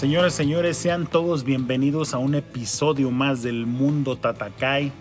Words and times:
Señoras 0.00 0.32
señores, 0.32 0.78
sean 0.78 1.06
todos 1.06 1.44
bienvenidos 1.44 2.14
a 2.14 2.18
un 2.18 2.34
episodio 2.34 3.10
más 3.10 3.42
del 3.42 3.66
Mundo 3.66 4.16
Tatakai. 4.16 4.92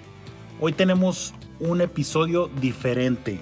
Hoy 0.60 0.74
tenemos 0.74 1.34
un 1.62 1.80
episodio 1.80 2.50
diferente. 2.60 3.40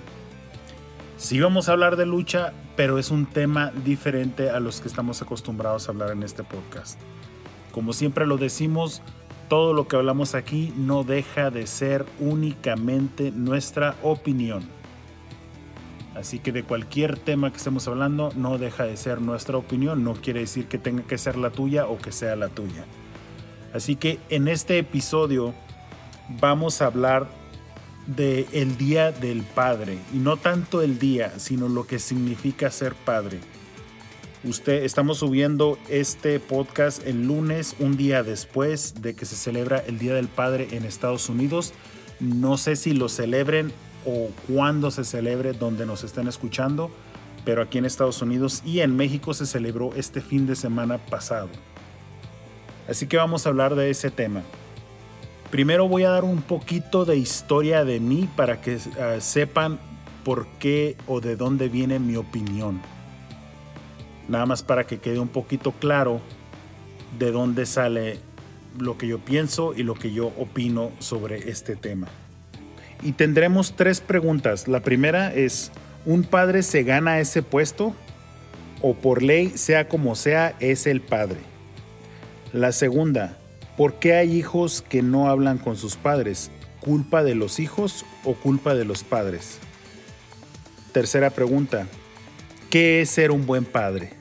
Sí 1.18 1.40
vamos 1.40 1.68
a 1.68 1.72
hablar 1.72 1.96
de 1.96 2.06
lucha, 2.06 2.54
pero 2.76 3.00
es 3.00 3.10
un 3.10 3.26
tema 3.26 3.72
diferente 3.84 4.52
a 4.52 4.60
los 4.60 4.82
que 4.82 4.88
estamos 4.88 5.24
acostumbrados 5.24 5.88
a 5.88 5.94
hablar 5.94 6.12
en 6.12 6.22
este 6.22 6.44
podcast. 6.44 7.00
Como 7.72 7.92
siempre 7.92 8.28
lo 8.28 8.38
decimos, 8.38 9.02
todo 9.50 9.74
lo 9.74 9.88
que 9.88 9.96
hablamos 9.96 10.36
aquí 10.36 10.72
no 10.78 11.04
deja 11.04 11.50
de 11.50 11.66
ser 11.66 12.06
únicamente 12.20 13.32
nuestra 13.32 13.96
opinión. 14.04 14.77
Así 16.18 16.40
que 16.40 16.52
de 16.52 16.64
cualquier 16.64 17.20
tema 17.20 17.52
que 17.52 17.58
estemos 17.58 17.88
hablando, 17.88 18.32
no 18.36 18.58
deja 18.58 18.86
de 18.86 18.98
ser 18.98 19.22
nuestra 19.22 19.58
opinión. 19.58 20.04
No 20.04 20.16
quiere 20.16 20.40
decir 20.42 20.66
que 20.66 20.80
tenga 20.80 21.04
que 21.04 21.20
ser 21.20 21.38
la 21.38 21.52
tuya 21.52 21.86
o 21.86 22.00
que 22.00 22.12
sea 22.12 22.36
la 22.36 22.50
tuya. 22.50 22.86
Así 23.74 23.96
que 23.96 24.20
en 24.30 24.48
este 24.48 24.80
episodio 24.80 25.54
vamos 26.42 26.82
a 26.82 26.88
hablar 26.88 27.28
de 28.08 28.48
Día 28.80 29.12
del 29.12 29.44
Padre. 29.44 30.00
Y 30.12 30.18
no 30.18 30.38
tanto 30.38 30.82
el 30.82 30.98
día, 30.98 31.38
sino 31.38 31.70
lo 31.70 31.86
que 31.86 32.00
significa 32.00 32.72
ser 32.72 32.96
padre. 32.96 33.40
Usted, 34.44 34.84
estamos 34.84 35.20
subiendo 35.20 35.78
este 35.90 36.40
podcast 36.40 37.06
el 37.06 37.28
lunes, 37.28 37.76
un 37.80 37.98
día 37.98 38.24
después 38.24 39.02
de 39.02 39.14
que 39.14 39.26
se 39.26 39.36
celebra 39.36 39.80
el 39.80 40.00
Día 40.00 40.16
del 40.16 40.30
Padre 40.30 40.70
en 40.72 40.86
Estados 40.86 41.30
Unidos. 41.30 41.74
No 42.20 42.58
sé 42.58 42.76
si 42.76 42.94
lo 42.94 43.10
celebren 43.10 43.72
o 44.08 44.30
cuándo 44.48 44.90
se 44.90 45.04
celebre 45.04 45.52
donde 45.52 45.86
nos 45.86 46.06
estén 46.06 46.30
escuchando, 46.30 46.90
pero 47.44 47.62
aquí 47.62 47.78
en 47.78 47.84
Estados 47.84 48.22
Unidos 48.22 48.64
y 48.66 48.80
en 48.80 48.96
México 48.96 49.34
se 49.34 49.46
celebró 49.46 49.94
este 49.96 50.22
fin 50.22 50.48
de 50.48 50.56
semana 50.56 50.98
pasado. 50.98 51.50
Así 52.88 53.08
que 53.08 53.18
vamos 53.18 53.46
a 53.46 53.50
hablar 53.50 53.76
de 53.76 53.90
ese 53.90 54.10
tema. 54.10 54.44
Primero 55.52 55.90
voy 55.90 56.06
a 56.06 56.10
dar 56.10 56.24
un 56.24 56.42
poquito 56.42 57.04
de 57.04 57.18
historia 57.18 57.84
de 57.84 58.00
mí 58.00 58.30
para 58.38 58.62
que 58.62 58.76
uh, 58.76 59.20
sepan 59.20 59.78
por 60.24 60.48
qué 60.60 60.96
o 61.06 61.20
de 61.20 61.36
dónde 61.36 61.68
viene 61.68 62.00
mi 62.00 62.16
opinión. 62.16 62.82
Nada 64.30 64.46
más 64.46 64.64
para 64.64 64.88
que 64.88 65.00
quede 65.00 65.20
un 65.20 65.28
poquito 65.28 65.74
claro 65.74 66.22
de 67.20 67.32
dónde 67.32 67.66
sale 67.66 68.20
lo 68.80 68.98
que 68.98 69.08
yo 69.08 69.20
pienso 69.20 69.74
y 69.74 69.84
lo 69.84 69.96
que 69.96 70.14
yo 70.14 70.28
opino 70.38 70.92
sobre 71.00 71.50
este 71.50 71.76
tema 71.76 72.08
y 73.02 73.14
tendremos 73.14 73.76
tres 73.76 74.02
preguntas. 74.02 74.68
La 74.68 74.82
primera 74.82 75.34
es, 75.34 75.72
¿un 76.06 76.24
padre 76.24 76.64
se 76.64 76.84
gana 76.84 77.20
ese 77.20 77.44
puesto? 77.44 77.96
¿O 78.82 78.94
por 78.96 79.24
ley, 79.24 79.54
sea 79.56 79.88
como 79.88 80.16
sea, 80.16 80.56
es 80.60 80.88
el 80.88 81.02
padre? 81.02 81.38
La 82.54 82.72
segunda, 82.72 83.38
¿por 83.76 83.96
qué 83.96 84.14
hay 84.14 84.36
hijos 84.36 84.84
que 84.88 85.02
no 85.02 85.30
hablan 85.30 85.58
con 85.58 85.78
sus 85.78 85.96
padres? 85.96 86.52
¿Culpa 86.80 87.24
de 87.24 87.36
los 87.36 87.60
hijos 87.60 88.06
o 88.24 88.34
culpa 88.34 88.76
de 88.76 88.86
los 88.86 89.04
padres? 89.04 89.60
Tercera 90.92 91.30
pregunta, 91.30 91.88
¿qué 92.70 93.02
es 93.02 93.10
ser 93.10 93.32
un 93.32 93.46
buen 93.46 93.66
padre? 93.66 94.14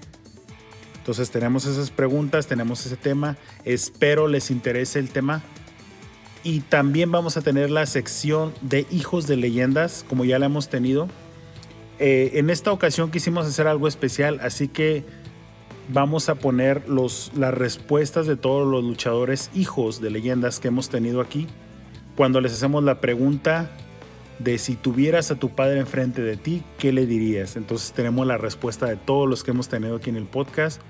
Entonces 0.99 1.31
tenemos 1.31 1.67
esas 1.67 1.91
preguntas, 1.91 2.49
tenemos 2.49 2.85
ese 2.85 2.97
tema. 2.97 3.37
Espero 3.65 4.27
les 4.27 4.51
interese 4.51 4.99
el 4.99 5.11
tema 5.11 5.43
y 6.47 6.61
también 6.61 7.11
vamos 7.11 7.37
a 7.37 7.41
tener 7.43 7.73
la 7.73 7.87
sección 7.87 8.55
de 8.61 8.87
hijos 8.93 9.27
de 9.27 9.37
leyendas, 9.37 10.07
como 10.09 10.25
ya 10.25 10.39
la 10.39 10.47
hemos 10.47 10.69
tenido. 10.69 11.09
Eh, 11.99 12.31
en 12.35 12.51
esta 12.51 12.71
ocasión 12.71 13.11
quisimos 13.11 13.49
hacer 13.49 13.67
algo 13.67 13.89
especial, 13.89 14.39
así 14.41 14.69
que 14.69 15.03
vamos 15.89 16.29
a 16.29 16.37
poner 16.37 16.89
los, 16.89 17.33
las 17.35 17.53
respuestas 17.53 18.29
de 18.29 18.37
todos 18.37 18.65
los 18.65 18.85
luchadores 18.85 19.51
hijos 19.57 20.01
de 20.01 20.11
leyendas 20.11 20.61
que 20.61 20.69
hemos 20.69 20.89
tenido 20.89 21.21
aquí. 21.21 21.49
Cuando 22.15 22.41
les 22.41 22.53
hacemos 22.53 22.85
la 22.85 23.01
pregunta 23.01 23.73
de 24.39 24.59
si 24.59 24.77
tuvieras 24.77 25.33
a 25.33 25.41
tu 25.41 25.49
padre 25.53 25.81
enfrente 25.81 26.23
de 26.23 26.37
ti, 26.37 26.63
¿qué 26.79 26.93
le 26.93 27.07
dirías? 27.07 27.57
Entonces 27.57 27.91
tenemos 27.91 28.25
la 28.25 28.39
respuesta 28.39 28.87
de 28.87 28.95
todos 28.95 29.29
los 29.29 29.43
que 29.43 29.51
hemos 29.51 29.69
tenido 29.69 29.97
aquí 29.97 30.11
en 30.11 30.17
el 30.17 30.27
podcast. 30.27 30.81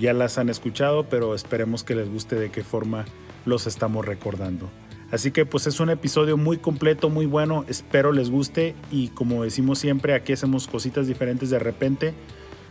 Ya 0.00 0.12
las 0.12 0.38
han 0.38 0.48
escuchado, 0.48 1.04
pero 1.08 1.36
esperemos 1.36 1.84
que 1.84 1.94
les 1.94 2.10
guste 2.10 2.34
de 2.34 2.50
qué 2.50 2.64
forma 2.64 3.04
los 3.46 3.66
estamos 3.66 4.04
recordando. 4.04 4.68
Así 5.10 5.30
que 5.30 5.46
pues 5.46 5.66
es 5.66 5.80
un 5.80 5.88
episodio 5.88 6.36
muy 6.36 6.58
completo, 6.58 7.08
muy 7.08 7.26
bueno, 7.26 7.64
espero 7.68 8.12
les 8.12 8.28
guste 8.28 8.74
y 8.90 9.08
como 9.08 9.44
decimos 9.44 9.78
siempre, 9.78 10.14
aquí 10.14 10.32
hacemos 10.32 10.66
cositas 10.66 11.06
diferentes 11.06 11.48
de 11.48 11.60
repente, 11.60 12.12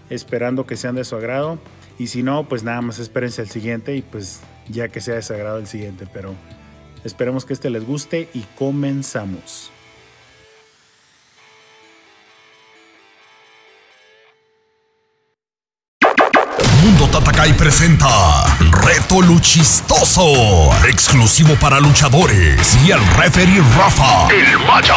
esperando 0.10 0.66
que 0.68 0.76
sean 0.76 0.96
de 0.96 1.06
su 1.06 1.16
agrado 1.16 1.58
y 1.98 2.08
si 2.08 2.24
no, 2.24 2.48
pues 2.48 2.64
nada 2.64 2.82
más 2.82 3.00
espérense 3.00 3.42
al 3.42 3.50
siguiente 3.50 3.96
y 3.96 4.02
pues 4.02 4.42
ya 4.68 4.90
que 4.90 5.00
sea 5.00 5.16
de 5.16 5.22
su 5.22 5.34
agrado 5.34 5.60
el 5.60 5.68
siguiente, 5.68 6.08
pero 6.12 6.36
esperemos 7.06 7.46
que 7.46 7.54
este 7.54 7.70
les 7.70 7.86
guste 7.86 8.28
y 8.34 8.42
comenzamos. 8.58 9.72
Tatakai 17.16 17.54
presenta 17.54 18.44
Reto 18.84 19.22
Luchistoso, 19.22 20.70
exclusivo 20.86 21.56
para 21.56 21.80
luchadores 21.80 22.78
y 22.86 22.92
el 22.92 23.00
referee 23.16 23.64
Rafa, 23.78 24.28
el 24.34 24.60
Maya. 24.68 24.94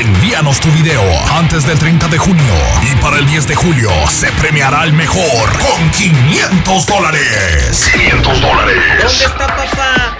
Envíanos 0.00 0.58
tu 0.58 0.68
video 0.72 1.00
antes 1.32 1.64
del 1.68 1.78
30 1.78 2.08
de 2.08 2.18
junio 2.18 2.54
y 2.82 2.96
para 2.96 3.18
el 3.18 3.26
10 3.28 3.46
de 3.46 3.54
julio 3.54 3.88
se 4.08 4.32
premiará 4.32 4.80
al 4.80 4.92
mejor 4.94 5.48
con 5.58 5.90
500 5.90 6.86
dólares. 6.86 7.88
500 7.92 8.40
dólares. 8.40 8.82
¿Dónde 9.04 9.24
está 9.24 9.46
papá? 9.46 10.16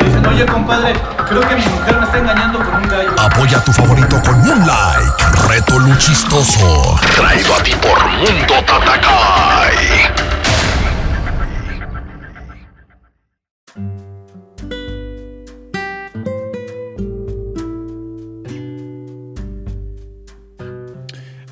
Le 0.00 0.06
dicen, 0.08 0.26
oye 0.26 0.46
compadre, 0.46 0.94
creo 1.26 1.40
que 1.40 1.56
mi 1.56 1.66
mujer 1.66 1.98
me 1.98 2.04
está 2.04 2.18
engañando 2.18 2.58
con 2.58 2.74
un 2.74 2.88
gallo. 2.88 3.10
Apoya 3.18 3.58
a 3.58 3.64
tu 3.64 3.72
favorito 3.72 4.20
con 4.22 4.34
un 4.40 4.66
like. 4.66 5.48
Reto 5.48 5.78
Luchistoso. 5.78 6.98
Traído 7.16 7.54
a 7.54 7.62
ti 7.62 7.72
por 7.82 8.06
Mundo 8.08 8.54
Tatakai. 8.66 10.36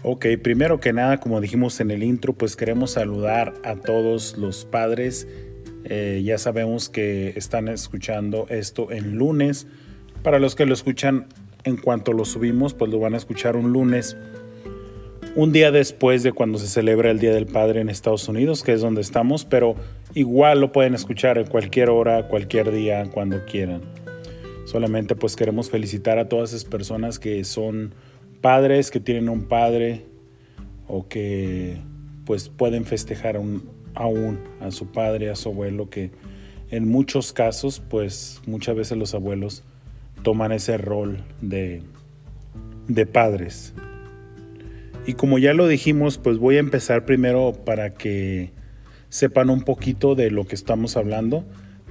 Ok, 0.06 0.26
primero 0.42 0.80
que 0.80 0.92
nada, 0.92 1.18
como 1.18 1.40
dijimos 1.40 1.80
en 1.80 1.90
el 1.90 2.02
intro, 2.02 2.34
pues 2.34 2.56
queremos 2.56 2.92
saludar 2.92 3.54
a 3.64 3.74
todos 3.76 4.36
los 4.36 4.66
padres. 4.66 5.26
Eh, 5.84 6.22
ya 6.24 6.38
sabemos 6.38 6.88
que 6.88 7.34
están 7.36 7.68
escuchando 7.68 8.46
esto 8.48 8.90
en 8.90 9.16
lunes. 9.16 9.66
Para 10.22 10.38
los 10.38 10.54
que 10.54 10.64
lo 10.64 10.72
escuchan 10.72 11.26
en 11.64 11.76
cuanto 11.76 12.12
lo 12.12 12.24
subimos, 12.24 12.74
pues 12.74 12.90
lo 12.90 12.98
van 12.98 13.14
a 13.14 13.18
escuchar 13.18 13.56
un 13.56 13.72
lunes, 13.72 14.16
un 15.34 15.52
día 15.52 15.70
después 15.70 16.22
de 16.22 16.32
cuando 16.32 16.58
se 16.58 16.66
celebra 16.66 17.10
el 17.10 17.18
Día 17.18 17.34
del 17.34 17.46
Padre 17.46 17.80
en 17.80 17.88
Estados 17.88 18.28
Unidos, 18.28 18.62
que 18.62 18.72
es 18.72 18.80
donde 18.80 19.00
estamos, 19.00 19.44
pero 19.44 19.74
igual 20.14 20.60
lo 20.60 20.72
pueden 20.72 20.94
escuchar 20.94 21.38
en 21.38 21.46
cualquier 21.46 21.90
hora, 21.90 22.28
cualquier 22.28 22.70
día, 22.70 23.04
cuando 23.10 23.44
quieran. 23.44 23.82
Solamente 24.64 25.14
pues 25.16 25.36
queremos 25.36 25.70
felicitar 25.70 26.18
a 26.18 26.28
todas 26.28 26.50
esas 26.50 26.64
personas 26.64 27.18
que 27.18 27.44
son 27.44 27.94
padres, 28.40 28.90
que 28.90 29.00
tienen 29.00 29.28
un 29.28 29.44
padre 29.44 30.06
o 30.86 31.08
que 31.08 31.78
pues 32.24 32.48
pueden 32.48 32.84
festejar 32.84 33.38
un, 33.38 33.68
aún 33.94 34.38
a 34.60 34.70
su 34.70 34.86
padre, 34.86 35.30
a 35.30 35.36
su 35.36 35.50
abuelo, 35.50 35.90
que 35.90 36.10
en 36.70 36.88
muchos 36.88 37.32
casos 37.32 37.80
pues 37.80 38.40
muchas 38.46 38.76
veces 38.76 38.98
los 38.98 39.14
abuelos 39.14 39.62
toman 40.22 40.52
ese 40.52 40.78
rol 40.78 41.24
de, 41.40 41.82
de 42.88 43.06
padres. 43.06 43.74
Y 45.06 45.14
como 45.14 45.38
ya 45.38 45.52
lo 45.52 45.68
dijimos, 45.68 46.18
pues 46.18 46.38
voy 46.38 46.56
a 46.56 46.60
empezar 46.60 47.04
primero 47.04 47.52
para 47.52 47.94
que 47.94 48.50
sepan 49.10 49.50
un 49.50 49.62
poquito 49.62 50.14
de 50.14 50.30
lo 50.30 50.46
que 50.46 50.54
estamos 50.54 50.96
hablando, 50.96 51.44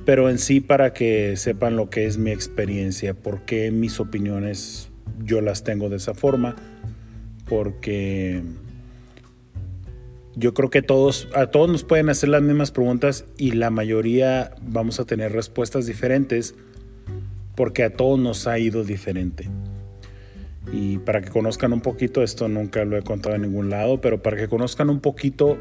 pero 0.03 0.29
en 0.29 0.39
sí 0.39 0.59
para 0.59 0.93
que 0.93 1.37
sepan 1.37 1.75
lo 1.75 1.89
que 1.89 2.05
es 2.05 2.17
mi 2.17 2.31
experiencia, 2.31 3.13
por 3.13 3.45
qué 3.45 3.71
mis 3.71 3.99
opiniones 3.99 4.89
yo 5.23 5.41
las 5.41 5.63
tengo 5.63 5.89
de 5.89 5.97
esa 5.97 6.13
forma, 6.15 6.55
porque 7.47 8.41
yo 10.35 10.53
creo 10.53 10.69
que 10.69 10.81
todos, 10.81 11.27
a 11.35 11.47
todos 11.47 11.69
nos 11.69 11.83
pueden 11.83 12.09
hacer 12.09 12.29
las 12.29 12.41
mismas 12.41 12.71
preguntas 12.71 13.25
y 13.37 13.51
la 13.51 13.69
mayoría 13.69 14.55
vamos 14.61 14.99
a 14.99 15.05
tener 15.05 15.31
respuestas 15.31 15.85
diferentes 15.85 16.55
porque 17.55 17.83
a 17.83 17.91
todos 17.91 18.19
nos 18.19 18.47
ha 18.47 18.57
ido 18.57 18.83
diferente. 18.83 19.49
Y 20.71 20.97
para 20.99 21.21
que 21.21 21.29
conozcan 21.29 21.73
un 21.73 21.81
poquito, 21.81 22.23
esto 22.23 22.47
nunca 22.47 22.83
lo 22.85 22.97
he 22.97 23.03
contado 23.03 23.35
en 23.35 23.43
ningún 23.43 23.69
lado, 23.69 24.01
pero 24.01 24.23
para 24.23 24.37
que 24.37 24.47
conozcan 24.47 24.89
un 24.89 25.01
poquito, 25.01 25.57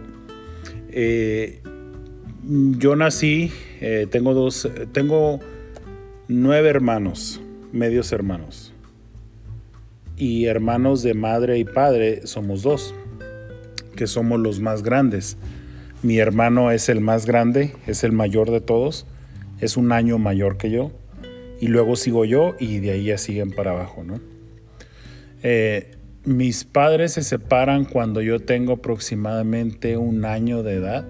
eh, 0.90 1.60
yo 2.78 2.96
nací, 2.96 3.52
eh, 3.80 4.06
tengo 4.10 4.32
dos, 4.32 4.70
tengo 4.92 5.40
nueve 6.28 6.70
hermanos, 6.70 7.42
medios 7.72 8.12
hermanos. 8.12 8.72
Y 10.16 10.46
hermanos 10.46 11.02
de 11.02 11.14
madre 11.14 11.58
y 11.58 11.64
padre 11.64 12.26
somos 12.26 12.62
dos, 12.62 12.94
que 13.92 14.06
somos 14.06 14.40
los 14.40 14.60
más 14.60 14.82
grandes. 14.82 15.36
Mi 16.02 16.18
hermano 16.18 16.70
es 16.70 16.88
el 16.88 17.00
más 17.00 17.26
grande, 17.26 17.74
es 17.86 18.02
el 18.04 18.12
mayor 18.12 18.50
de 18.50 18.60
todos, 18.60 19.06
es 19.60 19.76
un 19.76 19.92
año 19.92 20.18
mayor 20.18 20.56
que 20.56 20.70
yo. 20.70 20.90
Y 21.60 21.68
luego 21.68 21.94
sigo 21.94 22.24
yo 22.24 22.56
y 22.58 22.80
de 22.80 22.90
ahí 22.90 23.04
ya 23.04 23.18
siguen 23.18 23.52
para 23.52 23.70
abajo, 23.70 24.02
¿no? 24.02 24.20
Eh, 25.44 25.92
mis 26.24 26.64
padres 26.64 27.12
se 27.12 27.22
separan 27.22 27.84
cuando 27.84 28.20
yo 28.20 28.40
tengo 28.40 28.74
aproximadamente 28.74 29.96
un 29.96 30.24
año 30.24 30.62
de 30.62 30.74
edad. 30.74 31.04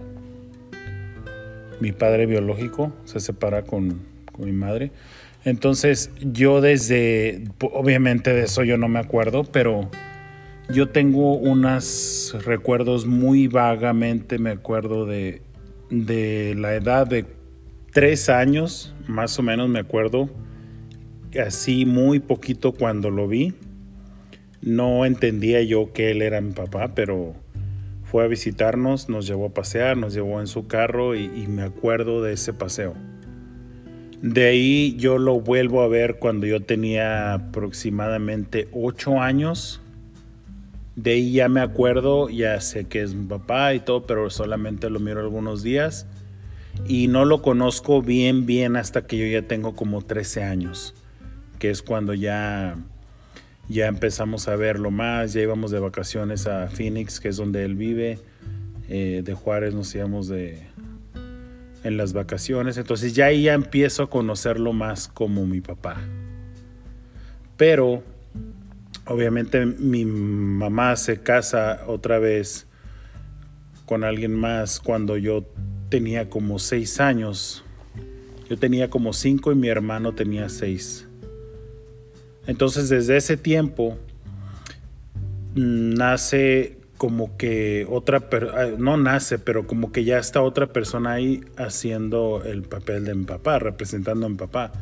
Mi 1.81 1.93
padre 1.93 2.27
biológico 2.27 2.93
se 3.05 3.21
separa 3.21 3.63
con, 3.63 4.03
con 4.31 4.45
mi 4.45 4.53
madre. 4.53 4.93
Entonces 5.45 6.11
yo 6.21 6.61
desde, 6.61 7.45
obviamente 7.61 8.33
de 8.33 8.45
eso 8.45 8.63
yo 8.63 8.77
no 8.79 8.89
me 8.89 9.01
acuerdo, 9.01 9.45
pero 9.45 9.91
yo 10.73 10.89
tengo 10.89 11.35
unos 11.35 12.37
recuerdos 12.45 13.07
muy 13.07 13.49
vagamente, 13.49 14.39
me 14.39 14.51
acuerdo 14.51 15.07
de, 15.07 15.43
de 15.91 16.55
la 16.57 16.75
edad 16.75 17.07
de 17.07 17.27
tres 17.93 18.29
años, 18.29 18.95
más 19.07 19.39
o 19.39 19.43
menos 19.43 19.69
me 19.69 19.79
acuerdo, 19.79 20.31
así 21.41 21.87
muy 21.87 22.19
poquito 22.19 22.73
cuando 22.73 23.11
lo 23.11 23.29
vi 23.29 23.55
no 24.63 25.05
entendía 25.05 25.61
yo 25.63 25.93
que 25.93 26.13
él 26.13 26.23
era 26.23 26.41
mi 26.41 26.53
papá, 26.53 26.95
pero 26.95 27.35
fue 28.05 28.25
a 28.25 28.29
visitarnos, 28.29 29.09
nos 29.09 29.27
llevó 29.27 29.47
a 29.47 29.55
pasear, 29.55 29.97
nos 29.97 30.15
llevó 30.15 30.41
en 30.41 30.47
su 30.47 30.67
carro 30.67 31.17
y, 31.17 31.29
me 31.49 31.63
acuerdo 31.63 32.23
de 32.23 32.35
ese 32.35 32.53
paseo. 32.53 32.95
De 34.23 34.47
ahí 34.47 34.95
yo 34.97 35.19
lo 35.19 35.41
vuelvo 35.41 35.83
a 35.83 35.89
ver 35.89 36.19
cuando 36.21 36.47
yo 36.47 36.61
tenía 36.61 37.35
aproximadamente 37.35 38.69
ocho 38.73 39.21
años. 39.21 39.82
De 40.97 41.13
ahí 41.13 41.33
ya 41.33 41.49
me 41.49 41.61
acuerdo, 41.61 42.29
ya 42.29 42.61
sé 42.61 42.85
que 42.85 43.03
es 43.03 43.15
mi 43.15 43.27
papá 43.27 43.75
y 43.75 43.81
todo, 43.81 44.07
pero 44.07 44.29
solamente 44.31 44.91
lo 44.91 45.01
miro 45.01 45.21
algunos 45.21 45.63
días. 45.63 46.07
Y 46.87 47.09
no 47.09 47.25
lo 47.25 47.43
conozco 47.43 48.03
bien, 48.03 48.47
bien 48.47 48.77
hasta 48.77 49.07
que 49.07 49.19
yo 49.19 49.27
ya 49.27 49.47
tengo 49.47 49.75
como 49.75 50.03
13 50.03 50.43
años, 50.43 50.95
que 51.59 51.71
es 51.71 51.83
cuando 51.83 52.15
ya 52.15 52.77
ya 53.69 53.87
empezamos 53.87 54.49
a 54.49 54.57
verlo 54.57 54.91
más, 54.91 55.33
ya 55.33 55.41
íbamos 55.41 55.71
de 55.71 55.79
vacaciones 55.79 56.47
a 56.47 56.69
Phoenix, 56.69 57.21
que 57.21 57.29
es 57.29 57.37
donde 57.37 57.65
él 57.65 57.75
vive, 57.75 58.19
eh, 58.89 59.23
de 59.25 59.35
Juárez 59.35 59.75
nos 59.75 59.95
íbamos 59.95 60.29
de, 60.29 60.67
en 61.85 61.97
las 61.97 62.13
vacaciones, 62.13 62.77
entonces 62.77 63.15
ya 63.15 63.27
ahí 63.27 63.45
ya 63.45 63.55
empiezo 63.55 64.05
a 64.05 64.11
conocerlo 64.11 64.73
más 64.73 65.09
como 65.09 65.47
mi 65.47 65.61
papá. 65.61 65.97
Pero 67.57 68.03
obviamente 69.07 69.67
mi 69.67 70.05
mamá 70.05 70.97
se 70.97 71.21
casa 71.21 71.85
otra 71.87 72.19
vez 72.19 72.67
con 73.87 74.05
alguien 74.05 74.35
más 74.35 74.81
cuando 74.81 75.17
yo 75.17 75.45
tenía 75.89 76.31
como 76.31 76.59
seis 76.59 77.01
años. 77.01 77.65
Yo 78.49 78.59
tenía 78.59 78.91
como 78.91 79.13
cinco 79.13 79.53
y 79.53 79.55
mi 79.55 79.69
hermano 79.69 80.15
tenía 80.15 80.49
seis. 80.49 81.07
Entonces 82.47 82.89
desde 82.89 83.17
ese 83.17 83.37
tiempo 83.37 83.99
nace 85.55 86.79
como 86.97 87.37
que 87.37 87.87
otra, 87.91 88.29
ah, 88.55 88.69
no 88.79 88.97
nace, 88.97 89.39
pero 89.39 89.67
como 89.67 89.91
que 89.91 90.05
ya 90.05 90.19
está 90.19 90.41
otra 90.41 90.69
persona 90.73 91.13
ahí 91.13 91.45
haciendo 91.57 92.45
el 92.45 92.63
papel 92.63 93.05
de 93.05 93.15
mi 93.15 93.25
papá, 93.25 93.59
representando 93.59 94.27
a 94.27 94.29
mi 94.29 94.37
papá. 94.37 94.73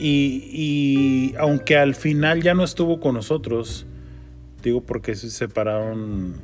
Y, 0.00 1.34
aunque 1.38 1.76
al 1.76 1.94
final 1.94 2.42
ya 2.42 2.54
no 2.54 2.64
estuvo 2.64 2.98
con 3.00 3.14
nosotros, 3.14 3.86
digo 4.62 4.82
porque 4.82 5.14
se 5.14 5.30
separaron 5.30 6.34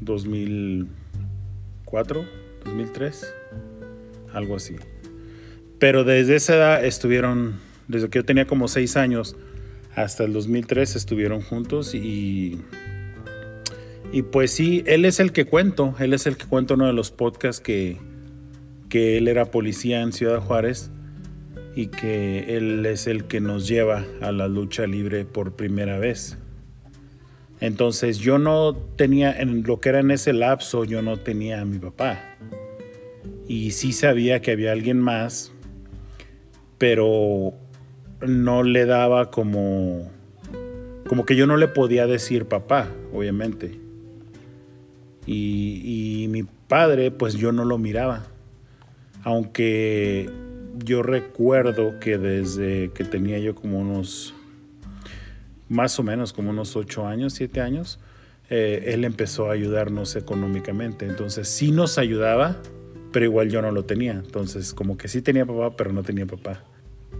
2004, 0.00 2.24
2003, 2.64 3.34
algo 4.32 4.56
así. 4.56 4.76
Pero 5.78 6.04
desde 6.04 6.36
esa 6.36 6.54
edad 6.54 6.84
estuvieron 6.84 7.60
desde 7.88 8.08
que 8.08 8.20
yo 8.20 8.24
tenía 8.24 8.46
como 8.46 8.68
seis 8.68 8.96
años 8.96 9.36
hasta 9.94 10.24
el 10.24 10.32
2003 10.32 10.96
estuvieron 10.96 11.42
juntos 11.42 11.94
y, 11.94 12.60
y 14.12 14.22
pues 14.22 14.52
sí, 14.52 14.82
él 14.86 15.04
es 15.04 15.20
el 15.20 15.32
que 15.32 15.44
cuento, 15.44 15.94
él 15.98 16.14
es 16.14 16.26
el 16.26 16.36
que 16.36 16.46
cuento 16.46 16.74
uno 16.74 16.86
de 16.86 16.94
los 16.94 17.10
podcasts 17.10 17.60
que, 17.60 17.98
que 18.88 19.18
él 19.18 19.28
era 19.28 19.46
policía 19.46 20.00
en 20.00 20.12
Ciudad 20.12 20.40
Juárez 20.40 20.90
y 21.74 21.86
que 21.86 22.56
él 22.56 22.84
es 22.86 23.06
el 23.06 23.24
que 23.24 23.40
nos 23.40 23.66
lleva 23.66 24.04
a 24.20 24.32
la 24.32 24.48
lucha 24.48 24.86
libre 24.86 25.24
por 25.24 25.52
primera 25.54 25.98
vez. 25.98 26.38
Entonces 27.60 28.18
yo 28.18 28.38
no 28.38 28.74
tenía, 28.74 29.32
en 29.40 29.62
lo 29.62 29.80
que 29.80 29.90
era 29.90 30.00
en 30.00 30.10
ese 30.10 30.32
lapso, 30.32 30.84
yo 30.84 31.00
no 31.00 31.18
tenía 31.18 31.60
a 31.60 31.64
mi 31.64 31.78
papá. 31.78 32.36
Y 33.46 33.70
sí 33.70 33.92
sabía 33.92 34.42
que 34.42 34.50
había 34.50 34.72
alguien 34.72 35.00
más, 35.00 35.52
pero 36.78 37.54
no 38.20 38.62
le 38.62 38.84
daba 38.84 39.30
como 39.30 40.10
como 41.12 41.26
que 41.26 41.36
yo 41.36 41.46
no 41.46 41.58
le 41.58 41.68
podía 41.68 42.06
decir 42.06 42.46
papá, 42.46 42.88
obviamente. 43.12 43.78
Y, 45.26 46.22
y, 46.24 46.28
mi 46.28 46.44
padre, 46.44 47.10
pues 47.10 47.34
yo 47.34 47.52
no 47.52 47.66
lo 47.66 47.76
miraba. 47.76 48.24
Aunque 49.22 50.30
yo 50.84 51.02
recuerdo 51.02 51.98
que 52.00 52.18
desde 52.18 52.90
que 52.92 53.04
tenía 53.04 53.38
yo 53.38 53.54
como 53.54 53.78
unos, 53.78 54.34
más 55.68 55.98
o 55.98 56.02
menos 56.02 56.32
como 56.32 56.50
unos 56.50 56.76
ocho 56.76 57.06
años, 57.06 57.34
siete 57.34 57.60
años, 57.60 57.98
eh, 58.50 58.92
él 58.92 59.04
empezó 59.04 59.48
a 59.48 59.54
ayudarnos 59.54 60.16
económicamente. 60.16 61.06
Entonces 61.06 61.48
sí 61.48 61.70
nos 61.70 61.98
ayudaba, 61.98 62.56
pero 63.12 63.24
igual 63.24 63.48
yo 63.48 63.62
no 63.62 63.70
lo 63.70 63.84
tenía. 63.84 64.12
Entonces 64.12 64.74
como 64.74 64.96
que 64.96 65.08
sí 65.08 65.22
tenía 65.22 65.46
papá, 65.46 65.76
pero 65.76 65.92
no 65.92 66.02
tenía 66.02 66.26
papá. 66.26 66.62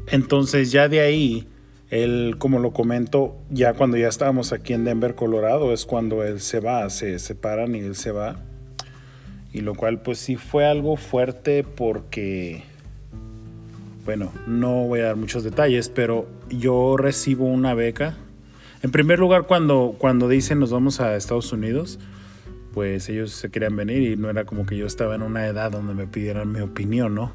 Entonces 0.08 0.72
ya 0.72 0.88
de 0.88 1.00
ahí, 1.00 1.46
él, 1.90 2.36
como 2.38 2.58
lo 2.58 2.72
comento, 2.72 3.36
ya 3.50 3.74
cuando 3.74 3.96
ya 3.96 4.08
estábamos 4.08 4.52
aquí 4.52 4.72
en 4.72 4.84
Denver, 4.84 5.14
Colorado, 5.14 5.72
es 5.72 5.86
cuando 5.86 6.24
él 6.24 6.40
se 6.40 6.60
va, 6.60 6.88
se 6.90 7.18
separan 7.18 7.74
y 7.74 7.80
él 7.80 7.94
se 7.94 8.12
va. 8.12 8.40
Y 9.52 9.60
lo 9.60 9.74
cual 9.74 10.00
pues 10.00 10.18
sí 10.18 10.36
fue 10.36 10.66
algo 10.66 10.96
fuerte 10.96 11.62
porque, 11.62 12.64
bueno, 14.04 14.32
no 14.46 14.86
voy 14.86 15.00
a 15.00 15.04
dar 15.04 15.16
muchos 15.16 15.44
detalles, 15.44 15.88
pero 15.88 16.28
yo 16.48 16.96
recibo 16.96 17.44
una 17.44 17.74
beca. 17.74 18.16
En 18.82 18.90
primer 18.90 19.18
lugar, 19.18 19.46
cuando, 19.46 19.94
cuando 19.98 20.28
dicen 20.28 20.58
nos 20.58 20.70
vamos 20.70 21.00
a 21.00 21.16
Estados 21.16 21.52
Unidos, 21.52 21.98
pues 22.72 23.08
ellos 23.08 23.32
se 23.32 23.50
querían 23.50 23.76
venir 23.76 24.02
y 24.02 24.16
no 24.16 24.30
era 24.30 24.44
como 24.44 24.66
que 24.66 24.76
yo 24.76 24.86
estaba 24.86 25.14
en 25.14 25.22
una 25.22 25.46
edad 25.46 25.70
donde 25.70 25.94
me 25.94 26.06
pidieran 26.06 26.50
mi 26.52 26.60
opinión, 26.60 27.14
¿no? 27.14 27.32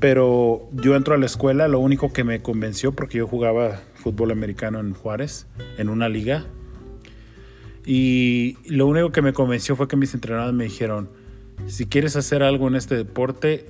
Pero 0.00 0.68
yo 0.72 0.96
entro 0.96 1.14
a 1.14 1.18
la 1.18 1.26
escuela, 1.26 1.68
lo 1.68 1.78
único 1.78 2.12
que 2.12 2.24
me 2.24 2.42
convenció, 2.42 2.92
porque 2.92 3.18
yo 3.18 3.26
jugaba 3.26 3.80
fútbol 3.94 4.32
americano 4.32 4.80
en 4.80 4.92
Juárez, 4.92 5.46
en 5.78 5.88
una 5.88 6.08
liga, 6.08 6.44
y 7.86 8.58
lo 8.66 8.86
único 8.86 9.12
que 9.12 9.22
me 9.22 9.32
convenció 9.32 9.76
fue 9.76 9.88
que 9.88 9.96
mis 9.96 10.14
entrenadores 10.14 10.54
me 10.54 10.64
dijeron, 10.64 11.08
si 11.66 11.86
quieres 11.86 12.16
hacer 12.16 12.42
algo 12.42 12.68
en 12.68 12.74
este 12.74 12.96
deporte, 12.96 13.66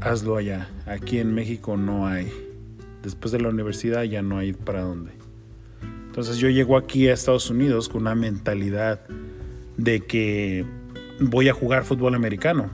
hazlo 0.00 0.36
allá. 0.36 0.68
Aquí 0.86 1.18
en 1.18 1.34
México 1.34 1.76
no 1.76 2.06
hay, 2.06 2.32
después 3.02 3.32
de 3.32 3.40
la 3.40 3.48
universidad 3.48 4.02
ya 4.04 4.22
no 4.22 4.38
hay 4.38 4.52
para 4.52 4.82
dónde. 4.82 5.12
Entonces 6.06 6.38
yo 6.38 6.48
llego 6.48 6.76
aquí 6.76 7.08
a 7.08 7.14
Estados 7.14 7.50
Unidos 7.50 7.88
con 7.88 8.02
una 8.02 8.14
mentalidad 8.14 9.00
de 9.76 10.00
que 10.00 10.64
voy 11.20 11.48
a 11.48 11.52
jugar 11.52 11.84
fútbol 11.84 12.14
americano. 12.14 12.70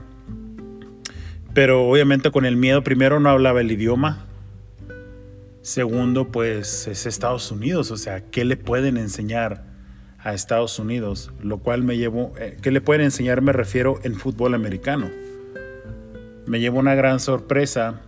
Pero 1.53 1.87
obviamente 1.87 2.31
con 2.31 2.45
el 2.45 2.57
miedo, 2.57 2.83
primero 2.83 3.19
no 3.19 3.29
hablaba 3.29 3.61
el 3.61 3.71
idioma. 3.71 4.25
Segundo, 5.61 6.31
pues 6.31 6.87
es 6.87 7.05
Estados 7.05 7.51
Unidos, 7.51 7.91
o 7.91 7.97
sea, 7.97 8.21
¿qué 8.29 8.45
le 8.45 8.57
pueden 8.57 8.97
enseñar 8.97 9.65
a 10.19 10.33
Estados 10.33 10.77
Unidos? 10.79 11.31
Lo 11.41 11.59
cual 11.59 11.81
me 11.81 11.97
llevó, 11.97 12.33
eh, 12.37 12.57
¿qué 12.61 12.71
le 12.71 12.81
pueden 12.81 13.05
enseñar? 13.05 13.41
Me 13.41 13.51
refiero 13.51 13.99
en 14.03 14.15
fútbol 14.15 14.53
americano. 14.53 15.09
Me 16.47 16.59
llevo 16.59 16.79
una 16.79 16.93
gran 16.93 17.19
sorpresa. 17.19 18.01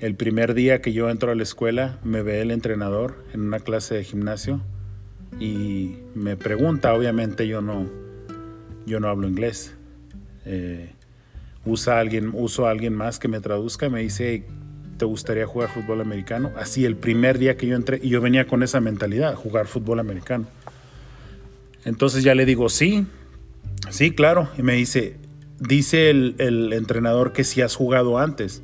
El 0.00 0.14
primer 0.14 0.54
día 0.54 0.82
que 0.82 0.92
yo 0.92 1.08
entro 1.08 1.32
a 1.32 1.34
la 1.34 1.42
escuela, 1.42 1.98
me 2.04 2.22
ve 2.22 2.42
el 2.42 2.50
entrenador 2.50 3.24
en 3.32 3.40
una 3.40 3.60
clase 3.60 3.94
de 3.94 4.04
gimnasio 4.04 4.60
y 5.38 5.96
me 6.14 6.36
pregunta, 6.36 6.94
obviamente 6.94 7.46
yo 7.46 7.60
no, 7.62 7.86
yo 8.86 9.00
no 9.00 9.08
hablo 9.08 9.28
inglés. 9.28 9.74
Eh, 10.44 10.90
usa 11.64 11.98
alguien, 11.98 12.32
uso 12.34 12.66
a 12.66 12.70
alguien 12.70 12.94
más 12.94 13.18
que 13.18 13.28
me 13.28 13.40
traduzca 13.40 13.86
y 13.86 13.90
me 13.90 14.00
dice, 14.00 14.44
¿te 14.98 15.04
gustaría 15.06 15.46
jugar 15.46 15.70
fútbol 15.70 16.02
americano? 16.02 16.50
Así 16.56 16.84
el 16.84 16.96
primer 16.96 17.38
día 17.38 17.56
que 17.56 17.66
yo 17.66 17.76
entré, 17.76 17.98
y 18.02 18.10
yo 18.10 18.20
venía 18.20 18.46
con 18.46 18.62
esa 18.62 18.80
mentalidad, 18.80 19.34
jugar 19.34 19.66
fútbol 19.66 20.00
americano. 20.00 20.46
Entonces 21.86 22.22
ya 22.22 22.34
le 22.34 22.44
digo, 22.44 22.68
sí, 22.68 23.06
sí, 23.88 24.10
claro. 24.10 24.50
Y 24.58 24.62
me 24.62 24.74
dice, 24.74 25.16
dice 25.60 26.10
el, 26.10 26.72
entrenador 26.72 27.32
que 27.32 27.44
si 27.44 27.60
has 27.62 27.76
jugado 27.76 28.18
antes. 28.18 28.62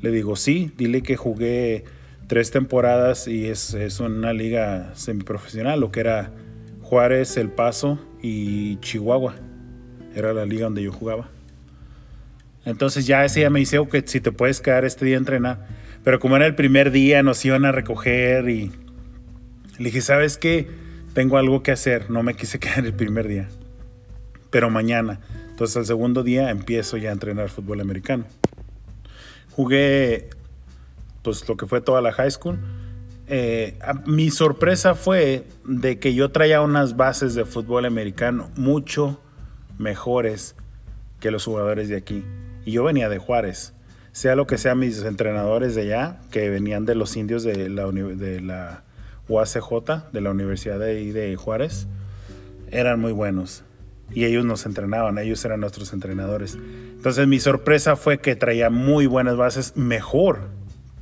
Le 0.00 0.10
digo, 0.10 0.36
sí, 0.36 0.72
dile 0.76 1.02
que 1.02 1.16
jugué 1.16 1.84
tres 2.28 2.50
temporadas 2.50 3.28
y 3.28 3.46
es, 3.46 3.74
es 3.74 4.00
una 4.00 4.32
liga 4.32 4.92
semiprofesional, 4.94 5.80
lo 5.80 5.90
que 5.90 6.00
era 6.00 6.32
Juárez, 6.82 7.36
El 7.36 7.50
Paso 7.50 7.98
y 8.22 8.76
Chihuahua. 8.78 9.34
Era 10.14 10.32
la 10.32 10.46
liga 10.46 10.64
donde 10.64 10.82
yo 10.82 10.92
jugaba. 10.92 11.28
Entonces 12.64 13.06
ya 13.06 13.24
ese 13.24 13.40
día 13.40 13.50
me 13.50 13.60
dice, 13.60 13.78
que 13.90 14.02
si 14.06 14.20
te 14.20 14.32
puedes 14.32 14.60
quedar 14.60 14.84
este 14.84 15.04
día 15.04 15.16
a 15.16 15.18
entrenar. 15.18 15.66
Pero 16.04 16.20
como 16.20 16.36
era 16.36 16.46
el 16.46 16.54
primer 16.54 16.90
día, 16.90 17.22
nos 17.22 17.44
iban 17.44 17.64
a 17.64 17.72
recoger 17.72 18.48
y 18.48 18.70
le 19.78 19.84
dije, 19.84 20.00
¿sabes 20.00 20.36
qué? 20.36 20.68
Tengo 21.14 21.38
algo 21.38 21.62
que 21.62 21.72
hacer. 21.72 22.10
No 22.10 22.22
me 22.22 22.34
quise 22.34 22.58
quedar 22.60 22.84
el 22.84 22.94
primer 22.94 23.28
día. 23.28 23.48
Pero 24.50 24.70
mañana. 24.70 25.20
Entonces 25.56 25.78
al 25.78 25.86
segundo 25.86 26.22
día 26.22 26.50
empiezo 26.50 26.98
ya 26.98 27.08
a 27.08 27.12
entrenar 27.12 27.48
fútbol 27.48 27.80
americano. 27.80 28.26
Jugué 29.52 30.28
pues 31.22 31.48
lo 31.48 31.56
que 31.56 31.64
fue 31.64 31.80
toda 31.80 32.02
la 32.02 32.12
high 32.12 32.30
school. 32.30 32.58
Eh, 33.26 33.78
mi 34.04 34.30
sorpresa 34.30 34.94
fue 34.94 35.46
de 35.64 35.98
que 35.98 36.12
yo 36.12 36.30
traía 36.30 36.60
unas 36.60 36.98
bases 36.98 37.34
de 37.34 37.46
fútbol 37.46 37.86
americano 37.86 38.50
mucho 38.54 39.18
mejores 39.78 40.56
que 41.20 41.30
los 41.30 41.46
jugadores 41.46 41.88
de 41.88 41.96
aquí. 41.96 42.22
Y 42.66 42.72
yo 42.72 42.84
venía 42.84 43.08
de 43.08 43.16
Juárez. 43.16 43.72
Sea 44.12 44.36
lo 44.36 44.46
que 44.46 44.58
sea 44.58 44.74
mis 44.74 45.02
entrenadores 45.04 45.74
de 45.74 45.80
allá, 45.84 46.20
que 46.30 46.50
venían 46.50 46.84
de 46.84 46.96
los 46.96 47.16
indios 47.16 47.44
de 47.44 47.70
la, 47.70 47.90
de 47.90 48.42
la 48.42 48.82
UACJ, 49.26 50.12
de 50.12 50.20
la 50.20 50.30
Universidad 50.32 50.78
de, 50.78 51.14
de 51.14 51.34
Juárez, 51.36 51.86
eran 52.70 53.00
muy 53.00 53.12
buenos. 53.12 53.62
Y 54.12 54.24
ellos 54.24 54.44
nos 54.44 54.66
entrenaban, 54.66 55.18
ellos 55.18 55.44
eran 55.44 55.60
nuestros 55.60 55.92
entrenadores. 55.92 56.56
Entonces 56.92 57.26
mi 57.26 57.40
sorpresa 57.40 57.96
fue 57.96 58.18
que 58.18 58.36
traía 58.36 58.70
muy 58.70 59.06
buenas 59.06 59.36
bases, 59.36 59.76
mejor 59.76 60.48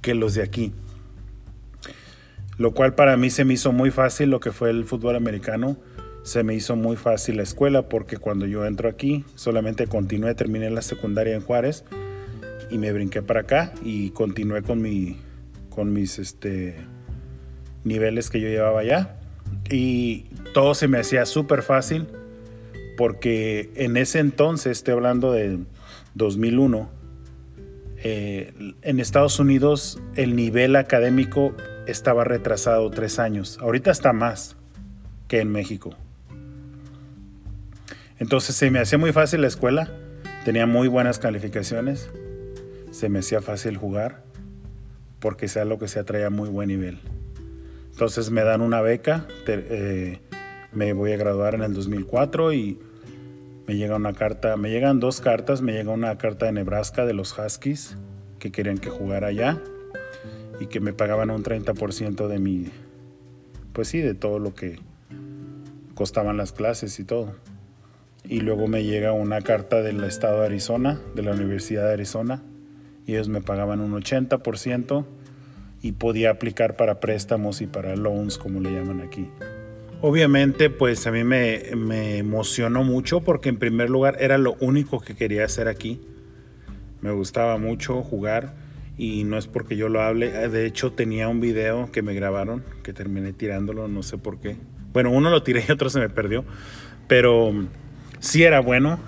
que 0.01 0.15
los 0.15 0.35
de 0.35 0.43
aquí. 0.43 0.73
Lo 2.57 2.73
cual 2.73 2.95
para 2.95 3.17
mí 3.17 3.31
se 3.31 3.45
me 3.45 3.55
hizo 3.55 3.73
muy 3.73 3.91
fácil 3.91 4.31
lo 4.31 4.41
que 4.41 4.53
fue 4.53 4.71
el 4.71 4.85
fútbol 4.85 5.17
americano. 5.17 5.77
Se 6.23 6.43
me 6.43 6.55
hizo 6.55 6.77
muy 6.77 6.97
fácil 6.97 7.37
la 7.37 7.43
escuela 7.43 7.89
porque 7.89 8.17
cuando 8.17 8.47
yo 8.47 8.65
entro 8.65 8.89
aquí 8.89 9.25
solamente 9.35 9.87
continué, 9.87 10.35
terminé 10.35 10.71
la 10.71 10.83
secundaria 10.83 11.35
en 11.35 11.43
Juárez 11.43 11.85
y 12.71 12.79
me 12.79 12.93
brinqué 12.93 13.23
para 13.23 13.41
acá 13.41 13.73
y 13.83 14.11
continué 14.11 14.63
con, 14.63 14.81
mi, 14.81 15.19
con 15.69 15.93
mis 15.93 16.19
este, 16.19 16.77
niveles 17.83 18.31
que 18.31 18.41
yo 18.41 18.49
llevaba 18.49 18.81
allá. 18.81 19.17
Y 19.71 20.27
todo 20.55 20.75
se 20.75 20.89
me 20.89 20.99
hacía 20.99 21.27
súper 21.27 21.63
fácil 21.63 22.07
porque 22.97 23.71
en 23.77 23.97
ese 23.97 24.19
entonces, 24.19 24.79
estoy 24.79 24.95
hablando 24.95 25.33
de 25.33 25.59
2001, 26.15 26.91
eh, 28.07 28.53
en 28.83 29.01
Estados 29.01 29.39
Unidos 29.39 29.99
el 30.15 30.37
nivel 30.37 30.77
académico 30.77 31.55
estaba 31.87 32.25
retrasado 32.25 32.91
tres 32.91 33.19
años. 33.19 33.59
Ahorita 33.61 33.91
está 33.91 34.13
más 34.13 34.57
que 35.27 35.41
en 35.41 35.51
México. 35.51 35.97
Entonces 38.19 38.55
se 38.55 38.71
me 38.71 38.79
hacía 38.79 38.99
muy 38.99 39.13
fácil 39.13 39.41
la 39.41 39.49
escuela, 39.49 39.91
tenía 40.45 40.67
muy 40.67 40.89
buenas 40.89 41.19
calificaciones, 41.19 42.11
se 42.91 43.09
me 43.09 43.21
hacía 43.21 43.41
fácil 43.41 43.77
jugar, 43.77 44.23
porque 45.19 45.49
sea 45.49 45.65
lo 45.65 45.79
que 45.79 45.89
sea 45.89 46.05
traía 46.05 46.31
muy 46.31 46.49
buen 46.49 46.69
nivel. 46.69 47.01
Entonces 47.91 48.31
me 48.31 48.45
dan 48.45 48.61
una 48.61 48.81
beca, 48.83 49.27
eh, 49.47 50.21
me 50.75 50.93
voy 50.93 51.13
a 51.13 51.17
graduar 51.17 51.55
en 51.55 51.63
el 51.63 51.75
2004 51.75 52.53
y 52.53 52.79
me 53.67 53.77
llega 53.77 53.97
una 53.97 54.13
carta, 54.13 54.57
me 54.57 54.71
llegan 54.71 55.01
dos 55.01 55.21
cartas, 55.21 55.63
me 55.63 55.73
llega 55.73 55.91
una 55.91 56.19
carta 56.19 56.47
de 56.47 56.53
Nebraska 56.53 57.07
de 57.07 57.15
los 57.15 57.37
Huskies 57.39 57.97
que 58.39 58.53
querían 58.53 58.79
que 58.79 58.91
jugara 58.91 59.29
allá 59.29 59.59
y 60.61 60.67
que 60.67 60.81
me 60.81 60.93
pagaban 60.93 61.31
un 61.31 61.43
30% 61.43 62.29
de 62.29 62.39
mi, 62.39 62.71
pues 63.73 63.89
sí, 63.89 64.01
de 64.01 64.15
todo 64.15 64.39
lo 64.39 64.55
que 64.55 64.79
costaban 65.95 66.37
las 66.37 66.53
clases 66.53 66.99
y 67.01 67.05
todo. 67.05 67.35
Y 68.27 68.41
luego 68.41 68.69
me 68.69 68.85
llega 68.85 69.13
una 69.13 69.41
carta 69.41 69.83
del 69.83 70.03
estado 70.05 70.41
de 70.41 70.47
Arizona, 70.47 71.01
de 71.15 71.23
la 71.23 71.33
Universidad 71.33 71.87
de 71.87 71.93
Arizona, 71.93 72.43
y 73.07 73.13
ellos 73.13 73.29
me 73.29 73.41
pagaban 73.41 73.81
un 73.81 73.93
80% 73.93 75.05
y 75.83 75.93
podía 75.93 76.31
aplicar 76.31 76.77
para 76.77 77.01
préstamos 77.01 77.61
y 77.61 77.67
para 77.67 77.95
loans, 77.97 78.39
como 78.39 78.61
le 78.61 78.73
llaman 78.73 79.03
aquí. 79.03 79.29
Obviamente, 80.07 80.69
pues 80.69 81.07
a 81.07 81.11
mí 81.11 81.25
me, 81.25 82.19
emocionó 82.19 82.85
mucho 82.85 83.23
porque 83.23 83.49
en 83.49 83.57
primer 83.57 83.89
lugar 83.89 84.19
era 84.21 84.37
lo 84.37 84.55
único 84.61 85.01
que 85.01 85.17
quería 85.17 85.47
hacer 85.47 85.67
aquí. 85.67 85.99
Me 87.01 87.11
gustaba 87.11 87.57
mucho 87.57 88.03
jugar 88.03 88.53
y 88.99 89.25
no 89.25 89.39
es 89.39 89.47
porque 89.47 89.79
yo 89.79 89.89
lo 89.89 90.03
hable. 90.03 90.31
De 90.51 90.67
hecho, 90.67 90.93
tenía 90.93 91.29
un 91.29 91.41
video 91.41 91.91
que 91.91 92.03
me 92.03 92.13
grabaron 92.13 92.63
que 92.83 92.93
terminé 92.93 93.33
tirándolo, 93.33 93.89
no 93.89 94.03
sé 94.03 94.19
por 94.19 94.41
qué. 94.41 94.59
Bueno, 94.93 95.11
uno 95.11 95.31
lo 95.31 95.43
tiré 95.43 95.65
y 95.69 95.73
otro 95.73 95.89
se 95.89 96.01
me 96.01 96.11
perdió. 96.11 96.45
Pero 97.09 97.55
sí 98.19 98.43
era 98.43 98.61
bueno. 98.61 98.99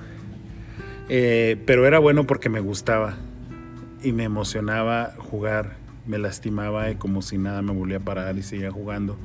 Eh, 1.10 1.62
pero 1.66 1.86
era 1.86 1.98
bueno 1.98 2.26
porque 2.26 2.48
me 2.48 2.60
gustaba 2.60 3.18
y 4.02 4.12
me 4.12 4.24
emocionaba 4.24 5.12
jugar. 5.18 5.76
Me 6.06 6.16
lastimaba 6.16 6.90
y 6.90 6.94
como 6.94 7.20
si 7.20 7.36
nada 7.36 7.60
me 7.60 7.72
volvía 7.72 7.98
a 7.98 8.00
parar 8.00 8.38
y 8.38 8.42
seguía 8.42 8.70
jugando 8.70 9.18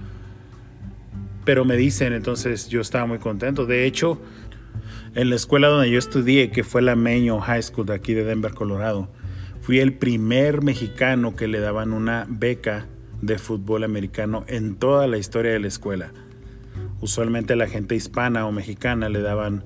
pero 1.46 1.66
me 1.66 1.76
dicen, 1.76 2.14
entonces 2.14 2.68
yo 2.70 2.82
estaba 2.82 3.06
muy 3.06 3.20
contento. 3.20 3.66
De 3.66 3.86
hecho, 3.86 4.22
en 5.16 5.30
la 5.30 5.36
escuela 5.36 5.68
donde 5.68 5.90
yo 5.90 6.00
estudié, 6.00 6.52
que 6.52 6.64
fue 6.64 6.82
la 6.82 6.96
Meño 6.96 7.40
High 7.40 7.64
School 7.64 7.88
de 7.88 7.94
aquí 7.94 8.14
de 8.14 8.24
Denver, 8.24 8.54
Colorado, 8.54 9.10
fui 9.62 9.80
el 9.80 9.94
primer 9.94 10.62
mexicano 10.62 11.36
que 11.36 11.48
le 11.48 11.60
daban 11.60 11.94
una 11.94 12.26
beca 12.30 12.88
de 13.22 13.38
fútbol 13.38 13.84
americano 13.84 14.44
en 14.48 14.76
toda 14.76 15.08
la 15.08 15.18
historia 15.18 15.52
de 15.52 15.60
la 15.60 15.68
escuela. 15.68 16.14
Usualmente 17.00 17.56
la 17.56 17.68
gente 17.68 17.96
hispana 17.96 18.46
o 18.46 18.52
mexicana 18.52 19.10
le 19.10 19.22
daban 19.22 19.64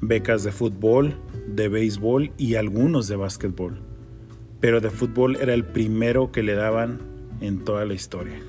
becas 0.00 0.44
de 0.44 0.52
fútbol, 0.52 1.14
de 1.46 1.68
béisbol 1.68 2.32
y 2.36 2.54
algunos 2.54 3.08
de 3.08 3.16
básquetbol. 3.16 3.80
Pero 4.60 4.80
de 4.80 4.90
fútbol 4.90 5.36
era 5.36 5.54
el 5.54 5.64
primero 5.64 6.32
que 6.32 6.42
le 6.42 6.54
daban 6.54 7.00
en 7.40 7.64
toda 7.64 7.84
la 7.84 7.94
historia. 7.94 8.40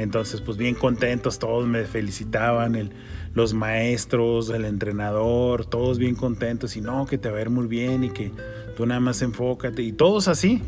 Entonces, 0.00 0.40
pues 0.40 0.56
bien 0.56 0.74
contentos, 0.74 1.38
todos 1.38 1.68
me 1.68 1.84
felicitaban, 1.84 2.90
los 3.34 3.52
maestros, 3.52 4.48
el 4.48 4.64
entrenador, 4.64 5.66
todos 5.66 5.98
bien 5.98 6.14
contentos 6.14 6.74
y 6.78 6.80
no, 6.80 7.04
que 7.04 7.18
te 7.18 7.30
va 7.30 7.36
a 7.36 7.42
ir 7.42 7.50
muy 7.50 7.66
bien 7.66 8.04
y 8.04 8.08
que 8.08 8.32
tú 8.78 8.86
nada 8.86 9.00
más 9.00 9.20
enfócate 9.20 9.82
y 9.82 9.92
todos 9.92 10.26
así. 10.26 10.62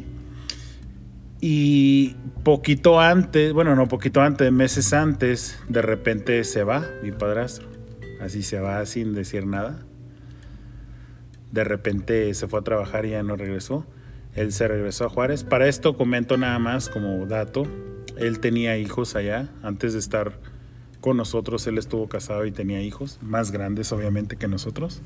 Y 1.41 2.15
poquito 2.45 3.01
antes, 3.01 3.55
bueno, 3.55 3.75
no 3.75 3.89
poquito 3.89 4.21
antes, 4.21 4.53
meses 4.53 4.93
antes, 4.93 5.59
de 5.67 5.81
repente 5.81 6.45
se 6.45 6.63
va 6.63 6.87
mi 7.03 7.11
padrastro. 7.11 7.67
Así 8.21 8.43
se 8.43 8.61
va 8.61 8.85
sin 8.85 9.15
decir 9.15 9.47
nada. 9.47 9.83
De 11.51 11.65
repente 11.65 12.35
se 12.35 12.49
fue 12.49 12.61
a 12.61 12.63
trabajar 12.63 13.07
y 13.07 13.11
ya 13.11 13.23
no 13.23 13.37
regresó. 13.37 13.87
Él 14.35 14.53
se 14.53 14.69
regresó 14.69 15.07
a 15.07 15.09
Juárez. 15.09 15.43
Para 15.43 15.69
esto 15.69 15.97
comento 15.97 16.37
nada 16.37 16.59
más 16.59 16.91
como 16.91 17.25
dato 17.25 17.67
él 18.23 18.41
tenía 18.41 18.79
hijos 18.79 19.17
allá, 19.17 19.51
antes 19.63 19.93
de 19.93 19.99
estar 19.99 20.39
con 21.01 21.17
nosotros, 21.17 21.67
él 21.67 21.79
estuvo 21.79 22.09
casado 22.09 22.47
y 22.47 22.53
tenía 22.53 22.81
hijos, 22.81 23.19
más 23.21 23.51
grandes 23.51 23.93
obviamente 23.93 24.37
que 24.37 24.49
nosotros. 24.49 25.03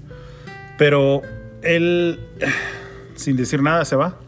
Pero 0.78 1.22
él, 1.62 2.20
sin 3.16 3.36
decir 3.36 3.62
nada, 3.62 3.84
se 3.84 3.96
va. 3.96 4.18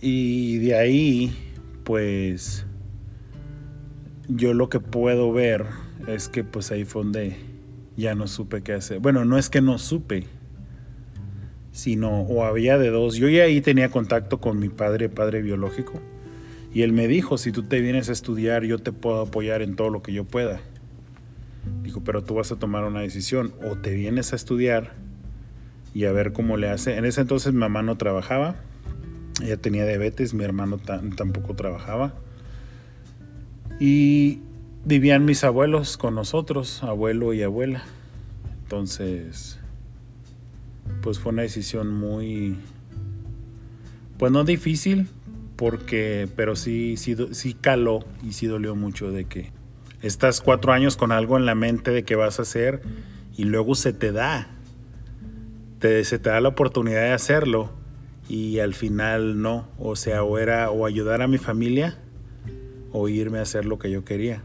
Y 0.00 0.58
de 0.58 0.74
ahí, 0.74 1.36
pues, 1.84 2.66
yo 4.28 4.54
lo 4.54 4.68
que 4.68 4.80
puedo 4.80 5.32
ver 5.32 5.66
es 6.06 6.28
que 6.28 6.42
pues 6.42 6.70
ahí 6.72 6.84
fue 6.84 7.02
donde 7.02 7.36
ya 7.96 8.14
no 8.14 8.26
supe 8.26 8.62
qué 8.62 8.72
hacer. 8.72 8.98
Bueno, 8.98 9.24
no 9.24 9.38
es 9.38 9.50
que 9.50 9.60
no 9.60 9.78
supe, 9.78 10.26
sino 11.70 12.22
o 12.22 12.44
había 12.44 12.78
de 12.78 12.90
dos. 12.90 13.16
Yo 13.16 13.28
ya 13.28 13.44
ahí 13.44 13.60
tenía 13.60 13.90
contacto 13.90 14.40
con 14.40 14.58
mi 14.58 14.68
padre, 14.68 15.08
padre 15.08 15.42
biológico, 15.42 16.00
y 16.74 16.82
él 16.82 16.92
me 16.92 17.08
dijo, 17.08 17.36
si 17.38 17.52
tú 17.52 17.62
te 17.62 17.80
vienes 17.80 18.08
a 18.08 18.12
estudiar, 18.12 18.64
yo 18.64 18.78
te 18.78 18.92
puedo 18.92 19.20
apoyar 19.20 19.62
en 19.62 19.76
todo 19.76 19.90
lo 19.90 20.02
que 20.02 20.12
yo 20.12 20.24
pueda. 20.24 20.60
Dijo, 21.82 22.02
pero 22.02 22.24
tú 22.24 22.34
vas 22.34 22.50
a 22.50 22.56
tomar 22.56 22.84
una 22.84 23.00
decisión, 23.00 23.52
o 23.64 23.76
te 23.76 23.94
vienes 23.94 24.32
a 24.32 24.36
estudiar 24.36 24.94
y 25.94 26.06
a 26.06 26.12
ver 26.12 26.32
cómo 26.32 26.56
le 26.56 26.68
hace. 26.70 26.96
En 26.96 27.04
ese 27.04 27.20
entonces 27.20 27.52
mi 27.52 27.58
mamá 27.58 27.82
no 27.82 27.96
trabajaba, 27.96 28.56
ella 29.42 29.56
tenía 29.56 29.86
diabetes, 29.86 30.34
mi 30.34 30.44
hermano 30.44 30.78
tampoco 30.78 31.54
trabajaba. 31.54 32.14
Y 33.78 34.40
vivían 34.84 35.24
mis 35.24 35.44
abuelos 35.44 35.96
con 35.96 36.14
nosotros, 36.14 36.82
abuelo 36.82 37.34
y 37.34 37.42
abuela. 37.42 37.82
Entonces, 38.62 39.58
pues 41.02 41.18
fue 41.18 41.32
una 41.32 41.42
decisión 41.42 41.92
muy, 41.92 42.56
pues 44.18 44.32
no 44.32 44.44
difícil, 44.44 45.08
porque, 45.62 46.28
pero 46.34 46.56
sí, 46.56 46.96
sí, 46.96 47.14
sí 47.30 47.54
caló 47.54 48.00
y 48.20 48.32
sí 48.32 48.48
dolió 48.48 48.74
mucho 48.74 49.12
de 49.12 49.26
que 49.26 49.52
estás 50.00 50.40
cuatro 50.40 50.72
años 50.72 50.96
con 50.96 51.12
algo 51.12 51.36
en 51.36 51.46
la 51.46 51.54
mente 51.54 51.92
de 51.92 52.02
que 52.02 52.16
vas 52.16 52.40
a 52.40 52.42
hacer 52.42 52.82
y 53.36 53.44
luego 53.44 53.76
se 53.76 53.92
te 53.92 54.10
da, 54.10 54.48
te, 55.78 56.02
se 56.02 56.18
te 56.18 56.30
da 56.30 56.40
la 56.40 56.48
oportunidad 56.48 57.02
de 57.02 57.12
hacerlo 57.12 57.70
y 58.28 58.58
al 58.58 58.74
final 58.74 59.40
no, 59.40 59.68
o 59.78 59.94
sea, 59.94 60.24
o 60.24 60.36
era 60.36 60.68
o 60.72 60.84
ayudar 60.84 61.22
a 61.22 61.28
mi 61.28 61.38
familia 61.38 61.96
o 62.90 63.08
irme 63.08 63.38
a 63.38 63.42
hacer 63.42 63.64
lo 63.64 63.78
que 63.78 63.88
yo 63.88 64.04
quería. 64.04 64.42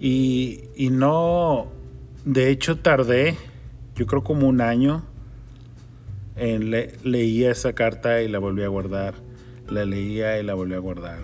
Y, 0.00 0.64
y 0.74 0.90
no, 0.90 1.70
de 2.24 2.50
hecho 2.50 2.78
tardé, 2.78 3.36
yo 3.94 4.06
creo 4.06 4.24
como 4.24 4.48
un 4.48 4.60
año, 4.60 5.04
en 6.34 6.72
le, 6.72 6.96
leía 7.04 7.52
esa 7.52 7.74
carta 7.74 8.22
y 8.22 8.26
la 8.28 8.40
volví 8.40 8.64
a 8.64 8.68
guardar, 8.68 9.14
la 9.68 9.84
leía 9.84 10.38
y 10.38 10.42
la 10.42 10.54
volví 10.54 10.74
a 10.74 10.78
guardar. 10.78 11.20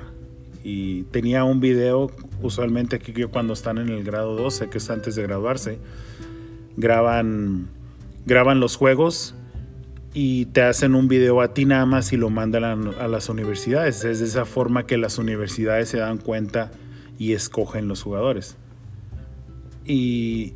Y 0.63 1.05
tenía 1.05 1.45
un 1.45 1.61
video, 1.61 2.11
usualmente 2.43 2.97
aquí 2.97 3.13
cuando 3.25 3.55
están 3.55 3.79
en 3.79 3.89
el 3.89 4.05
grado 4.05 4.37
12, 4.37 4.69
que 4.69 4.79
es 4.79 4.91
antes 4.91 5.15
de 5.15 5.23
graduarse, 5.23 5.79
graban, 6.77 7.69
graban 8.27 8.61
los 8.61 8.77
juegos 8.77 9.35
y 10.13 10.47
te 10.47 10.63
hacen 10.63 10.95
un 10.95 11.09
video 11.09 11.41
a 11.41 11.55
ti 11.55 11.65
nada 11.65 11.87
más 11.87 12.13
y 12.13 12.17
lo 12.17 12.31
mandan 12.31 12.65
a, 12.65 12.73
a, 12.73 13.09
las 13.09 13.29
universidades. 13.29 14.05
Es 14.05 14.21
de 14.21 14.27
esa 14.27 14.45
forma 14.45 14.87
que 14.87 14.99
las 14.99 15.19
universidades 15.19 15.89
se 15.89 15.99
dan 15.99 16.19
cuenta 16.19 16.71
y 17.19 17.33
escogen 17.33 17.89
los 17.89 18.03
jugadores. 18.03 18.57
Y 19.85 20.55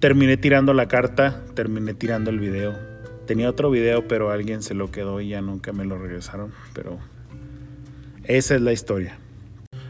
terminé 0.00 0.36
tirando 0.36 0.74
la 0.74 0.88
carta, 0.88 1.44
terminé 1.54 1.94
tirando 1.94 2.30
el 2.30 2.40
video. 2.40 2.93
Tenía 3.26 3.48
otro 3.48 3.70
video, 3.70 4.06
pero 4.06 4.30
alguien 4.30 4.62
se 4.62 4.74
lo 4.74 4.90
quedó 4.90 5.20
y 5.20 5.28
ya 5.28 5.40
nunca 5.40 5.72
me 5.72 5.84
lo 5.84 5.98
regresaron. 5.98 6.52
Pero 6.72 6.98
esa 8.24 8.54
es 8.54 8.60
la 8.60 8.72
historia. 8.72 9.18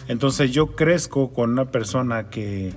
Entonces 0.09 0.53
yo 0.53 0.77
crezco 0.77 1.33
con 1.33 1.51
una 1.51 1.71
persona 1.71 2.31
que, 2.31 2.73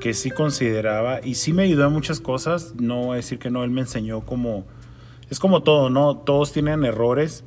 que 0.00 0.14
sí 0.14 0.30
consideraba 0.30 1.20
y 1.22 1.34
sí 1.34 1.52
me 1.52 1.64
ayudó 1.64 1.86
en 1.86 1.92
muchas 1.92 2.20
cosas. 2.20 2.74
No 2.76 3.06
voy 3.06 3.14
a 3.14 3.16
decir 3.16 3.38
que 3.38 3.50
no, 3.50 3.64
él 3.64 3.70
me 3.70 3.82
enseñó 3.82 4.20
como 4.22 4.64
es 5.28 5.40
como 5.40 5.62
todo, 5.62 5.90
¿no? 5.90 6.16
Todos 6.18 6.52
tienen 6.52 6.84
errores 6.84 7.44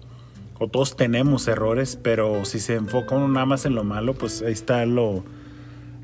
o 0.60 0.68
todos 0.68 0.98
tenemos 0.98 1.48
errores, 1.48 1.98
pero 2.02 2.44
si 2.44 2.60
se 2.60 2.76
enfoca 2.76 3.16
uno 3.16 3.30
nada 3.30 3.46
más 3.46 3.66
en 3.66 3.76
lo 3.76 3.86
malo, 3.86 4.14
pues 4.14 4.42
ahí 4.42 4.52
está 4.52 4.86
lo, 4.86 5.24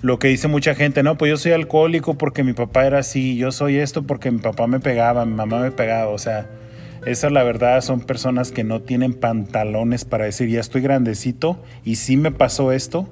lo 0.05 0.19
que 0.19 0.27
dice 0.27 0.47
mucha 0.47 0.75
gente, 0.75 1.01
no, 1.01 1.17
pues 1.17 1.31
yo 1.31 1.37
soy 1.37 1.53
alcohólico 1.53 2.15
porque 2.15 2.43
mi 2.43 2.53
papá 2.53 2.85
era 2.85 2.99
así, 2.99 3.37
yo 3.37 3.51
soy 3.51 3.77
esto 3.77 4.03
porque 4.03 4.29
mi 4.29 4.37
papá 4.37 4.67
me 4.67 4.79
pegaba, 4.79 5.25
mi 5.25 5.33
mamá 5.33 5.59
me 5.59 5.71
pegaba, 5.71 6.11
o 6.11 6.19
sea, 6.19 6.47
esa 7.07 7.25
es 7.25 7.33
la 7.33 7.41
verdad, 7.41 7.81
son 7.81 8.01
personas 8.01 8.51
que 8.51 8.63
no 8.63 8.83
tienen 8.83 9.15
pantalones 9.15 10.05
para 10.05 10.25
decir, 10.25 10.47
ya 10.47 10.59
estoy 10.59 10.81
grandecito 10.81 11.59
y 11.83 11.95
sí 11.95 12.17
me 12.17 12.29
pasó 12.29 12.71
esto, 12.71 13.11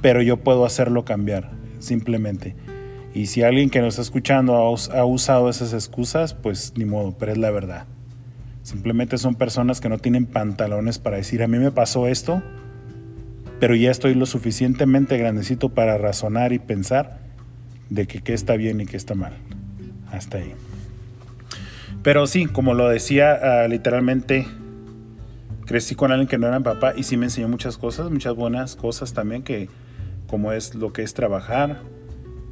pero 0.00 0.20
yo 0.20 0.38
puedo 0.38 0.66
hacerlo 0.66 1.04
cambiar, 1.04 1.52
simplemente. 1.78 2.56
Y 3.14 3.26
si 3.26 3.44
alguien 3.44 3.70
que 3.70 3.80
nos 3.80 3.94
está 3.94 4.02
escuchando 4.02 4.56
ha, 4.56 5.04
usado 5.04 5.48
esas 5.48 5.72
excusas, 5.74 6.34
pues 6.34 6.72
ni 6.76 6.86
modo, 6.86 7.14
pero 7.16 7.30
es 7.30 7.38
la 7.38 7.52
verdad. 7.52 7.86
Simplemente 8.64 9.16
son 9.16 9.36
personas 9.36 9.80
que 9.80 9.88
no 9.88 9.98
tienen 9.98 10.26
pantalones 10.26 10.98
para 10.98 11.18
decir, 11.18 11.40
a 11.40 11.46
mí 11.46 11.58
me 11.58 11.70
pasó 11.70 12.08
esto, 12.08 12.42
pero 13.62 13.76
ya 13.76 13.92
estoy 13.92 14.16
lo 14.16 14.26
suficientemente 14.26 15.16
grandecito 15.18 15.68
para 15.68 15.96
razonar 15.96 16.52
y 16.52 16.58
pensar 16.58 17.20
de 17.90 18.08
que 18.08 18.20
qué 18.20 18.34
está 18.34 18.56
bien 18.56 18.80
y 18.80 18.86
qué 18.86 18.96
está 18.96 19.14
mal. 19.14 19.34
Hasta 20.10 20.38
ahí. 20.38 20.52
Pero 22.02 22.26
sí, 22.26 22.46
como 22.46 22.74
lo 22.74 22.88
decía, 22.88 23.38
uh, 23.40 23.68
literalmente 23.68 24.48
crecí 25.64 25.94
con 25.94 26.10
alguien 26.10 26.26
que 26.26 26.38
no 26.38 26.48
era 26.48 26.58
mi 26.58 26.64
papá 26.64 26.94
y 26.96 27.04
sí 27.04 27.16
me 27.16 27.26
enseñó 27.26 27.46
muchas 27.46 27.78
cosas, 27.78 28.10
muchas 28.10 28.34
buenas 28.34 28.74
cosas 28.74 29.12
también, 29.12 29.44
que 29.44 29.68
como 30.26 30.50
es 30.50 30.74
lo 30.74 30.92
que 30.92 31.04
es 31.04 31.14
trabajar, 31.14 31.82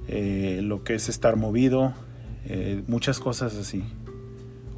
eh, 0.06 0.60
lo 0.62 0.84
que 0.84 0.94
es 0.94 1.08
estar 1.08 1.34
movido, 1.34 1.92
eh, 2.44 2.84
muchas 2.86 3.18
cosas 3.18 3.56
así. 3.56 3.82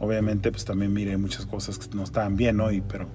Obviamente, 0.00 0.50
pues 0.50 0.64
también 0.64 0.94
miré 0.94 1.18
muchas 1.18 1.44
cosas 1.44 1.76
que 1.76 1.94
no 1.94 2.02
estaban 2.02 2.38
bien 2.38 2.58
hoy, 2.58 2.80
pero 2.80 3.06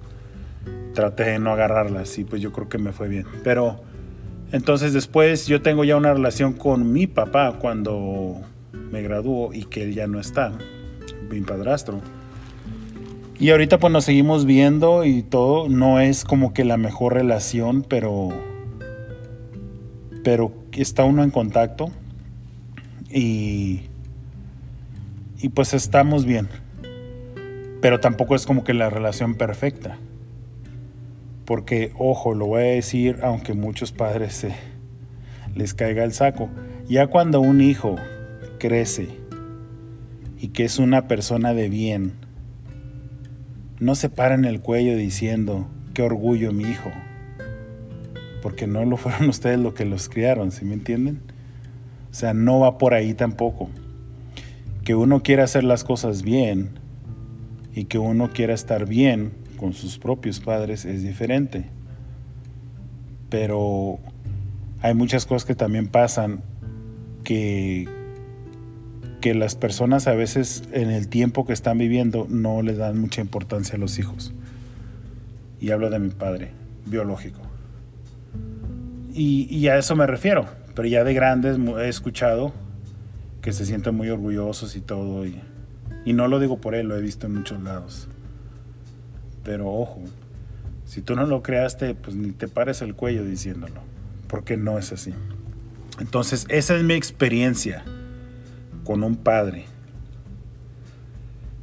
traté 0.94 1.24
de 1.24 1.38
no 1.38 1.52
agarrarlas 1.52 2.18
y 2.18 2.24
pues 2.24 2.42
yo 2.42 2.52
creo 2.52 2.68
que 2.68 2.78
me 2.78 2.92
fue 2.92 3.08
bien. 3.08 3.26
Pero 3.44 3.80
entonces 4.52 4.92
después 4.92 5.46
yo 5.46 5.62
tengo 5.62 5.84
ya 5.84 5.96
una 5.96 6.12
relación 6.12 6.54
con 6.54 6.92
mi 6.92 7.06
papá 7.06 7.56
cuando 7.60 8.40
me 8.90 9.02
graduó 9.02 9.52
y 9.52 9.64
que 9.64 9.82
él 9.82 9.94
ya 9.94 10.06
no 10.06 10.18
está, 10.20 10.52
mi 11.30 11.40
padrastro. 11.40 12.00
Y 13.38 13.50
ahorita 13.50 13.78
pues 13.78 13.92
nos 13.92 14.04
seguimos 14.04 14.46
viendo 14.46 15.04
y 15.04 15.22
todo, 15.22 15.68
no 15.68 16.00
es 16.00 16.24
como 16.24 16.52
que 16.52 16.64
la 16.64 16.76
mejor 16.76 17.14
relación, 17.14 17.82
pero 17.82 18.30
pero 20.24 20.52
está 20.72 21.04
uno 21.04 21.22
en 21.22 21.30
contacto 21.30 21.90
y, 23.08 23.82
y 25.40 25.48
pues 25.50 25.74
estamos 25.74 26.24
bien. 26.24 26.48
Pero 27.80 28.00
tampoco 28.00 28.34
es 28.34 28.44
como 28.44 28.64
que 28.64 28.74
la 28.74 28.90
relación 28.90 29.36
perfecta. 29.36 29.96
Porque, 31.48 31.92
ojo, 31.96 32.34
lo 32.34 32.44
voy 32.44 32.60
a 32.60 32.66
decir, 32.66 33.20
aunque 33.22 33.54
muchos 33.54 33.90
padres 33.90 34.34
se 34.34 34.52
les 35.54 35.72
caiga 35.72 36.04
el 36.04 36.12
saco. 36.12 36.50
Ya 36.90 37.06
cuando 37.06 37.40
un 37.40 37.62
hijo 37.62 37.96
crece 38.58 39.08
y 40.38 40.48
que 40.48 40.66
es 40.66 40.78
una 40.78 41.08
persona 41.08 41.54
de 41.54 41.70
bien, 41.70 42.12
no 43.80 43.94
se 43.94 44.10
para 44.10 44.34
en 44.34 44.44
el 44.44 44.60
cuello 44.60 44.94
diciendo, 44.94 45.66
qué 45.94 46.02
orgullo 46.02 46.52
mi 46.52 46.64
hijo. 46.64 46.90
Porque 48.42 48.66
no 48.66 48.84
lo 48.84 48.98
fueron 48.98 49.26
ustedes 49.30 49.58
los 49.58 49.72
que 49.72 49.86
los 49.86 50.10
criaron, 50.10 50.52
¿sí 50.52 50.66
me 50.66 50.74
entienden? 50.74 51.22
O 52.10 52.14
sea, 52.14 52.34
no 52.34 52.60
va 52.60 52.76
por 52.76 52.92
ahí 52.92 53.14
tampoco. 53.14 53.70
Que 54.84 54.94
uno 54.94 55.22
quiera 55.22 55.44
hacer 55.44 55.64
las 55.64 55.82
cosas 55.82 56.20
bien 56.20 56.72
y 57.74 57.84
que 57.84 57.96
uno 57.96 58.34
quiera 58.34 58.52
estar 58.52 58.84
bien 58.84 59.47
con 59.58 59.74
sus 59.74 59.98
propios 59.98 60.40
padres 60.40 60.86
es 60.86 61.02
diferente. 61.02 61.66
Pero 63.28 63.98
hay 64.80 64.94
muchas 64.94 65.26
cosas 65.26 65.44
que 65.44 65.54
también 65.54 65.88
pasan 65.88 66.40
que, 67.24 67.86
que 69.20 69.34
las 69.34 69.54
personas 69.54 70.06
a 70.06 70.14
veces 70.14 70.62
en 70.72 70.90
el 70.90 71.08
tiempo 71.08 71.44
que 71.44 71.52
están 71.52 71.76
viviendo 71.76 72.26
no 72.30 72.62
les 72.62 72.78
dan 72.78 72.98
mucha 72.98 73.20
importancia 73.20 73.74
a 73.74 73.78
los 73.78 73.98
hijos. 73.98 74.32
Y 75.60 75.72
hablo 75.72 75.90
de 75.90 75.98
mi 75.98 76.08
padre 76.08 76.52
biológico. 76.86 77.40
Y, 79.12 79.66
a 79.66 79.76
eso 79.76 79.96
me 79.96 80.06
refiero 80.06 80.46
pero 80.78 80.86
ya 80.86 81.02
de 81.02 81.12
grandes 81.12 81.58
he 81.58 81.88
escuchado 81.88 82.52
que 83.42 83.52
se 83.52 83.66
sienten 83.66 83.96
muy 83.96 84.10
orgullosos 84.10 84.76
y 84.76 84.80
todo. 84.80 85.26
Y, 85.26 85.40
y 86.04 86.12
no 86.12 86.28
lo 86.28 86.38
digo 86.38 86.60
por 86.60 86.76
él, 86.76 86.86
lo 86.86 86.96
he 86.96 87.00
visto 87.00 87.26
en 87.26 87.34
muchos 87.34 87.60
lados. 87.60 88.08
Pero 89.48 89.72
ojo, 89.72 90.02
si 90.84 91.00
tú 91.00 91.16
no 91.16 91.26
lo 91.26 91.42
creaste, 91.42 91.94
pues 91.94 92.14
ni 92.14 92.32
te 92.32 92.48
pares 92.48 92.82
el 92.82 92.94
cuello 92.94 93.24
diciéndolo, 93.24 93.80
porque 94.26 94.58
no 94.58 94.78
es 94.78 94.92
así. 94.92 95.14
Entonces, 95.98 96.44
esa 96.50 96.76
es 96.76 96.82
mi 96.82 96.92
experiencia 96.92 97.82
con 98.84 99.02
un 99.02 99.16
padre. 99.16 99.64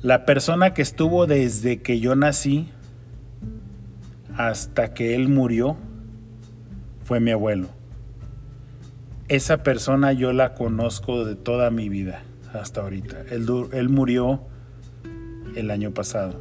La 0.01 0.25
persona 0.25 0.73
que 0.73 0.81
estuvo 0.81 1.27
desde 1.27 1.83
que 1.83 1.99
yo 1.99 2.15
nací 2.15 2.71
hasta 4.35 4.95
que 4.95 5.13
él 5.13 5.29
murió 5.29 5.77
fue 7.03 7.19
mi 7.19 7.29
abuelo 7.29 7.69
esa 9.27 9.63
persona 9.63 10.13
yo 10.13 10.33
la 10.33 10.53
conozco 10.53 11.25
de 11.25 11.35
toda 11.35 11.71
mi 11.71 11.89
vida 11.89 12.23
hasta 12.53 12.81
ahorita. 12.81 13.21
Él, 13.31 13.47
él, 13.71 13.89
murió 13.89 14.41
el 15.55 15.71
año 15.71 15.91
pasado. 15.91 16.39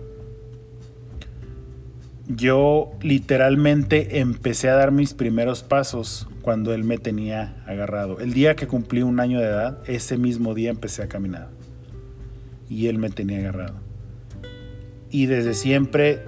Yo 2.26 2.92
literalmente 3.02 4.20
empecé 4.20 4.70
a 4.70 4.74
dar 4.74 4.92
mis 4.92 5.14
primeros 5.14 5.62
pasos 5.62 6.26
cuando 6.42 6.72
él 6.72 6.84
me 6.84 6.98
tenía 6.98 7.62
agarrado. 7.66 8.20
El 8.20 8.32
día 8.32 8.56
que 8.56 8.66
cumplí 8.66 9.02
un 9.02 9.20
año 9.20 9.40
de 9.40 9.46
edad, 9.46 9.78
ese 9.86 10.16
mismo 10.16 10.54
día 10.54 10.70
empecé 10.70 11.02
a 11.02 11.08
caminar. 11.08 11.48
Y 12.68 12.86
él 12.86 12.98
me 12.98 13.10
tenía 13.10 13.38
agarrado. 13.38 13.74
Y 15.10 15.26
desde 15.26 15.54
siempre 15.54 16.22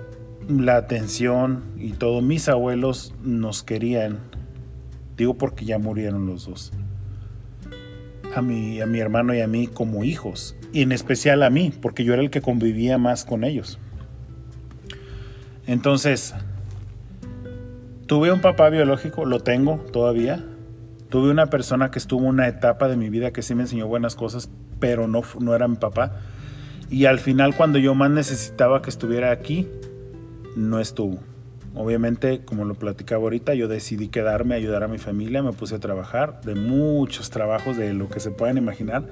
la 0.48 0.76
atención 0.76 1.64
y 1.78 1.92
todo, 1.92 2.20
mis 2.20 2.48
abuelos 2.48 3.14
nos 3.22 3.62
querían. 3.62 4.18
Digo 5.16 5.34
porque 5.34 5.64
ya 5.64 5.78
murieron 5.78 6.26
los 6.26 6.46
dos. 6.46 6.72
A 8.34 8.42
mi, 8.42 8.80
a 8.82 8.86
mi 8.86 9.00
hermano 9.00 9.34
y 9.34 9.40
a 9.40 9.46
mí 9.46 9.66
como 9.66 10.04
hijos. 10.04 10.56
Y 10.72 10.82
en 10.82 10.92
especial 10.92 11.42
a 11.42 11.48
mí, 11.48 11.72
porque 11.80 12.04
yo 12.04 12.12
era 12.12 12.22
el 12.22 12.30
que 12.30 12.42
convivía 12.42 12.98
más 12.98 13.24
con 13.24 13.44
ellos. 13.44 13.78
Entonces, 15.66 16.34
tuve 18.06 18.32
un 18.32 18.40
papá 18.40 18.70
biológico, 18.70 19.24
lo 19.24 19.40
tengo 19.40 19.84
todavía. 19.92 20.44
Tuve 21.08 21.30
una 21.30 21.46
persona 21.46 21.90
que 21.90 21.98
estuvo 21.98 22.26
una 22.26 22.48
etapa 22.48 22.88
de 22.88 22.96
mi 22.96 23.10
vida 23.10 23.32
que 23.32 23.42
sí 23.42 23.54
me 23.54 23.62
enseñó 23.62 23.86
buenas 23.86 24.16
cosas, 24.16 24.50
pero 24.80 25.08
no, 25.08 25.22
no 25.40 25.54
era 25.54 25.68
mi 25.68 25.76
papá. 25.76 26.20
Y 26.90 27.06
al 27.06 27.18
final, 27.18 27.56
cuando 27.56 27.78
yo 27.78 27.94
más 27.94 28.10
necesitaba 28.10 28.82
que 28.82 28.90
estuviera 28.90 29.30
aquí, 29.30 29.68
no 30.56 30.80
estuvo. 30.80 31.18
Obviamente, 31.74 32.42
como 32.44 32.64
lo 32.64 32.74
platicaba 32.74 33.22
ahorita, 33.24 33.54
yo 33.54 33.68
decidí 33.68 34.08
quedarme, 34.08 34.54
ayudar 34.54 34.82
a 34.82 34.88
mi 34.88 34.98
familia, 34.98 35.42
me 35.42 35.52
puse 35.52 35.74
a 35.74 35.78
trabajar 35.78 36.40
de 36.42 36.54
muchos 36.54 37.30
trabajos, 37.30 37.76
de 37.76 37.92
lo 37.92 38.08
que 38.08 38.20
se 38.20 38.30
puedan 38.30 38.56
imaginar. 38.56 39.04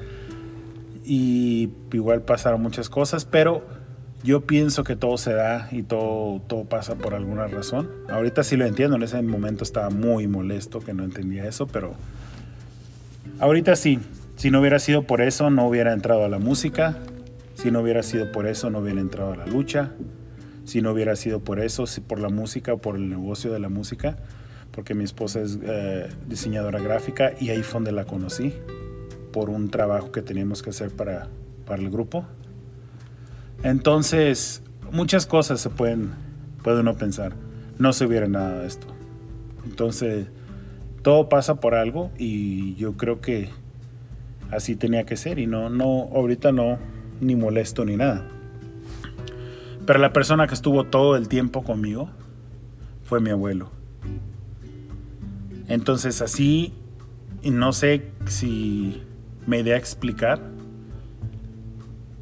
Y 1.05 1.71
igual 1.93 2.23
pasaron 2.23 2.63
muchas 2.63 2.89
cosas, 2.89 3.27
pero 3.27 3.65
yo 4.25 4.41
pienso 4.41 4.85
que 4.85 4.97
todo 4.97 5.19
se 5.19 5.35
da 5.35 5.69
y 5.71 5.83
todo, 5.83 6.41
todo 6.47 6.65
pasa 6.65 6.95
por 6.95 7.13
alguna 7.15 7.47
razón. 7.47 7.91
Ahorita 8.09 8.43
sí 8.43 8.57
lo 8.57 8.65
entiendo, 8.65 8.97
en 8.97 9.03
ese 9.03 9.21
momento 9.21 9.65
estaba 9.65 9.91
muy 9.91 10.27
molesto 10.27 10.81
que 10.81 10.95
no 10.95 11.05
entendía 11.05 11.47
eso, 11.47 11.67
pero 11.67 11.95
ahorita 13.39 13.77
sí. 13.77 14.01
Si 14.37 14.51
no 14.51 14.61
hubiera 14.61 14.79
sido 14.79 15.07
por 15.07 15.21
eso, 15.21 15.51
no 15.51 15.69
hubiera 15.69 15.93
entrado 15.93 16.25
a 16.25 16.29
la 16.31 16.39
música. 16.39 16.97
Si 17.55 17.71
no 17.71 17.81
hubiera 17.81 18.03
sido 18.03 18.33
por 18.33 18.47
eso, 18.47 18.71
no 18.71 18.79
hubiera 18.79 19.01
entrado 19.01 19.35
a 19.35 19.37
la 19.37 19.47
lucha. 19.47 19.93
Si 20.65 20.81
no 20.81 20.93
hubiera 20.93 21.17
sido 21.17 21.41
por 21.41 21.61
eso, 21.61 21.87
si 21.87 22.01
por 22.01 22.19
la 22.19 22.31
música 22.31 22.75
por 22.77 22.97
el 22.97 23.11
negocio 23.11 23.53
de 23.53 23.59
la 23.59 23.69
música, 23.69 24.17
porque 24.71 24.95
mi 24.95 25.05
esposa 25.05 25.43
es 25.43 25.59
eh, 25.63 26.09
diseñadora 26.27 26.81
gráfica 26.81 27.35
y 27.39 27.51
ahí 27.51 27.63
fue 27.63 27.75
donde 27.75 27.93
la 27.93 28.07
conocí, 28.07 28.55
por 29.33 29.51
un 29.51 29.69
trabajo 29.69 30.11
que 30.13 30.23
teníamos 30.23 30.63
que 30.63 30.71
hacer 30.71 30.91
para, 30.91 31.29
para 31.67 31.83
el 31.83 31.91
grupo. 31.91 32.25
Entonces, 33.65 34.63
muchas 34.93 35.27
cosas 35.27 35.59
se 35.61 35.71
pueden, 35.71 36.11
puede 36.63 36.81
uno 36.81 36.97
pensar. 36.97 37.33
No 37.79 37.95
se 37.95 38.05
hubiera 38.05 38.29
nada 38.29 38.61
de 38.61 38.67
esto. 38.67 38.87
Entonces, 39.65 40.27
todo 41.03 41.31
pasa 41.31 41.57
por 41.57 41.75
algo 41.75 42.11
y 42.19 42.75
yo 42.75 42.99
creo 42.99 43.23
que 43.23 43.49
así 44.51 44.77
tenía 44.77 45.05
que 45.05 45.17
ser 45.17 45.39
y 45.39 45.47
no, 45.47 45.71
no, 45.71 46.11
ahorita 46.15 46.53
no, 46.53 46.79
ni 47.23 47.37
molesto 47.37 47.87
ni 47.87 47.97
nada. 47.97 48.29
Pero 49.87 49.99
la 49.99 50.13
persona 50.13 50.47
que 50.47 50.55
estuvo 50.55 50.85
todo 50.85 51.17
el 51.17 51.29
tiempo 51.29 51.65
conmigo 51.65 52.11
fue 53.05 53.21
mi 53.21 53.31
abuelo. 53.31 53.71
Entonces 55.69 56.21
así, 56.21 56.75
no 57.43 57.73
sé 57.73 58.11
si 58.27 59.03
me 59.47 59.61
idea 59.61 59.79
explicar, 59.79 60.54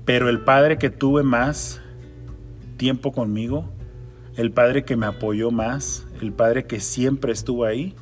pero 0.05 0.29
el 0.29 0.41
padre 0.41 0.79
que 0.79 0.91
tuve 0.91 1.23
más 1.23 1.81
tiempo 2.77 3.13
conmigo, 3.13 3.71
el 4.37 4.51
padre 4.51 4.85
que 4.85 4.97
me 4.97 5.07
apoyó 5.07 5.51
más, 5.51 6.07
el 6.21 6.33
padre 6.33 6.67
que 6.67 6.81
siempre 6.81 7.33
estuvo 7.33 7.65
ahí, 7.65 7.95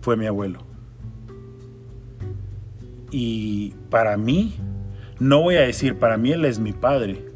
fue 0.00 0.16
mi 0.16 0.26
abuelo. 0.26 0.60
Y 3.10 3.74
para 3.90 4.16
mí, 4.16 4.56
no 5.20 5.42
voy 5.42 5.56
a 5.56 5.60
decir, 5.60 5.98
para 5.98 6.16
mí 6.16 6.32
él 6.32 6.44
es 6.44 6.58
mi 6.58 6.72
padre. 6.72 7.30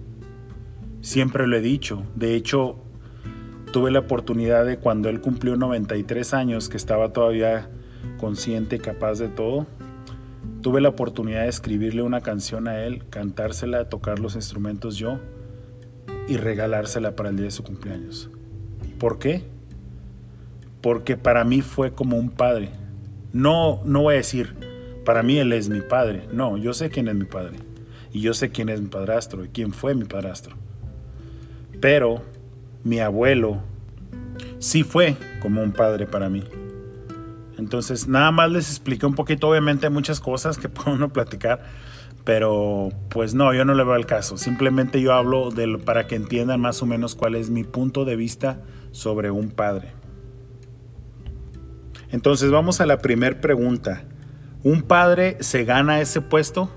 Siempre 1.02 1.46
lo 1.46 1.56
he 1.56 1.60
dicho. 1.60 2.02
De 2.16 2.34
hecho, 2.34 2.78
tuve 3.72 3.90
la 3.90 4.00
oportunidad 4.00 4.64
de 4.64 4.78
cuando 4.78 5.08
él 5.08 5.20
cumplió 5.20 5.56
93 5.56 6.34
años, 6.34 6.68
que 6.68 6.78
estaba 6.78 7.12
todavía 7.12 7.70
consciente, 8.18 8.78
capaz 8.78 9.18
de 9.18 9.28
todo, 9.28 9.66
Tuve 10.62 10.80
la 10.80 10.88
oportunidad 10.88 11.42
de 11.42 11.48
escribirle 11.48 12.02
una 12.02 12.20
canción 12.20 12.66
a 12.68 12.84
él, 12.84 13.04
cantársela, 13.08 13.88
tocar 13.88 14.18
los 14.18 14.34
instrumentos 14.34 14.96
yo 14.96 15.20
y 16.28 16.36
regalársela 16.36 17.14
para 17.14 17.28
el 17.28 17.36
día 17.36 17.46
de 17.46 17.50
su 17.50 17.62
cumpleaños. 17.62 18.30
¿Por 18.98 19.18
qué? 19.18 19.44
Porque 20.80 21.16
para 21.16 21.44
mí 21.44 21.62
fue 21.62 21.92
como 21.92 22.16
un 22.16 22.30
padre. 22.30 22.70
No, 23.32 23.80
no 23.84 24.02
voy 24.02 24.14
a 24.14 24.18
decir, 24.18 24.54
para 25.04 25.22
mí 25.22 25.38
él 25.38 25.52
es 25.52 25.68
mi 25.68 25.82
padre. 25.82 26.26
No, 26.32 26.56
yo 26.56 26.74
sé 26.74 26.90
quién 26.90 27.08
es 27.08 27.14
mi 27.14 27.24
padre. 27.24 27.58
Y 28.12 28.20
yo 28.20 28.34
sé 28.34 28.50
quién 28.50 28.68
es 28.68 28.80
mi 28.80 28.88
padrastro 28.88 29.44
y 29.44 29.48
quién 29.48 29.72
fue 29.72 29.94
mi 29.94 30.04
padrastro. 30.04 30.56
Pero 31.80 32.22
mi 32.82 33.00
abuelo 33.00 33.62
sí 34.58 34.82
fue 34.82 35.16
como 35.40 35.62
un 35.62 35.72
padre 35.72 36.06
para 36.06 36.28
mí. 36.28 36.42
Entonces, 37.58 38.06
nada 38.06 38.30
más 38.30 38.50
les 38.50 38.68
expliqué 38.68 39.06
un 39.06 39.14
poquito, 39.14 39.48
obviamente, 39.48 39.88
muchas 39.88 40.20
cosas 40.20 40.58
que 40.58 40.68
puedo 40.68 40.92
uno 40.92 41.12
platicar, 41.12 41.62
pero 42.24 42.90
pues 43.08 43.34
no, 43.34 43.54
yo 43.54 43.64
no 43.64 43.74
le 43.74 43.84
veo 43.84 43.96
el 43.96 44.06
caso. 44.06 44.36
Simplemente 44.36 45.00
yo 45.00 45.14
hablo 45.14 45.50
de, 45.50 45.78
para 45.78 46.06
que 46.06 46.16
entiendan 46.16 46.60
más 46.60 46.82
o 46.82 46.86
menos 46.86 47.14
cuál 47.14 47.34
es 47.34 47.50
mi 47.50 47.64
punto 47.64 48.04
de 48.04 48.16
vista 48.16 48.60
sobre 48.90 49.30
un 49.30 49.50
padre. 49.50 49.92
Entonces, 52.10 52.50
vamos 52.50 52.80
a 52.80 52.86
la 52.86 52.98
primera 52.98 53.40
pregunta. 53.40 54.04
¿Un 54.62 54.82
padre 54.82 55.36
se 55.40 55.64
gana 55.64 56.00
ese 56.00 56.20
puesto? 56.20 56.70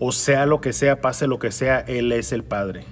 O 0.00 0.12
sea 0.12 0.46
lo 0.46 0.60
que 0.60 0.72
sea, 0.72 1.00
pase 1.00 1.26
lo 1.26 1.38
que 1.38 1.50
sea, 1.50 1.80
él 1.80 2.12
es 2.12 2.32
el 2.32 2.44
padre. 2.44 2.84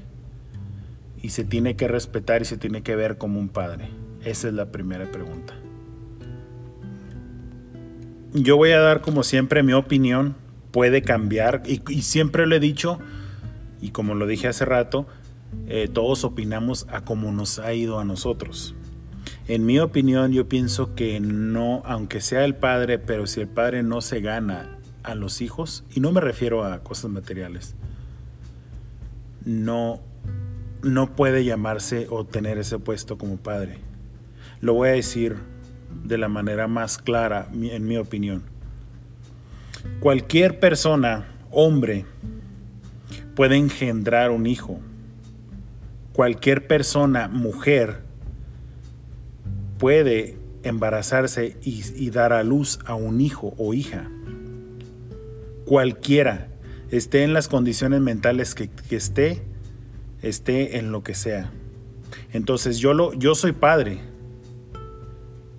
Y 1.23 1.31
se 1.31 1.45
tiene 1.45 1.77
que 1.77 1.89
respetar 1.89 2.43
y 2.43 2.45
se 2.45 2.57
tiene 2.57 2.83
que 2.83 2.97
ver 2.97 3.17
como 3.17 3.39
un 3.39 3.49
padre. 3.49 3.91
Esa 4.25 4.49
es 4.49 4.55
la 4.55 4.67
primera 4.67 5.11
pregunta 5.11 5.55
yo 8.33 8.57
voy 8.57 8.73
a 8.73 8.81
dar 8.81 9.01
como 9.01 9.23
siempre 9.23 9.63
mi 9.63 9.73
opinión, 9.73 10.37
puede 10.71 11.03
cambiar 11.03 11.63
y, 11.65 12.03
siempre 12.03 12.47
lo 12.47 12.55
he 12.55 12.61
dicho 12.61 12.99
y 13.81 13.91
como 13.91 14.15
lo 14.15 14.27
dije 14.27 14.49
hace 14.49 14.65
rato, 14.65 15.07
eh, 15.69 15.89
todos 15.93 16.25
opinamos 16.25 16.87
a 16.91 17.03
como 17.03 17.33
nos 17.33 17.59
ha 17.59 17.73
ido 17.73 17.99
a 17.99 18.05
nosotros. 18.05 18.75
En 19.49 19.65
mi 19.65 19.79
opinión 19.79 20.33
yo 20.33 20.49
pienso 20.49 20.95
que 20.95 21.21
no, 21.21 21.83
aunque 21.87 22.21
sea 22.21 22.45
el 22.45 22.57
padre, 22.57 22.99
pero 22.99 23.27
si 23.27 23.41
el 23.41 23.49
padre 23.49 23.83
no 23.83 24.01
se 24.01 24.21
gana 24.21 24.79
a 25.03 25.15
los 25.15 25.41
hijos, 25.41 25.85
y 25.95 26.01
no 26.01 26.11
me 26.13 26.21
refiero 26.21 26.65
a 26.65 26.83
cosas 26.83 27.11
materiales, 27.11 27.77
no, 29.45 30.01
no 30.83 31.15
puede 31.15 31.45
llamarse 31.45 32.07
o 32.11 32.27
tener 32.27 32.59
ese 32.59 32.79
puesto 32.79 33.17
como 33.17 33.37
padre. 33.37 33.79
Lo 34.61 34.75
voy 34.75 34.89
a 34.89 34.93
decir 34.93 35.37
de 36.05 36.19
la 36.19 36.29
manera 36.29 36.69
más 36.69 36.99
clara, 36.99 37.49
en 37.53 37.87
mi 37.87 37.97
opinión. 37.97 38.43
Cualquier 40.01 40.61
persona, 40.61 41.27
hombre, 41.51 42.05
puede 43.35 43.57
engendrar 43.57 44.31
un 44.31 44.47
hijo. 44.47 44.81
Cualquier 46.13 46.67
persona, 46.67 47.29
mujer, 47.29 48.03
puede 49.79 50.39
embarazarse 50.63 51.57
y, 51.63 52.11
dar 52.11 52.33
a 52.33 52.43
luz 52.43 52.79
a 52.87 52.95
un 52.95 53.21
hijo 53.21 53.55
o 53.59 53.75
hija. 53.75 54.11
Cualquiera, 55.65 56.49
esté 56.91 57.23
en 57.23 57.33
las 57.33 57.49
condiciones 57.49 58.01
mentales 58.01 58.55
que, 58.55 58.69
que 58.69 58.97
esté, 58.97 59.43
esté 60.23 60.79
en 60.79 60.93
lo 60.93 61.03
que 61.03 61.15
sea. 61.15 61.53
Entonces 62.33 62.79
yo, 62.79 62.95
lo, 62.95 63.13
yo 63.15 63.35
soy 63.35 63.53
padre, 63.53 64.01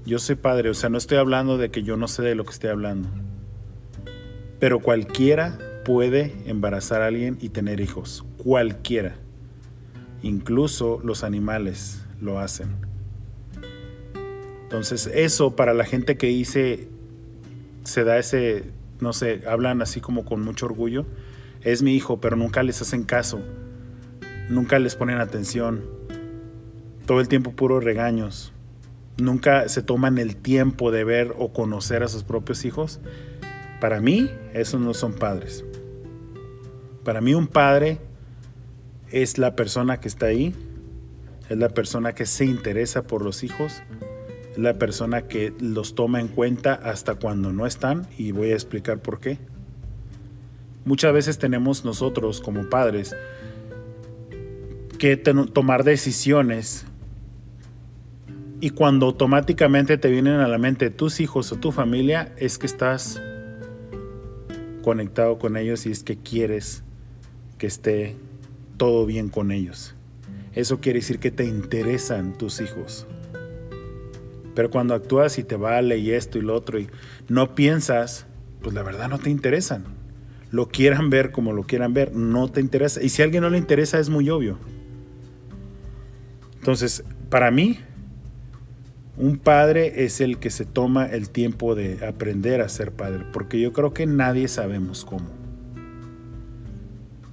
yo 0.08 0.20
soy 0.20 0.36
padre, 0.36 0.70
o 0.70 0.74
sea, 0.74 0.90
no 0.90 0.98
estoy 0.98 1.18
hablando 1.18 1.58
de 1.58 1.70
que 1.70 1.84
yo 1.84 1.98
no 1.98 2.08
sé 2.08 2.24
de 2.24 2.34
lo 2.34 2.46
que 2.46 2.52
estoy 2.52 2.70
hablando. 2.70 3.10
Pero 4.58 4.80
cualquiera 4.80 5.60
puede 5.84 6.34
embarazar 6.46 7.02
a 7.02 7.08
alguien 7.08 7.38
y 7.42 7.50
tener 7.50 7.82
hijos. 7.82 8.24
Cualquiera. 8.38 9.18
Incluso 10.24 11.02
los 11.04 11.26
animales 11.26 12.06
lo 12.22 12.40
hacen. 12.40 12.78
Entonces, 14.64 15.12
eso 15.14 15.58
para 15.58 15.74
la 15.74 15.84
gente 15.84 16.16
que 16.16 16.28
dice, 16.28 16.88
se 17.84 18.06
da 18.06 18.18
ese, 18.18 18.72
no 19.02 19.12
sé, 19.12 19.44
hablan 19.46 19.82
así 19.82 20.00
como 20.00 20.24
con 20.24 20.42
mucho 20.42 20.68
orgullo, 20.68 21.06
es 21.62 21.84
mi 21.84 21.96
hijo, 21.96 22.22
pero 22.22 22.38
nunca 22.38 22.64
les 22.64 22.82
hacen 22.82 23.04
caso. 23.04 23.42
Nunca 24.50 24.80
les 24.80 24.96
ponen 24.96 25.18
atención. 25.18 25.84
Todo 27.06 27.20
el 27.20 27.28
tiempo 27.28 27.52
puros 27.52 27.84
regaños 27.84 28.54
nunca 29.18 29.68
se 29.70 29.82
toman 29.82 30.18
el 30.18 30.36
tiempo 30.36 30.92
de 30.92 31.04
ver 31.04 31.34
o 31.38 31.52
conocer 31.52 32.04
a 32.04 32.08
sus 32.08 32.24
propios 32.24 32.66
hijos, 32.66 33.00
para 33.80 34.00
mí 34.00 34.32
esos 34.54 34.82
no 34.82 34.94
son 34.94 35.14
padres. 35.14 35.64
Para 37.04 37.22
mí 37.22 37.34
un 37.34 37.48
padre 37.48 38.00
es 39.12 39.38
la 39.38 39.56
persona 39.56 40.00
que 40.00 40.08
está 40.08 40.28
ahí, 40.28 40.54
es 41.50 41.58
la 41.58 41.70
persona 41.70 42.14
que 42.14 42.26
se 42.26 42.46
interesa 42.46 43.04
por 43.04 43.24
los 43.24 43.44
hijos, 43.44 43.82
es 44.52 44.58
la 44.58 44.78
persona 44.78 45.24
que 45.24 45.54
los 45.60 45.96
toma 45.96 46.20
en 46.20 46.28
cuenta 46.28 46.74
hasta 46.74 47.16
cuando 47.16 47.54
no 47.54 47.66
están 47.66 48.08
y 48.18 48.32
voy 48.32 48.52
a 48.52 48.56
explicar 48.56 49.00
por 49.00 49.20
qué. 49.20 49.40
Muchas 50.86 51.14
veces 51.14 51.38
tenemos 51.38 51.86
nosotros 51.86 52.42
como 52.42 52.70
padres 52.70 53.16
que 54.98 55.16
tomar 55.18 55.84
decisiones 55.84 56.86
y 58.60 58.72
cuando 58.72 59.06
automáticamente 59.06 59.98
te 59.98 60.10
vienen 60.10 60.40
a 60.40 60.48
la 60.48 60.58
mente 60.58 60.90
tus 60.90 61.20
hijos 61.20 61.52
o 61.52 61.58
tu 61.58 61.72
familia 61.72 62.34
es 62.38 62.58
que 62.58 62.66
estás 62.66 63.22
conectado 64.84 65.38
con 65.38 65.58
ellos 65.58 65.86
y 65.86 65.92
es 65.92 66.04
que 66.04 66.18
quieres 66.18 66.84
que 67.58 67.68
esté 67.68 68.16
todo 68.78 69.06
bien 69.06 69.30
con 69.30 69.52
ellos. 69.52 69.96
Eso 70.54 70.80
quiere 70.80 71.00
decir 71.00 71.20
que 71.20 71.30
te 71.30 71.46
interesan 71.46 72.36
tus 72.38 72.62
hijos. 72.62 73.06
Pero 74.56 74.72
cuando 74.72 74.96
actúas 74.96 75.38
y 75.38 75.44
te 75.44 75.56
vale 75.56 76.00
y 76.00 76.12
esto 76.12 76.40
y 76.40 76.42
lo 76.42 76.56
otro 76.56 76.80
y 76.80 76.88
no 77.28 77.54
piensas, 77.54 78.26
pues 78.64 78.74
la 78.74 78.82
verdad 78.82 79.08
no 79.08 79.20
te 79.20 79.30
interesan. 79.30 79.84
Lo 80.50 80.68
quieran 80.68 81.12
ver 81.12 81.32
como 81.32 81.54
lo 81.54 81.64
quieran 81.64 81.94
ver, 81.94 82.16
no 82.16 82.50
te 82.50 82.60
interesa. 82.60 83.04
Y 83.04 83.10
si 83.10 83.22
a 83.22 83.26
alguien 83.26 83.44
no 83.44 83.52
le 83.52 83.60
interesa 83.60 84.00
es 84.00 84.10
muy 84.10 84.32
obvio. 84.32 84.58
Entonces, 86.56 87.04
para 87.30 87.52
mí, 87.52 87.80
un 89.18 89.38
padre 89.38 90.06
es 90.06 90.22
el 90.22 90.38
que 90.38 90.52
se 90.52 90.64
toma 90.66 91.08
el 91.08 91.32
tiempo 91.32 91.74
de 91.74 92.06
aprender 92.06 92.62
a 92.62 92.70
ser 92.70 92.92
padre, 92.92 93.26
porque 93.34 93.60
yo 93.60 93.74
creo 93.74 93.92
que 93.92 94.06
nadie 94.06 94.48
sabemos 94.48 95.06
cómo. 95.06 95.26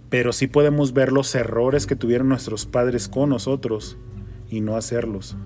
Pero 0.08 0.32
sí 0.32 0.46
podemos 0.46 0.94
ver 0.94 1.12
los 1.12 1.34
errores 1.34 1.86
que 1.86 1.96
tuvieron 1.96 2.28
nuestros 2.28 2.64
padres 2.64 3.08
con 3.08 3.28
nosotros 3.28 3.98
y 4.48 4.62
no 4.62 4.76
hacerlos. 4.76 5.36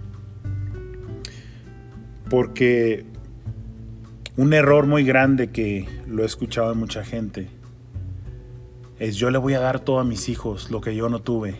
Porque 2.30 3.04
un 4.36 4.52
error 4.52 4.86
muy 4.86 5.02
grande 5.04 5.50
que 5.50 5.88
lo 6.06 6.22
he 6.22 6.26
escuchado 6.26 6.68
de 6.68 6.76
mucha 6.76 7.04
gente 7.04 7.48
es 9.00 9.16
yo 9.16 9.30
le 9.30 9.38
voy 9.38 9.54
a 9.54 9.60
dar 9.60 9.80
todo 9.80 9.98
a 9.98 10.04
mis 10.04 10.28
hijos 10.28 10.70
lo 10.70 10.80
que 10.80 10.94
yo 10.94 11.08
no 11.08 11.20
tuve. 11.20 11.56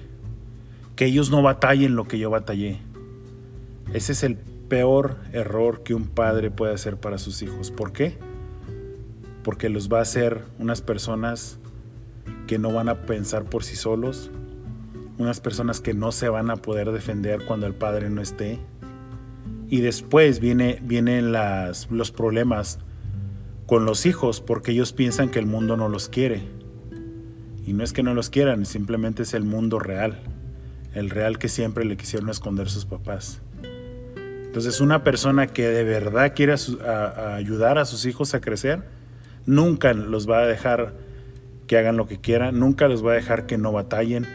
Que 0.94 1.06
ellos 1.06 1.30
no 1.30 1.42
batallen 1.42 1.96
lo 1.96 2.06
que 2.06 2.18
yo 2.18 2.30
batallé. 2.30 2.78
Ese 3.92 4.12
es 4.12 4.22
el 4.22 4.38
peor 4.68 5.16
error 5.32 5.82
que 5.82 5.94
un 5.94 6.06
padre 6.06 6.50
puede 6.50 6.74
hacer 6.74 6.98
para 6.98 7.18
sus 7.18 7.42
hijos. 7.42 7.70
¿Por 7.70 7.92
qué? 7.92 8.18
Porque 9.42 9.68
los 9.68 9.88
va 9.90 9.98
a 9.98 10.02
hacer 10.02 10.44
unas 10.58 10.82
personas 10.82 11.58
que 12.46 12.58
no 12.58 12.72
van 12.72 12.88
a 12.88 13.02
pensar 13.02 13.44
por 13.44 13.64
sí 13.64 13.76
solos, 13.76 14.30
unas 15.18 15.40
personas 15.40 15.80
que 15.80 15.94
no 15.94 16.12
se 16.12 16.28
van 16.28 16.50
a 16.50 16.56
poder 16.56 16.92
defender 16.92 17.44
cuando 17.46 17.66
el 17.66 17.74
padre 17.74 18.10
no 18.10 18.22
esté. 18.22 18.58
Y 19.68 19.80
después 19.80 20.40
viene, 20.40 20.80
vienen 20.82 21.32
los 21.32 22.10
problemas 22.10 22.78
con 23.66 23.84
los 23.84 24.06
hijos 24.06 24.40
porque 24.40 24.72
ellos 24.72 24.92
piensan 24.92 25.28
que 25.30 25.38
el 25.38 25.46
mundo 25.46 25.76
no 25.76 25.88
los 25.88 26.08
quiere. 26.08 26.42
Y 27.66 27.74
no 27.74 27.84
es 27.84 27.92
que 27.92 28.02
no 28.02 28.14
los 28.14 28.30
quieran, 28.30 28.64
simplemente 28.64 29.24
es 29.24 29.34
el 29.34 29.44
mundo 29.44 29.78
real. 29.78 30.22
El 30.94 31.10
real 31.10 31.38
que 31.38 31.48
siempre 31.48 31.84
le 31.84 31.98
quisieron 31.98 32.30
esconder 32.30 32.70
sus 32.70 32.86
papás. 32.86 33.42
Entonces 34.58 34.80
una 34.80 35.04
persona 35.04 35.46
que 35.46 35.68
de 35.68 35.84
verdad 35.84 36.32
quiere 36.34 36.52
ayudar 36.52 37.78
a 37.78 37.84
sus 37.84 38.06
hijos 38.06 38.34
a 38.34 38.40
crecer, 38.40 38.82
nunca 39.46 39.92
los 39.92 40.28
va 40.28 40.40
a 40.40 40.46
dejar 40.46 40.94
que 41.68 41.78
hagan 41.78 41.96
lo 41.96 42.08
que 42.08 42.18
quieran, 42.18 42.58
nunca 42.58 42.88
los 42.88 43.06
va 43.06 43.12
a 43.12 43.14
dejar 43.14 43.46
que 43.46 43.56
no 43.56 43.70
batallen. 43.70 44.26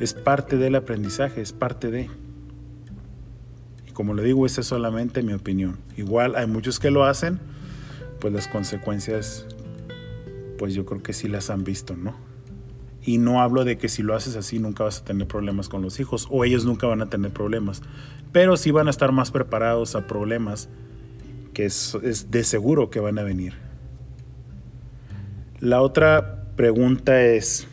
Es 0.00 0.14
parte 0.14 0.56
del 0.56 0.74
aprendizaje, 0.74 1.42
es 1.42 1.52
parte 1.52 1.90
de... 1.90 2.08
Y 3.86 3.90
como 3.90 4.14
le 4.14 4.22
digo, 4.22 4.46
esa 4.46 4.62
es 4.62 4.68
solamente 4.68 5.22
mi 5.22 5.34
opinión. 5.34 5.76
Igual 5.98 6.34
hay 6.34 6.46
muchos 6.46 6.80
que 6.80 6.90
lo 6.90 7.04
hacen, 7.04 7.38
pues 8.20 8.32
las 8.32 8.48
consecuencias, 8.48 9.44
pues 10.56 10.72
yo 10.72 10.86
creo 10.86 11.02
que 11.02 11.12
sí 11.12 11.28
las 11.28 11.50
han 11.50 11.62
visto, 11.62 11.94
¿no? 11.94 12.16
Y 13.04 13.18
no 13.18 13.42
hablo 13.42 13.64
de 13.64 13.78
que 13.78 13.88
si 13.88 14.02
lo 14.02 14.14
haces 14.14 14.36
así 14.36 14.58
nunca 14.58 14.84
vas 14.84 15.00
a 15.00 15.04
tener 15.04 15.26
problemas 15.26 15.68
con 15.68 15.82
los 15.82 15.98
hijos 15.98 16.28
o 16.30 16.44
ellos 16.44 16.64
nunca 16.64 16.86
van 16.86 17.02
a 17.02 17.10
tener 17.10 17.32
problemas 17.32 17.82
pero 18.32 18.56
sí 18.56 18.70
van 18.70 18.86
a 18.88 18.90
estar 18.90 19.12
más 19.12 19.30
preparados 19.30 19.94
a 19.94 20.06
problemas 20.06 20.68
que 21.52 21.66
es, 21.66 21.96
de 22.30 22.44
seguro 22.44 22.90
que 22.90 22.98
van 22.98 23.18
a 23.18 23.22
venir. 23.22 23.54
La 25.60 25.82
otra 25.82 26.46
pregunta 26.56 27.22
es, 27.22 27.68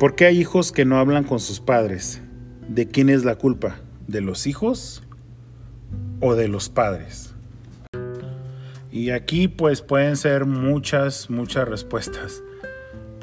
¿por 0.00 0.16
qué 0.16 0.26
hay 0.26 0.40
hijos 0.40 0.72
que 0.72 0.86
no 0.86 0.98
hablan 0.98 1.24
con 1.24 1.40
sus 1.40 1.60
padres? 1.60 2.22
¿De 2.68 2.88
quién 2.88 3.10
es 3.10 3.24
la 3.24 3.36
culpa? 3.36 3.76
¿De 4.08 4.22
los 4.22 4.46
hijos 4.46 5.02
o 6.20 6.34
de 6.34 6.48
los 6.48 6.70
padres? 6.70 7.34
Y 8.90 9.10
aquí 9.10 9.48
pues 9.48 9.82
pueden 9.82 10.16
ser 10.16 10.46
muchas, 10.46 11.28
muchas 11.28 11.68
respuestas, 11.68 12.42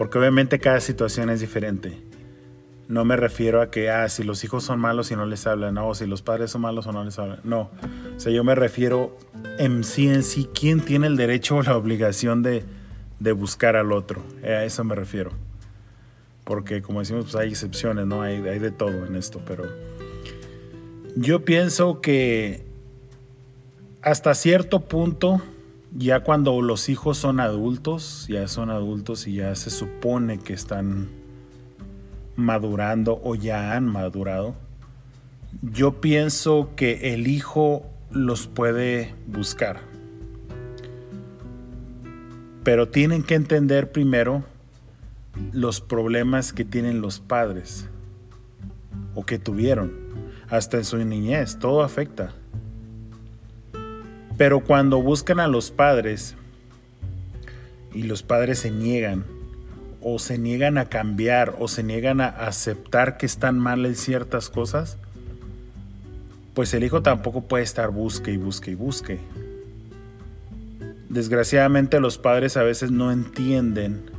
porque 0.02 0.18
obviamente 0.18 0.58
cada 0.58 0.80
situación 0.80 1.30
es 1.30 1.42
diferente 1.42 1.96
no 2.88 3.06
me 3.06 3.16
refiero 3.18 3.62
a 3.62 3.70
que, 3.70 3.92
ah, 3.92 4.10
si 4.10 4.24
los 4.24 4.44
hijos 4.44 4.64
son 4.64 4.80
malos 4.80 5.12
y 5.12 5.16
no 5.16 5.28
les 5.28 5.46
hablan, 5.46 5.76
no, 5.76 5.94
si 5.94 6.08
los 6.08 6.24
padres 6.24 6.50
son 6.50 6.62
malos 6.62 6.88
o 6.88 6.92
no 6.92 7.04
les 7.04 7.20
hablan. 7.20 7.40
No, 7.44 7.70
o 8.16 8.20
sea, 8.20 8.32
yo 8.34 8.44
me 8.44 8.56
refiero 8.56 9.16
en 9.60 9.84
sí, 9.84 10.08
en 10.10 10.24
sí, 10.24 10.50
quién 10.56 10.82
tiene 10.82 11.06
el 11.06 11.18
derecho 11.18 11.58
o 11.58 11.62
la 11.62 11.78
obligación 11.78 12.42
de, 12.42 12.64
buscar 13.34 13.76
al 13.76 13.92
otro. 13.92 14.24
Eh, 14.42 14.56
a 14.56 14.66
eso 14.66 14.84
me 14.84 14.96
refiero. 14.96 15.30
Porque 16.46 16.82
como 16.82 17.02
decimos, 17.02 17.26
pues 17.26 17.36
hay 17.36 17.50
excepciones, 17.50 18.08
¿no? 18.08 18.24
Hay 18.24 18.42
de 18.42 18.72
todo 18.72 19.06
en 19.06 19.16
esto, 19.16 19.40
pero 19.46 19.66
yo 21.16 21.46
pienso 21.46 22.02
que 22.02 22.66
hasta 24.02 24.34
cierto 24.34 24.80
punto, 24.80 25.44
ya 25.94 26.22
cuando 26.22 26.62
los 26.62 26.90
hijos 26.90 27.18
son 27.18 27.40
adultos, 27.40 28.26
ya 28.30 28.48
son 28.48 28.70
adultos 28.70 29.28
y 29.28 29.36
ya 29.36 29.56
se 29.56 29.70
supone 29.70 30.40
que 30.40 30.54
están 30.54 31.10
madurando 32.36 33.20
o 33.24 33.36
ya 33.36 33.76
han 33.76 33.88
madurado, 33.88 34.56
yo 35.62 36.00
pienso 36.00 36.72
que 36.76 37.14
el 37.14 37.28
hijo 37.28 37.86
los 38.10 38.48
puede 38.48 39.14
buscar. 39.28 39.82
Pero 42.64 42.90
tienen 42.90 43.24
que 43.24 43.36
entender 43.36 43.92
primero 43.92 44.46
los 45.52 45.82
problemas 45.82 46.54
que 46.54 46.64
tienen 46.64 47.02
los 47.02 47.20
padres 47.20 47.88
o 49.16 49.26
que 49.26 49.40
tuvieron, 49.40 49.92
hasta 50.50 50.78
en 50.78 50.86
su 50.86 50.98
niñez, 50.98 51.58
todo 51.60 51.82
afecta. 51.82 52.34
Pero 54.42 54.62
cuando 54.62 55.04
buscan 55.04 55.40
a 55.40 55.48
los 55.48 55.70
padres 55.70 56.34
y 57.94 58.02
los 58.02 58.24
padres 58.24 58.58
se 58.58 58.72
niegan, 58.72 59.24
o 60.02 60.18
se 60.18 60.40
niegan 60.40 60.80
a 60.80 60.86
cambiar 60.86 61.54
o 61.60 61.68
se 61.68 61.84
niegan 61.84 62.22
a 62.22 62.30
aceptar 62.30 63.18
que 63.18 63.28
están 63.28 63.60
mal 63.60 63.86
en 63.86 63.94
ciertas 63.94 64.50
cosas, 64.50 64.98
pues 66.56 66.74
el 66.74 66.84
hijo 66.84 67.04
tampoco 67.04 67.44
puede 67.44 67.64
estar 67.64 67.92
busque 67.92 68.32
y 68.32 68.38
busque 68.38 68.72
y 68.72 68.74
busque. 68.74 69.20
Desgraciadamente 71.08 72.00
los 72.00 72.18
padres 72.18 72.58
a 72.58 72.64
veces 72.64 72.90
no 72.90 73.12
entienden 73.12 74.10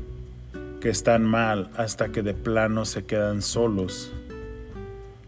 que 0.80 0.88
están 0.88 1.24
mal 1.24 1.68
hasta 1.76 2.11
que 2.11 2.22
de 2.22 2.35
plano 2.35 2.85
se 2.85 3.04
quedan 3.06 3.42
solos, 3.42 4.12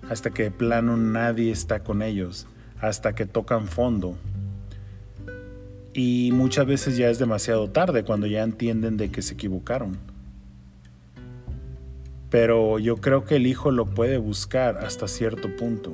hasta 0.08 0.30
que 0.30 0.44
de 0.44 0.50
plano 0.52 0.96
nadie 0.96 1.50
está 1.50 1.80
con 1.80 2.00
ellos, 2.00 2.46
hasta 2.80 3.16
que 3.16 3.26
tocan 3.26 3.66
fondo. 3.66 4.16
Y 5.94 6.30
muchas 6.32 6.66
veces 6.66 6.96
ya 6.96 7.08
es 7.08 7.18
demasiado 7.18 7.70
tarde 7.70 8.04
cuando 8.04 8.26
ya 8.26 8.42
entienden 8.42 8.96
de 8.96 9.10
que 9.10 9.22
se 9.22 9.34
equivocaron 9.34 9.96
pero 12.34 12.80
yo 12.80 12.96
creo 12.96 13.24
que 13.24 13.36
el 13.36 13.46
hijo 13.46 13.70
lo 13.70 13.86
puede 13.86 14.18
buscar 14.18 14.78
hasta 14.78 15.06
cierto 15.06 15.54
punto. 15.54 15.92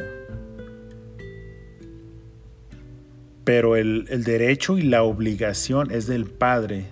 Pero 3.45 3.77
el, 3.77 4.07
derecho 4.25 4.79
y 4.79 4.83
la 4.85 5.03
obligación 5.03 5.91
es 5.91 6.07
del 6.07 6.25
padre 6.25 6.87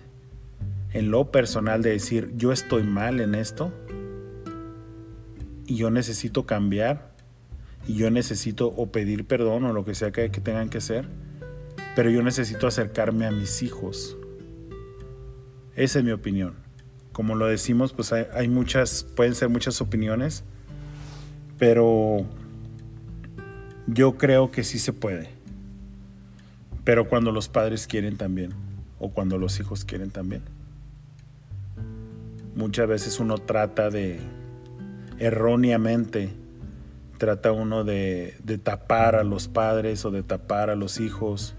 en 0.93 1.11
lo 1.11 1.31
personal 1.31 1.81
de 1.81 1.93
decir, 1.93 2.31
yo 2.37 2.53
estoy 2.53 2.83
mal 2.83 3.21
en 3.21 3.35
esto 3.35 3.73
y 5.65 5.77
yo 5.77 5.91
necesito 5.91 6.45
cambiar 6.45 7.15
y 7.87 7.95
yo 7.95 8.11
necesito 8.11 8.67
o 8.67 8.93
pedir 8.93 9.27
perdón 9.27 9.65
o 9.65 9.73
lo 9.73 9.87
que 9.87 9.95
sea 9.95 10.13
que 10.13 10.29
tengan 10.29 10.69
que 10.69 10.77
hacer, 10.77 11.09
pero 11.95 12.11
yo 12.11 12.23
necesito 12.23 12.67
acercarme 12.67 13.27
a 13.27 13.31
mis 13.31 13.63
hijos. 13.63 14.17
Esa 15.75 15.99
es 15.99 16.05
mi 16.05 16.13
opinión 16.13 16.69
como 17.19 17.35
lo 17.35 17.49
decimos, 17.49 17.93
pues 17.93 18.13
hay, 18.13 18.47
muchas, 18.47 19.03
pueden 19.03 19.35
ser 19.35 19.49
muchas 19.49 19.81
opiniones, 19.81 20.45
pero 21.59 22.25
yo 23.89 24.17
creo 24.17 24.53
que 24.53 24.63
sí 24.63 24.79
se 24.79 24.93
puede. 24.93 25.29
Pero 26.85 27.09
cuando 27.09 27.33
los 27.33 27.49
padres 27.49 27.89
quieren 27.89 28.17
también, 28.17 28.53
o 29.01 29.11
cuando 29.11 29.37
los 29.37 29.59
hijos 29.59 29.85
quieren 29.85 30.13
también. 30.13 30.43
Muchas 32.55 32.87
veces 32.87 33.19
uno 33.19 33.39
trata 33.39 33.91
de 33.91 34.21
erróneamente 35.19 36.31
trata 37.19 37.51
uno 37.51 37.83
de, 37.83 38.37
tapar 38.63 39.17
a 39.17 39.25
los 39.25 39.49
padres 39.49 40.05
o 40.05 40.13
de 40.13 40.23
tapar 40.23 40.71
a 40.71 40.77
los 40.77 41.01
hijos. 41.01 41.57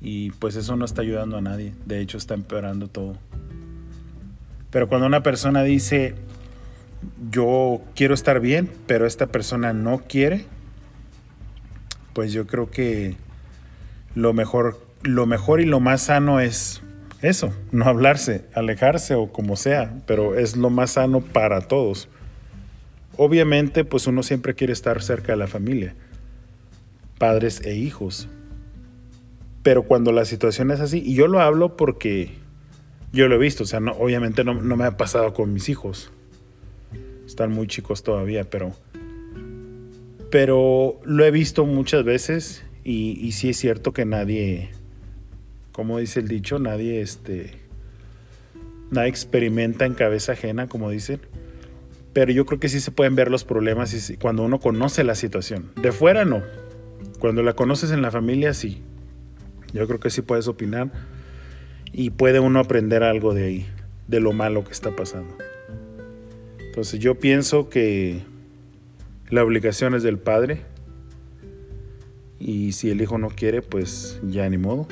Y 0.00 0.30
pues 0.32 0.56
eso 0.56 0.76
no 0.76 0.84
está 0.84 1.02
ayudando 1.02 1.36
a 1.36 1.40
nadie. 1.40 1.74
De 1.84 2.00
hecho, 2.00 2.18
está 2.18 2.34
empeorando 2.34 2.88
todo. 2.88 3.16
Pero 4.70 4.88
cuando 4.88 5.06
una 5.06 5.22
persona 5.22 5.62
dice, 5.62 6.14
yo 7.30 7.82
quiero 7.94 8.14
estar 8.14 8.40
bien, 8.40 8.70
pero 8.86 9.06
esta 9.06 9.26
persona 9.26 9.72
no 9.72 9.98
quiere, 9.98 10.46
pues 12.12 12.32
yo 12.32 12.46
creo 12.46 12.70
que 12.70 13.16
lo 14.14 14.32
mejor, 14.32 14.80
lo 15.02 15.26
mejor 15.26 15.60
y 15.60 15.64
lo 15.64 15.80
más 15.80 16.02
sano 16.02 16.40
es 16.40 16.82
eso, 17.22 17.52
no 17.70 17.84
hablarse, 17.84 18.44
alejarse 18.54 19.14
o 19.14 19.30
como 19.30 19.56
sea, 19.56 19.94
pero 20.06 20.36
es 20.36 20.56
lo 20.56 20.70
más 20.70 20.92
sano 20.92 21.20
para 21.20 21.62
todos. 21.62 22.08
Obviamente, 23.16 23.84
pues 23.84 24.06
uno 24.06 24.22
siempre 24.22 24.54
quiere 24.54 24.72
estar 24.72 25.02
cerca 25.02 25.32
de 25.32 25.38
la 25.38 25.46
familia, 25.46 25.94
padres 27.18 27.60
e 27.64 27.74
hijos. 27.74 28.28
Pero 29.62 29.82
cuando 29.82 30.12
la 30.12 30.24
situación 30.24 30.70
es 30.70 30.80
así, 30.80 31.02
y 31.04 31.14
yo 31.14 31.26
lo 31.26 31.40
hablo 31.40 31.76
porque 31.76 32.32
yo 33.12 33.28
lo 33.28 33.34
he 33.34 33.38
visto, 33.38 33.64
o 33.64 33.66
sea, 33.66 33.80
no, 33.80 33.92
obviamente 33.92 34.44
no, 34.44 34.54
no 34.54 34.76
me 34.76 34.84
ha 34.84 34.96
pasado 34.96 35.34
con 35.34 35.52
mis 35.52 35.68
hijos. 35.68 36.10
Están 37.26 37.52
muy 37.52 37.66
chicos 37.66 38.02
todavía, 38.02 38.48
pero 38.48 38.74
pero 40.30 41.00
lo 41.04 41.24
he 41.24 41.30
visto 41.30 41.66
muchas 41.66 42.04
veces 42.04 42.64
y, 42.84 43.32
sí 43.32 43.50
es 43.50 43.56
cierto 43.58 43.92
que 43.92 44.04
nadie, 44.04 44.70
como 45.72 45.98
dice 45.98 46.20
el 46.20 46.28
dicho, 46.28 46.58
nadie, 46.58 47.00
este, 47.00 47.50
nadie 48.90 49.08
experimenta 49.08 49.86
en 49.86 49.94
cabeza 49.94 50.32
ajena, 50.32 50.68
como 50.68 50.90
dicen. 50.90 51.20
Pero 52.12 52.32
yo 52.32 52.46
creo 52.46 52.58
que 52.58 52.68
sí 52.68 52.80
se 52.80 52.90
pueden 52.90 53.14
ver 53.16 53.30
los 53.30 53.44
problemas 53.44 54.12
cuando 54.20 54.42
uno 54.42 54.60
conoce 54.60 55.04
la 55.04 55.14
situación. 55.14 55.72
De 55.80 55.92
fuera 55.92 56.24
no. 56.24 56.42
Cuando 57.18 57.42
la 57.42 57.52
conoces 57.52 57.90
en 57.90 58.02
la 58.02 58.10
familia 58.10 58.54
sí. 58.54 58.82
Yo 59.72 59.86
creo 59.86 60.00
que 60.00 60.10
sí 60.10 60.22
puedes 60.22 60.48
opinar 60.48 60.90
y 61.92 62.10
puede 62.10 62.40
uno 62.40 62.58
aprender 62.60 63.02
algo 63.02 63.34
de 63.34 63.44
ahí, 63.44 63.66
de 64.08 64.20
lo 64.20 64.32
malo 64.32 64.64
que 64.64 64.72
está 64.72 64.94
pasando. 64.94 65.36
Entonces 66.58 67.00
yo 67.00 67.18
pienso 67.18 67.68
que 67.68 68.22
la 69.28 69.44
obligación 69.44 69.94
es 69.94 70.02
del 70.02 70.18
padre. 70.18 70.62
Y 72.38 72.72
si 72.72 72.90
el 72.90 73.02
hijo 73.02 73.18
no 73.18 73.28
quiere, 73.28 73.60
pues 73.60 74.20
ya 74.22 74.48
ni 74.48 74.56
modo. 74.56 74.88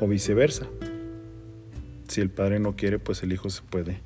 O 0.00 0.08
viceversa. 0.08 0.66
Si 2.08 2.20
el 2.20 2.30
padre 2.30 2.58
no 2.58 2.76
quiere, 2.76 2.98
pues 2.98 3.22
el 3.22 3.32
hijo 3.32 3.48
se 3.48 3.62
puede 3.62 4.00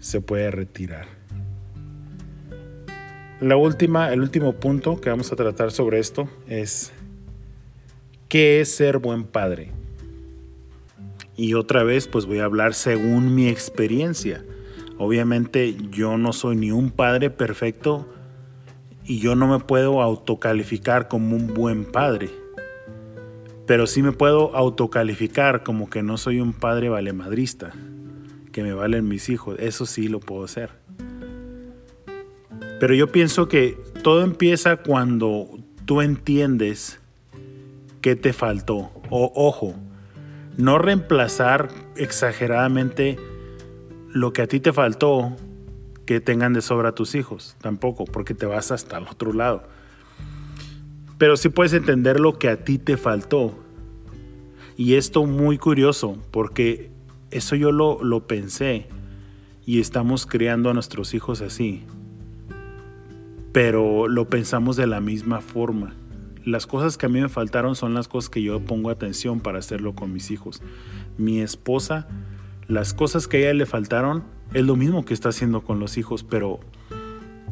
se 0.00 0.20
puede 0.20 0.50
retirar. 0.50 1.06
La 3.40 3.56
última, 3.56 4.12
el 4.12 4.20
último 4.20 4.54
punto 4.54 5.00
que 5.00 5.10
vamos 5.10 5.32
a 5.32 5.36
tratar 5.36 5.70
sobre 5.70 5.98
esto 5.98 6.28
es 6.48 6.92
¿qué 8.28 8.60
es 8.60 8.74
ser 8.74 8.98
buen 8.98 9.24
padre? 9.24 9.72
Y 11.36 11.54
otra 11.54 11.82
vez, 11.82 12.06
pues 12.06 12.26
voy 12.26 12.40
a 12.40 12.44
hablar 12.44 12.74
según 12.74 13.34
mi 13.34 13.48
experiencia. 13.48 14.44
Obviamente 14.98 15.76
yo 15.90 16.18
no 16.18 16.32
soy 16.32 16.56
ni 16.56 16.70
un 16.70 16.90
padre 16.90 17.30
perfecto 17.30 18.08
y 19.04 19.20
yo 19.20 19.36
no 19.36 19.46
me 19.46 19.60
puedo 19.60 20.02
autocalificar 20.02 21.08
como 21.08 21.36
un 21.36 21.54
buen 21.54 21.84
padre. 21.84 22.28
Pero 23.66 23.86
sí 23.86 24.02
me 24.02 24.12
puedo 24.12 24.54
autocalificar 24.56 25.62
como 25.62 25.88
que 25.88 26.02
no 26.02 26.18
soy 26.18 26.40
un 26.40 26.52
padre 26.52 26.88
valemadrista, 26.88 27.72
que 28.50 28.62
me 28.62 28.72
valen 28.72 29.08
mis 29.08 29.28
hijos. 29.28 29.56
Eso 29.60 29.86
sí 29.86 30.08
lo 30.08 30.20
puedo 30.20 30.44
hacer. 30.44 30.70
Pero 32.80 32.94
yo 32.94 33.12
pienso 33.12 33.48
que 33.48 33.78
todo 34.02 34.24
empieza 34.24 34.76
cuando 34.76 35.48
tú 35.84 36.00
entiendes 36.00 36.97
qué 38.00 38.16
te 38.16 38.32
faltó. 38.32 38.90
O 39.10 39.32
ojo, 39.34 39.74
no 40.56 40.78
reemplazar 40.78 41.68
exageradamente 41.96 43.18
lo 44.12 44.32
que 44.32 44.42
a 44.42 44.46
ti 44.46 44.60
te 44.60 44.72
faltó 44.72 45.36
que 46.08 46.20
tengan 46.20 46.54
de 46.54 46.62
sobra 46.62 46.92
tus 46.92 47.14
hijos, 47.14 47.54
tampoco, 47.60 48.06
porque 48.06 48.32
te 48.32 48.46
vas 48.46 48.70
hasta 48.70 48.96
el 48.96 49.04
otro 49.04 49.34
lado. 49.34 49.64
Pero 51.18 51.36
sí 51.36 51.50
puedes 51.50 51.74
entender 51.74 52.18
lo 52.18 52.38
que 52.38 52.48
a 52.48 52.64
ti 52.64 52.78
te 52.78 52.96
faltó. 52.96 53.54
Y 54.76 54.94
esto 54.94 55.26
muy 55.26 55.58
curioso, 55.58 56.16
porque 56.30 56.90
eso 57.30 57.56
yo 57.56 57.72
lo, 57.72 58.02
lo 58.02 58.26
pensé 58.26 58.86
y 59.66 59.80
estamos 59.80 60.24
criando 60.24 60.70
a 60.70 60.72
nuestros 60.72 61.12
hijos 61.12 61.42
así. 61.42 61.82
Pero 63.52 64.08
lo 64.08 64.30
pensamos 64.30 64.76
de 64.76 64.86
la 64.86 65.02
misma 65.02 65.42
forma. 65.42 65.94
Las 66.48 66.66
cosas 66.66 66.96
que 66.96 67.06
a 67.06 67.08
mí 67.08 67.20
me 67.20 67.28
faltaron 67.28 67.76
son 67.76 67.94
las 67.94 68.08
cosas 68.08 68.30
que 68.30 68.42
yo 68.42 68.60
pongo 68.60 68.90
atención 68.90 69.40
para 69.40 69.58
hacerlo 69.58 69.94
con 69.94 70.12
mis 70.12 70.30
hijos. 70.30 70.62
Mi 71.18 71.40
esposa 71.40 72.08
las 72.68 72.92
cosas 72.92 73.26
que 73.26 73.38
a 73.38 73.40
ella 73.40 73.54
le 73.54 73.66
faltaron 73.66 74.24
es 74.52 74.62
lo 74.62 74.76
mismo 74.76 75.06
que 75.06 75.14
está 75.14 75.30
haciendo 75.30 75.62
con 75.62 75.80
los 75.80 75.96
hijos, 75.96 76.22
pero, 76.22 76.60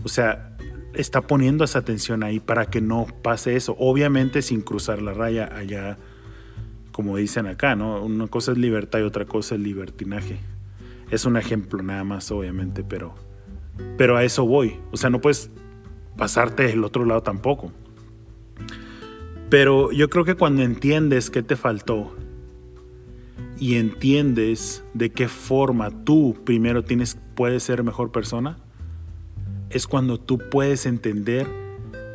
o 0.05 0.09
sea, 0.09 0.55
está 0.93 1.23
poniendo 1.23 1.65
esa 1.65 1.79
atención 1.79 2.23
ahí 2.23 2.39
para 2.39 2.67
que 2.67 2.83
no 2.83 3.07
pase 3.23 3.57
eso. 3.57 3.75
Obviamente 3.79 4.43
sin 4.43 4.61
cruzar 4.61 5.01
la 5.01 5.15
raya 5.15 5.51
allá, 5.57 5.97
como 6.93 7.17
dicen 7.17 7.47
acá, 7.47 7.75
¿no? 7.77 8.03
Una 8.03 8.27
cosa 8.27 8.53
es 8.53 8.59
libertad 8.59 8.99
y 8.99 9.03
otra 9.03 9.25
cosa 9.25 9.55
es 9.55 9.63
libertinaje. 9.63 10.39
Es 11.11 11.25
un 11.25 11.39
ejemplo 11.39 11.83
nada 11.83 12.05
más, 12.05 12.31
obviamente, 12.31 12.85
pero, 12.85 13.15
pero 13.97 14.19
a 14.19 14.25
eso 14.25 14.45
voy. 14.45 14.79
O 14.93 14.99
sea, 14.99 15.09
no 15.09 15.23
puedes 15.23 15.51
pasarte 16.19 16.65
del 16.65 16.85
otro 16.85 17.07
lado 17.07 17.23
tampoco. 17.23 17.73
Pero 19.49 19.93
yo 19.93 20.11
creo 20.11 20.25
que 20.25 20.35
cuando 20.35 20.63
entiendes 20.63 21.31
qué 21.31 21.43
te 21.43 21.57
faltó, 21.57 22.17
y 23.59 23.77
entiendes 23.77 24.85
de 24.95 25.11
qué 25.11 25.29
forma 25.29 25.91
tú 26.05 26.37
primero 26.45 26.85
tienes, 26.85 27.19
puedes 27.35 27.63
ser 27.63 27.83
mejor 27.83 28.13
persona, 28.13 28.59
es 29.71 29.87
cuando 29.87 30.19
tú 30.19 30.39
puedes 30.51 30.87
entender 30.87 31.47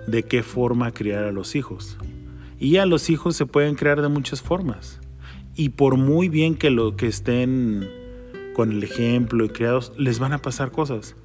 de 0.08 0.24
qué 0.24 0.44
forma 0.44 0.92
criar 0.92 1.24
a 1.24 1.32
los 1.32 1.56
hijos. 1.56 1.98
Y 2.60 2.78
a 2.78 2.86
los 2.86 3.10
hijos 3.10 3.36
se 3.36 3.46
pueden 3.46 3.76
crear 3.76 4.02
de 4.02 4.08
muchas 4.08 4.42
formas. 4.42 5.00
Y 5.56 5.70
por 5.70 5.98
muy 5.98 6.30
bien 6.30 6.56
que 6.56 6.70
lo 6.70 6.96
que 6.96 7.08
estén 7.08 7.90
con 8.54 8.72
el 8.72 8.84
ejemplo 8.84 9.46
y 9.46 9.50
criados, 9.50 9.94
les 9.98 10.20
van 10.20 10.34
a 10.34 10.42
pasar 10.42 10.72
cosas. 10.72 11.16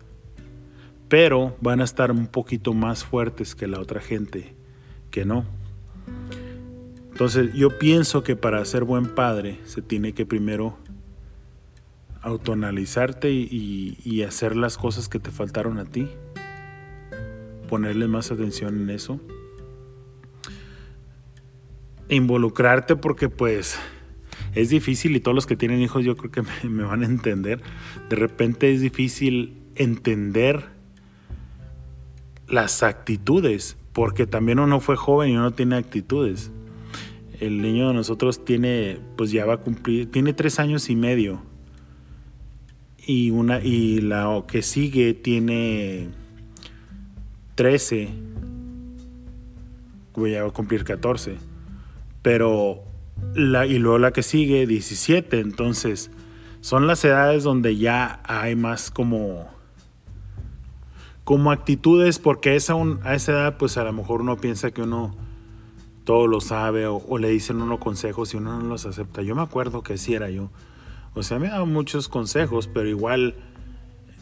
Pero 1.08 1.56
van 1.60 1.80
a 1.80 1.84
estar 1.84 2.10
un 2.10 2.26
poquito 2.26 2.72
más 2.72 3.04
fuertes 3.04 3.54
que 3.54 3.66
la 3.66 3.80
otra 3.80 4.00
gente 4.00 4.54
que 5.10 5.24
no. 5.24 5.44
Entonces 7.16 7.54
yo 7.54 7.78
pienso 7.78 8.22
que 8.22 8.36
para 8.36 8.62
ser 8.66 8.84
buen 8.84 9.06
padre 9.06 9.58
se 9.64 9.80
tiene 9.80 10.12
que 10.12 10.26
primero 10.26 10.76
autoanalizarte 12.20 13.30
y, 13.30 14.22
hacer 14.22 14.54
las 14.54 14.76
cosas 14.76 15.08
que 15.08 15.18
te 15.18 15.30
faltaron 15.30 15.78
a 15.78 15.86
ti. 15.86 16.10
Ponerle 17.70 18.06
más 18.06 18.30
atención 18.30 18.82
en 18.82 18.90
eso. 18.90 19.18
Involucrarte 22.10 22.96
porque 22.96 23.30
pues 23.30 23.78
es 24.54 24.68
difícil 24.68 25.16
y 25.16 25.20
todos 25.20 25.34
los 25.34 25.46
que 25.46 25.56
tienen 25.56 25.80
hijos 25.80 26.04
yo 26.04 26.18
creo 26.18 26.30
que 26.30 26.42
me, 26.64 26.68
me 26.68 26.82
van 26.82 27.02
a 27.02 27.06
entender. 27.06 27.62
De 28.10 28.16
repente 28.16 28.74
es 28.74 28.82
difícil 28.82 29.56
entender 29.74 30.66
las 32.46 32.82
actitudes 32.82 33.78
porque 33.94 34.26
también 34.26 34.58
uno 34.58 34.80
fue 34.80 34.96
joven 34.96 35.30
y 35.30 35.36
uno 35.38 35.54
tiene 35.54 35.76
actitudes 35.76 36.50
el 37.40 37.60
niño 37.62 37.88
de 37.88 37.94
nosotros 37.94 38.44
tiene, 38.44 38.98
pues 39.16 39.30
ya 39.30 39.44
va 39.44 39.54
a 39.54 39.56
cumplir, 39.58 40.10
tiene 40.10 40.32
tres 40.32 40.58
años 40.58 40.90
y 40.90 40.96
medio. 40.96 41.42
Y, 43.06 43.30
una, 43.30 43.60
y 43.60 44.00
la 44.00 44.44
que 44.48 44.62
sigue 44.62 45.14
tiene 45.14 46.08
13. 47.54 48.08
Ya 50.16 50.42
va 50.42 50.48
a 50.48 50.52
cumplir 50.52 50.84
14. 50.84 51.36
Pero, 52.22 52.82
la, 53.34 53.66
y 53.66 53.78
luego 53.78 53.98
la 53.98 54.12
que 54.12 54.22
sigue 54.22 54.66
17. 54.66 55.38
Entonces, 55.38 56.10
son 56.60 56.86
las 56.86 57.04
edades 57.04 57.44
donde 57.44 57.76
ya 57.76 58.20
hay 58.24 58.56
más 58.56 58.90
como 58.90 59.46
como 61.26 61.50
actitudes, 61.50 62.20
porque 62.20 62.50
a 62.50 62.54
esa 62.54 63.32
edad, 63.32 63.56
pues 63.58 63.76
a 63.78 63.82
lo 63.82 63.92
mejor 63.92 64.20
uno 64.20 64.36
piensa 64.36 64.70
que 64.70 64.82
uno 64.82 65.16
todo 66.06 66.28
lo 66.28 66.40
sabe 66.40 66.86
o, 66.86 67.18
le 67.18 67.28
dicen 67.28 67.60
unos 67.60 67.80
consejos 67.80 68.32
y 68.32 68.36
uno 68.36 68.60
no 68.60 68.68
los 68.68 68.86
acepta. 68.86 69.22
Yo 69.22 69.34
me 69.34 69.42
acuerdo 69.42 69.82
que 69.82 69.94
así 69.94 70.14
era 70.14 70.30
yo. 70.30 70.50
O 71.14 71.24
sea, 71.24 71.40
me 71.40 71.48
daban 71.48 71.72
muchos 71.72 72.08
consejos, 72.08 72.70
pero 72.72 72.88
igual 72.88 73.34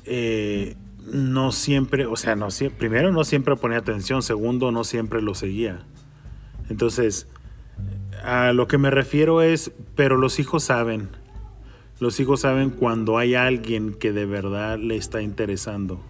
eh, 0.07 0.77
no 1.13 1.53
siempre, 1.53 2.07
o 2.07 2.17
sea, 2.17 2.37
no 2.37 2.49
primero 2.79 3.13
no 3.13 3.23
siempre 3.23 3.55
ponía 3.57 3.79
atención, 3.79 4.23
segundo 4.23 4.73
no 4.73 4.83
siempre 4.83 5.21
lo 5.21 5.35
seguía. 5.35 5.85
Entonces, 6.71 7.29
a 8.25 8.55
lo 8.55 8.67
que 8.67 8.79
me 8.79 8.91
refiero 8.91 9.43
es, 9.43 9.71
pero 9.95 10.17
los 10.17 10.39
hijos 10.39 10.65
saben, 10.65 11.11
los 12.01 12.19
hijos 12.19 12.41
saben 12.41 12.71
cuando 12.71 13.19
hay 13.19 13.35
alguien 13.35 13.93
que 13.93 14.13
de 14.13 14.25
verdad 14.25 14.79
le 14.79 14.97
está 14.97 15.21
interesando. 15.21 16.01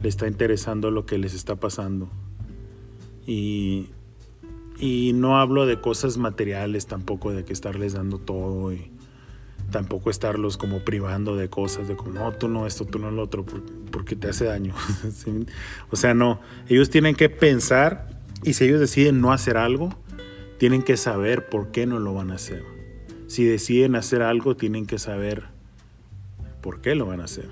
le 0.00 0.08
está 0.08 0.26
interesando 0.26 0.90
lo 0.90 1.04
que 1.04 1.18
les 1.18 1.34
está 1.34 1.56
pasando. 1.56 2.08
Y, 3.26 3.88
y 4.78 5.12
no 5.14 5.38
hablo 5.38 5.66
de 5.66 5.80
cosas 5.80 6.16
materiales 6.18 6.86
tampoco, 6.86 7.32
de 7.32 7.44
que 7.44 7.52
estarles 7.52 7.94
dando 7.94 8.18
todo 8.18 8.72
y 8.72 8.90
tampoco 9.70 10.08
estarlos 10.10 10.56
como 10.56 10.80
privando 10.80 11.36
de 11.36 11.50
cosas, 11.50 11.88
de 11.88 11.96
como, 11.96 12.12
no, 12.12 12.32
tú 12.32 12.48
no 12.48 12.66
esto, 12.66 12.84
tú 12.86 12.98
no 12.98 13.10
lo 13.10 13.22
otro, 13.22 13.44
por- 13.44 13.62
porque 13.90 14.16
te 14.16 14.28
hace 14.28 14.44
daño. 14.44 14.74
O 15.90 15.96
sea, 15.96 16.14
no, 16.14 16.40
ellos 16.68 16.90
tienen 16.90 17.14
que 17.14 17.28
pensar 17.28 18.08
y 18.44 18.54
si 18.54 18.64
ellos 18.64 18.80
deciden 18.80 19.20
no 19.20 19.32
hacer 19.32 19.56
algo, 19.56 19.94
tienen 20.58 20.82
que 20.82 20.96
saber 20.96 21.48
por 21.48 21.70
qué 21.70 21.86
no 21.86 21.98
lo 21.98 22.14
van 22.14 22.30
a 22.30 22.34
hacer. 22.36 22.64
Si 23.26 23.44
deciden 23.44 23.94
hacer 23.94 24.22
algo, 24.22 24.56
tienen 24.56 24.86
que 24.86 24.98
saber 24.98 25.44
por 26.62 26.80
qué 26.80 26.94
lo 26.94 27.06
van 27.06 27.20
a 27.20 27.24
hacer. 27.24 27.48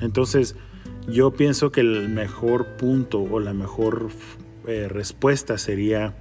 Entonces, 0.00 0.54
yo 1.08 1.32
pienso 1.32 1.72
que 1.72 1.80
el 1.80 2.08
mejor 2.08 2.76
punto 2.76 3.20
o 3.22 3.40
la 3.40 3.54
mejor 3.54 4.08
eh, 4.66 4.88
respuesta 4.88 5.58
sería 5.58 6.14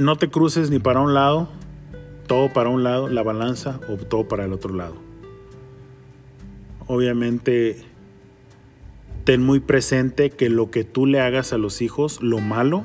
no 0.00 0.16
te 0.16 0.30
cruces 0.30 0.70
ni 0.70 0.78
para 0.78 1.00
un 1.00 1.12
lado, 1.12 1.48
todo 2.26 2.52
para 2.52 2.70
un 2.70 2.82
lado, 2.82 3.08
la 3.08 3.22
balanza, 3.22 3.80
o 3.88 3.96
todo 3.96 4.28
para 4.28 4.44
el 4.46 4.52
otro 4.52 4.74
lado. 4.74 4.94
Obviamente, 6.86 7.76
ten 9.24 9.42
muy 9.42 9.60
presente 9.60 10.30
que 10.30 10.48
lo 10.48 10.70
que 10.70 10.84
tú 10.84 11.06
le 11.06 11.20
hagas 11.20 11.52
a 11.52 11.58
los 11.58 11.82
hijos, 11.82 12.22
lo 12.22 12.38
malo, 12.38 12.84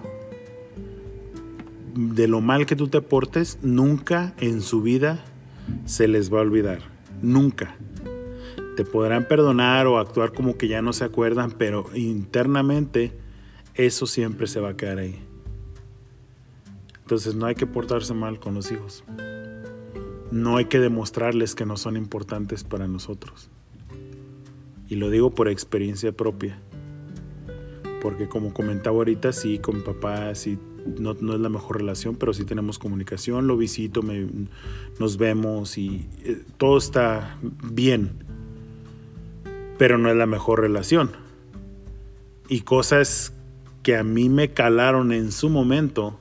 de 1.95 2.27
lo 2.27 2.41
mal 2.41 2.65
que 2.65 2.75
tú 2.75 2.89
te 2.89 3.01
portes, 3.01 3.57
nunca 3.61 4.33
en 4.39 4.61
su 4.61 4.81
vida 4.81 5.23
se 5.85 6.07
les 6.07 6.33
va 6.33 6.39
a 6.39 6.41
olvidar. 6.41 6.79
Nunca. 7.21 7.75
Te 8.75 8.83
podrán 8.83 9.27
perdonar 9.27 9.87
o 9.87 9.97
actuar 9.99 10.33
como 10.33 10.57
que 10.57 10.67
ya 10.67 10.81
no 10.81 10.91
se 10.93 11.05
acuerdan, 11.05 11.51
pero 11.51 11.85
internamente 11.95 13.13
eso 13.73 14.05
siempre 14.05 14.47
se 14.47 14.59
va 14.59 14.69
a 14.69 14.77
quedar 14.77 14.99
ahí. 14.99 15.19
Entonces 17.01 17.35
no 17.35 17.45
hay 17.45 17.55
que 17.55 17.67
portarse 17.67 18.13
mal 18.13 18.39
con 18.39 18.53
los 18.55 18.71
hijos. 18.71 19.03
No 20.31 20.57
hay 20.57 20.65
que 20.65 20.79
demostrarles 20.79 21.55
que 21.55 21.65
no 21.65 21.77
son 21.77 21.95
importantes 21.97 22.63
para 22.63 22.87
nosotros. 22.87 23.49
Y 24.89 24.95
lo 24.95 25.09
digo 25.09 25.33
por 25.33 25.47
experiencia 25.47 26.11
propia. 26.11 26.59
Porque 28.01 28.27
como 28.27 28.53
comentaba 28.53 28.97
ahorita, 28.97 29.31
sí, 29.31 29.59
con 29.59 29.77
mi 29.77 29.81
papá, 29.83 30.33
sí, 30.35 30.57
no, 30.99 31.13
no 31.13 31.33
es 31.33 31.39
la 31.39 31.49
mejor 31.49 31.77
relación, 31.77 32.15
pero 32.15 32.33
sí 32.33 32.43
tenemos 32.43 32.77
comunicación, 32.77 33.47
lo 33.47 33.57
visito, 33.57 34.03
me- 34.03 34.27
nos 34.99 35.17
vemos 35.17 35.77
y 35.77 36.07
eh, 36.23 36.43
todo 36.57 36.77
está 36.77 37.37
bien. 37.71 38.24
Pero 39.77 39.97
no 39.97 40.09
es 40.09 40.15
la 40.15 40.25
mejor 40.25 40.61
relación. 40.61 41.11
Y 42.47 42.61
cosas 42.61 43.33
que 43.83 43.95
a 43.95 44.03
mí 44.03 44.29
me 44.29 44.51
calaron 44.51 45.11
en 45.11 45.31
su 45.31 45.49
momento, 45.49 46.19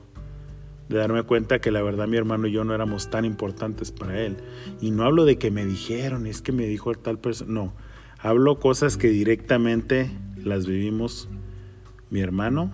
de 0.89 0.97
darme 0.97 1.23
cuenta 1.23 1.59
que 1.59 1.71
la 1.71 1.81
verdad 1.81 2.07
mi 2.07 2.17
hermano 2.17 2.47
y 2.47 2.51
yo 2.51 2.63
no 2.63 2.75
éramos 2.75 3.09
tan 3.09 3.25
importantes 3.25 3.91
para 3.91 4.21
él. 4.21 4.37
Y 4.81 4.91
no 4.91 5.03
hablo 5.03 5.25
de 5.25 5.37
que 5.37 5.49
me 5.49 5.65
dijeron, 5.65 6.27
es 6.27 6.41
que 6.41 6.51
me 6.51 6.67
dijo 6.67 6.93
tal 6.93 7.17
persona, 7.17 7.51
no. 7.51 7.73
Hablo 8.19 8.59
cosas 8.59 8.97
que 8.97 9.07
directamente 9.07 10.11
las 10.37 10.67
vivimos 10.67 11.27
mi 12.09 12.19
hermano, 12.21 12.71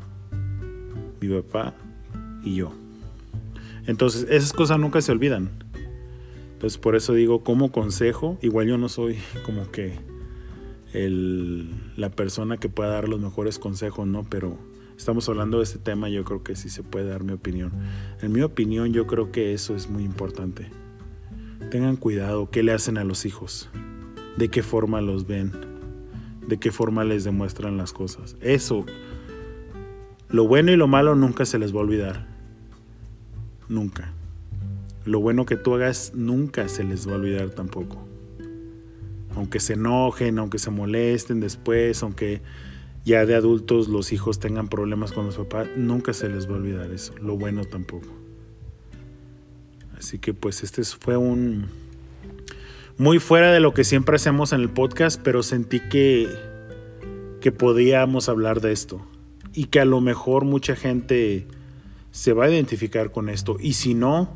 mi 1.21 1.29
papá 1.29 1.73
y 2.43 2.55
yo. 2.55 2.73
Entonces, 3.87 4.27
esas 4.29 4.53
cosas 4.53 4.79
nunca 4.79 5.01
se 5.01 5.11
olvidan. 5.11 5.49
Entonces, 6.53 6.77
por 6.77 6.95
eso 6.95 7.13
digo, 7.13 7.43
como 7.43 7.71
consejo, 7.71 8.37
igual 8.41 8.67
yo 8.67 8.77
no 8.77 8.89
soy 8.89 9.17
como 9.45 9.71
que 9.71 9.97
la 10.93 12.09
persona 12.09 12.57
que 12.57 12.69
pueda 12.69 12.89
dar 12.89 13.07
los 13.07 13.19
mejores 13.19 13.59
consejos, 13.59 14.07
¿no? 14.07 14.25
Pero 14.29 14.57
estamos 14.97 15.27
hablando 15.29 15.57
de 15.57 15.63
este 15.63 15.79
tema, 15.79 16.09
yo 16.09 16.23
creo 16.23 16.43
que 16.43 16.55
sí 16.55 16.69
se 16.69 16.83
puede 16.83 17.05
dar 17.05 17.23
mi 17.23 17.33
opinión. 17.33 17.71
En 18.21 18.31
mi 18.31 18.41
opinión, 18.41 18.91
yo 18.93 19.07
creo 19.07 19.31
que 19.31 19.53
eso 19.53 19.75
es 19.75 19.89
muy 19.89 20.03
importante. 20.03 20.69
Tengan 21.69 21.95
cuidado, 21.95 22.49
¿qué 22.49 22.63
le 22.63 22.73
hacen 22.73 22.97
a 22.97 23.03
los 23.03 23.25
hijos? 23.25 23.69
¿De 24.37 24.49
qué 24.49 24.63
forma 24.63 24.99
los 25.01 25.27
ven? 25.27 25.51
¿De 26.47 26.57
qué 26.57 26.71
forma 26.71 27.03
les 27.05 27.23
demuestran 27.23 27.77
las 27.77 27.93
cosas? 27.93 28.35
Eso, 28.41 28.85
lo 30.29 30.47
bueno 30.47 30.71
y 30.71 30.75
lo 30.75 30.87
malo 30.87 31.15
nunca 31.15 31.45
se 31.45 31.57
les 31.57 31.73
va 31.73 31.79
a 31.79 31.83
olvidar. 31.83 32.27
Nunca. 33.69 34.11
Lo 35.05 35.21
bueno 35.21 35.45
que 35.45 35.55
tú 35.55 35.73
hagas 35.73 36.11
nunca 36.13 36.67
se 36.67 36.83
les 36.83 37.07
va 37.07 37.13
a 37.13 37.15
olvidar 37.15 37.49
tampoco 37.51 38.10
aunque 39.35 39.59
se 39.59 39.73
enojen, 39.73 40.39
aunque 40.39 40.59
se 40.59 40.71
molesten 40.71 41.39
después, 41.39 42.03
aunque 42.03 42.41
ya 43.03 43.25
de 43.25 43.35
adultos 43.35 43.87
los 43.87 44.13
hijos 44.13 44.39
tengan 44.39 44.67
problemas 44.67 45.11
con 45.11 45.25
los 45.25 45.37
papás, 45.37 45.67
nunca 45.75 46.13
se 46.13 46.29
les 46.29 46.47
va 46.47 46.53
a 46.53 46.57
olvidar 46.57 46.91
eso, 46.91 47.13
lo 47.19 47.37
bueno 47.37 47.65
tampoco. 47.65 48.07
Así 49.97 50.19
que 50.19 50.33
pues 50.33 50.63
este 50.63 50.83
fue 50.83 51.17
un 51.17 51.67
muy 52.97 53.19
fuera 53.19 53.51
de 53.51 53.59
lo 53.59 53.73
que 53.73 53.83
siempre 53.83 54.15
hacemos 54.15 54.53
en 54.53 54.61
el 54.61 54.69
podcast, 54.69 55.21
pero 55.23 55.43
sentí 55.43 55.79
que 55.79 56.27
que 57.41 57.51
podíamos 57.51 58.29
hablar 58.29 58.61
de 58.61 58.71
esto 58.71 59.01
y 59.53 59.65
que 59.65 59.79
a 59.81 59.85
lo 59.85 59.99
mejor 59.99 60.45
mucha 60.45 60.75
gente 60.75 61.47
se 62.11 62.33
va 62.33 62.45
a 62.45 62.49
identificar 62.49 63.11
con 63.11 63.27
esto 63.27 63.57
y 63.59 63.73
si 63.73 63.95
no, 63.95 64.29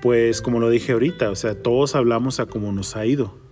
pues 0.00 0.40
como 0.40 0.60
lo 0.60 0.70
dije 0.70 0.92
ahorita, 0.92 1.30
o 1.30 1.34
sea, 1.34 1.60
todos 1.60 1.94
hablamos 1.94 2.40
a 2.40 2.46
cómo 2.46 2.72
nos 2.72 2.96
ha 2.96 3.04
ido. 3.04 3.45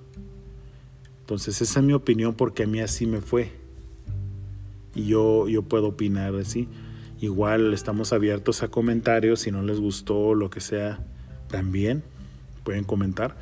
Entonces 1.25 1.63
esa 1.63 1.81
es 1.81 1.87
mi 1.87 1.95
opinión 1.95 2.35
porque 2.35 2.65
a 2.65 2.67
mí 2.67 2.81
así 2.81 3.07
me 3.07 3.23
fue. 3.23 3.51
Y 4.95 5.07
yo, 5.07 5.49
yo 5.49 5.63
puedo 5.63 5.89
opinar 5.89 6.35
así. 6.35 6.69
Igual 7.19 7.73
estamos 7.73 8.13
abiertos 8.13 8.63
a 8.63 8.69
comentarios. 8.69 9.41
Si 9.41 9.51
no 9.51 9.63
les 9.63 9.81
gustó 9.81 10.35
lo 10.35 10.51
que 10.51 10.61
sea, 10.61 11.03
también 11.49 12.03
pueden 12.63 12.85
comentar. 12.85 13.37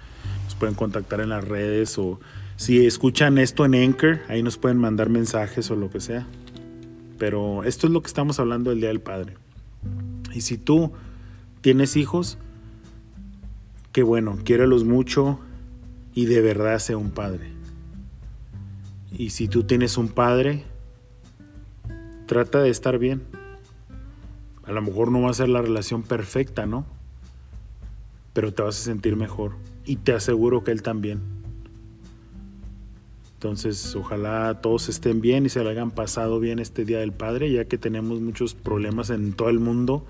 Nos 0.44 0.54
pueden 0.54 0.76
contactar 0.76 1.20
en 1.20 1.30
las 1.30 1.42
redes 1.42 1.98
o 1.98 2.20
si 2.54 2.86
escuchan 2.86 3.36
esto 3.38 3.64
en 3.64 3.74
Anchor, 3.74 4.20
ahí 4.28 4.44
nos 4.44 4.58
pueden 4.58 4.78
mandar 4.78 5.08
mensajes 5.08 5.68
o 5.72 5.74
lo 5.74 5.90
que 5.90 5.98
sea. 5.98 6.24
Pero 7.18 7.64
esto 7.64 7.88
es 7.88 7.92
lo 7.92 8.00
que 8.00 8.06
estamos 8.06 8.38
hablando 8.38 8.70
el 8.70 8.78
Día 8.78 8.90
del 8.90 9.00
Padre. 9.00 9.34
Y 10.32 10.42
si 10.42 10.56
tú 10.56 10.92
tienes 11.62 11.96
hijos, 11.96 12.38
qué 13.90 14.04
bueno, 14.04 14.38
quiérelos 14.44 14.84
mucho 14.84 15.40
y 16.14 16.26
de 16.26 16.40
verdad 16.42 16.78
sea 16.78 16.96
un 16.96 17.10
padre. 17.10 17.61
Y 19.12 19.30
si 19.30 19.46
tú 19.46 19.64
tienes 19.64 19.98
un 19.98 20.08
padre, 20.08 20.64
trata 22.26 22.62
de 22.62 22.70
estar 22.70 22.98
bien. 22.98 23.22
A 24.64 24.72
lo 24.72 24.80
mejor 24.80 25.12
no 25.12 25.20
va 25.22 25.30
a 25.30 25.34
ser 25.34 25.48
la 25.48 25.60
relación 25.60 26.02
perfecta, 26.02 26.66
¿no? 26.66 26.86
Pero 28.32 28.54
te 28.54 28.62
vas 28.62 28.80
a 28.80 28.84
sentir 28.84 29.16
mejor. 29.16 29.52
Y 29.84 29.96
te 29.96 30.14
aseguro 30.14 30.64
que 30.64 30.70
él 30.70 30.82
también. 30.82 31.20
Entonces, 33.34 33.94
ojalá 33.96 34.60
todos 34.62 34.88
estén 34.88 35.20
bien 35.20 35.44
y 35.44 35.48
se 35.48 35.62
le 35.62 35.70
hayan 35.70 35.90
pasado 35.90 36.38
bien 36.40 36.58
este 36.58 36.84
Día 36.84 37.00
del 37.00 37.12
Padre, 37.12 37.50
ya 37.50 37.64
que 37.64 37.76
tenemos 37.76 38.20
muchos 38.20 38.54
problemas 38.54 39.10
en 39.10 39.32
todo 39.32 39.50
el 39.50 39.58
mundo. 39.58 40.06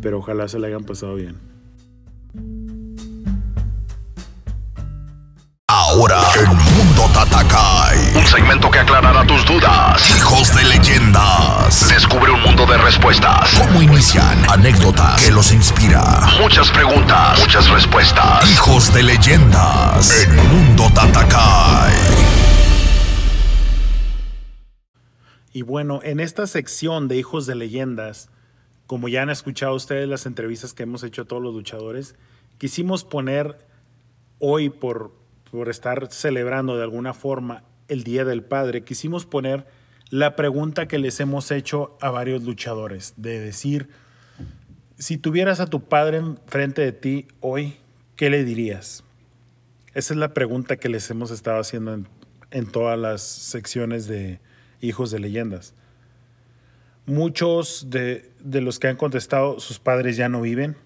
Pero 0.00 0.18
ojalá 0.18 0.46
se 0.46 0.58
le 0.60 0.68
hayan 0.68 0.84
pasado 0.84 1.16
bien. 1.16 1.36
Ahora, 5.66 6.20
el 6.38 6.46
mundo 6.46 7.02
Tatakai. 7.14 7.75
Un 8.16 8.26
segmento 8.26 8.70
que 8.70 8.78
aclarará 8.78 9.26
tus 9.26 9.44
dudas. 9.44 10.16
Hijos 10.16 10.54
de 10.56 10.64
leyendas. 10.64 11.88
Descubre 11.90 12.32
un 12.32 12.40
mundo 12.40 12.64
de 12.64 12.78
respuestas. 12.78 13.54
¿Cómo 13.58 13.82
inician? 13.82 14.42
Anécdota 14.48 15.16
que 15.22 15.30
los 15.30 15.52
inspira. 15.52 16.02
Muchas 16.40 16.70
preguntas, 16.70 17.38
muchas 17.40 17.68
respuestas. 17.68 18.50
Hijos 18.50 18.94
de 18.94 19.02
leyendas. 19.02 20.26
El 20.26 20.32
mundo 20.32 20.84
Tatakai. 20.94 21.94
Y 25.52 25.60
bueno, 25.60 26.00
en 26.02 26.18
esta 26.18 26.46
sección 26.46 27.08
de 27.08 27.18
Hijos 27.18 27.44
de 27.44 27.54
Leyendas, 27.54 28.30
como 28.86 29.08
ya 29.08 29.22
han 29.22 29.30
escuchado 29.30 29.74
ustedes 29.74 30.08
las 30.08 30.24
entrevistas 30.24 30.72
que 30.72 30.84
hemos 30.84 31.02
hecho 31.02 31.22
a 31.22 31.24
todos 31.26 31.42
los 31.42 31.52
luchadores, 31.52 32.14
quisimos 32.56 33.04
poner 33.04 33.58
hoy 34.38 34.70
por, 34.70 35.12
por 35.50 35.68
estar 35.68 36.10
celebrando 36.10 36.78
de 36.78 36.82
alguna 36.82 37.12
forma 37.12 37.62
el 37.88 38.04
Día 38.04 38.24
del 38.24 38.42
Padre, 38.42 38.84
quisimos 38.84 39.26
poner 39.26 39.66
la 40.10 40.36
pregunta 40.36 40.86
que 40.86 40.98
les 40.98 41.18
hemos 41.20 41.50
hecho 41.50 41.96
a 42.00 42.10
varios 42.10 42.42
luchadores, 42.44 43.14
de 43.16 43.40
decir, 43.40 43.88
si 44.98 45.18
tuvieras 45.18 45.60
a 45.60 45.66
tu 45.66 45.84
padre 45.84 46.18
enfrente 46.18 46.82
de 46.82 46.92
ti 46.92 47.26
hoy, 47.40 47.76
¿qué 48.14 48.30
le 48.30 48.44
dirías? 48.44 49.04
Esa 49.94 50.14
es 50.14 50.18
la 50.18 50.32
pregunta 50.32 50.76
que 50.76 50.88
les 50.88 51.10
hemos 51.10 51.30
estado 51.30 51.60
haciendo 51.60 51.92
en, 51.92 52.06
en 52.50 52.66
todas 52.66 52.98
las 52.98 53.22
secciones 53.22 54.06
de 54.06 54.40
Hijos 54.80 55.10
de 55.10 55.18
Leyendas. 55.18 55.74
Muchos 57.04 57.88
de, 57.90 58.30
de 58.40 58.60
los 58.60 58.78
que 58.78 58.88
han 58.88 58.96
contestado, 58.96 59.60
sus 59.60 59.78
padres 59.78 60.16
ya 60.16 60.28
no 60.28 60.40
viven, 60.40 60.76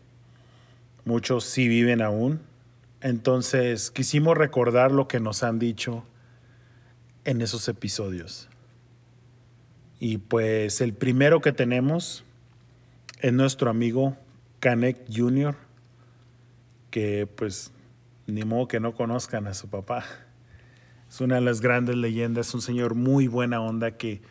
muchos 1.04 1.44
sí 1.44 1.68
viven 1.68 2.02
aún. 2.02 2.40
Entonces 3.00 3.90
quisimos 3.90 4.36
recordar 4.36 4.92
lo 4.92 5.08
que 5.08 5.20
nos 5.20 5.42
han 5.42 5.58
dicho 5.58 6.04
en 7.24 7.42
esos 7.42 7.68
episodios. 7.68 8.48
Y 9.98 10.18
pues 10.18 10.80
el 10.80 10.94
primero 10.94 11.40
que 11.40 11.52
tenemos 11.52 12.24
es 13.20 13.32
nuestro 13.32 13.70
amigo 13.70 14.16
Canek 14.60 15.04
Jr., 15.14 15.56
que 16.90 17.26
pues 17.26 17.72
ni 18.26 18.44
modo 18.44 18.68
que 18.68 18.80
no 18.80 18.94
conozcan 18.94 19.46
a 19.46 19.54
su 19.54 19.68
papá. 19.68 20.04
Es 21.08 21.20
una 21.20 21.36
de 21.36 21.40
las 21.40 21.60
grandes 21.60 21.96
leyendas, 21.96 22.54
un 22.54 22.62
señor 22.62 22.94
muy 22.94 23.26
buena 23.26 23.60
onda 23.60 23.96
que 23.96 24.22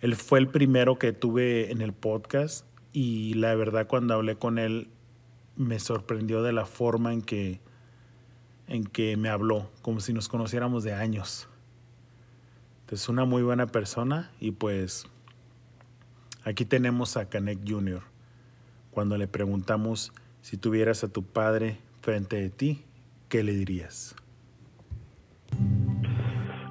él 0.00 0.14
fue 0.14 0.38
el 0.38 0.48
primero 0.48 0.98
que 0.98 1.12
tuve 1.12 1.72
en 1.72 1.80
el 1.80 1.92
podcast 1.92 2.66
y 2.92 3.34
la 3.34 3.54
verdad 3.54 3.86
cuando 3.86 4.14
hablé 4.14 4.36
con 4.36 4.58
él 4.58 4.88
me 5.56 5.78
sorprendió 5.80 6.42
de 6.42 6.52
la 6.52 6.66
forma 6.66 7.12
en 7.12 7.22
que 7.22 7.60
en 8.68 8.84
que 8.84 9.16
me 9.16 9.28
habló, 9.28 9.70
como 9.80 10.00
si 10.00 10.12
nos 10.12 10.28
conociéramos 10.28 10.82
de 10.82 10.92
años. 10.92 11.48
Entonces, 12.86 13.08
una 13.08 13.24
muy 13.24 13.42
buena 13.42 13.66
persona 13.66 14.30
y 14.38 14.52
pues 14.52 15.10
aquí 16.44 16.64
tenemos 16.64 17.16
a 17.16 17.28
Canek 17.28 17.58
Jr. 17.68 17.98
Cuando 18.92 19.18
le 19.18 19.26
preguntamos 19.26 20.12
si 20.40 20.56
tuvieras 20.56 21.02
a 21.02 21.12
tu 21.12 21.24
padre 21.24 21.78
frente 22.00 22.36
de 22.36 22.48
ti, 22.48 22.84
¿qué 23.28 23.42
le 23.42 23.54
dirías? 23.54 24.14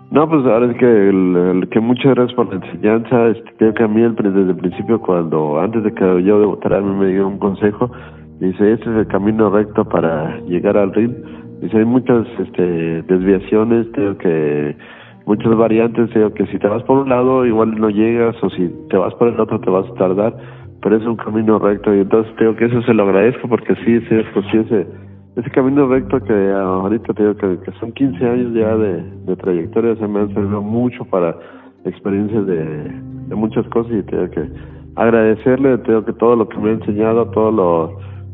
No, 0.10 0.30
pues 0.30 0.46
ahora 0.46 0.72
es 0.72 0.78
que, 0.78 0.86
el, 1.10 1.68
que 1.70 1.82
muchas 1.82 2.16
gracias 2.16 2.34
por 2.38 2.48
la 2.48 2.66
enseñanza. 2.66 3.28
Este, 3.28 3.54
creo 3.58 3.74
que 3.74 3.84
a 3.84 3.88
mí 3.90 4.02
desde 4.02 4.52
el 4.52 4.56
principio, 4.56 5.02
cuando 5.02 5.60
antes 5.60 5.84
de 5.84 5.94
que 5.94 6.24
yo 6.24 6.40
debutara, 6.40 6.80
me 6.80 7.08
dio 7.08 7.28
un 7.28 7.40
consejo. 7.40 7.92
Dice, 8.40 8.72
este 8.72 8.90
es 8.90 8.98
el 9.00 9.08
camino 9.08 9.50
recto 9.50 9.84
para 9.84 10.40
llegar 10.44 10.78
al 10.78 10.94
ring. 10.94 11.14
Dice, 11.60 11.78
hay 11.78 11.84
muchas 11.84 12.26
este, 12.40 13.02
desviaciones, 13.02 13.88
creo 13.92 14.18
que 14.18 14.78
muchas 15.26 15.56
variantes, 15.56 16.10
creo 16.12 16.34
que 16.34 16.46
si 16.48 16.60
te 16.60 16.68
vas 16.68 16.84
por 16.84 17.00
un 17.00 17.10
lado 17.10 17.46
igual 17.46 17.80
no 17.80 17.90
llegas 17.90 18.36
o 18.44 18.50
si 18.52 18.70
te 18.90 18.98
vas 18.98 19.14
por 19.16 19.28
el 19.28 19.40
otro 19.40 19.60
te 19.60 19.70
vas 19.70 19.90
a 19.90 19.94
tardar, 19.96 20.36
pero 20.82 20.98
es 20.98 21.06
un 21.06 21.16
camino 21.16 21.60
recto 21.60 21.94
y 21.94 22.00
entonces 22.00 22.32
creo 22.38 22.56
que 22.56 22.66
eso 22.66 22.82
se 22.84 22.94
lo 22.94 23.04
agradezco 23.04 23.48
porque 23.48 23.76
sí, 23.84 24.00
sí, 24.02 24.16
pues 24.34 24.46
sí, 24.52 24.58
ese 24.58 24.88
ese 25.36 25.50
camino 25.52 25.88
recto 25.88 26.22
que 26.22 26.52
ahorita 26.52 27.14
te 27.14 27.24
digo 27.24 27.36
que, 27.36 27.72
son 27.80 27.92
15 27.92 28.26
años 28.26 28.54
ya 28.54 28.76
de, 28.78 29.36
trayectoria, 29.36 29.96
se 29.98 30.08
me 30.08 30.22
han 30.22 30.34
servido 30.34 30.62
mucho 30.62 31.04
para 31.06 31.36
experiencias 31.84 32.46
de, 32.46 33.36
muchas 33.36 33.68
cosas 33.68 33.92
y 33.92 34.04
tengo 34.04 34.30
que 34.32 34.50
agradecerle, 34.96 35.78
tengo 35.80 36.06
que 36.06 36.14
todo 36.14 36.38
lo 36.38 36.48
que 36.48 36.58
me 36.58 36.70
ha 36.70 36.74
enseñado, 36.74 37.26
todos 37.32 37.54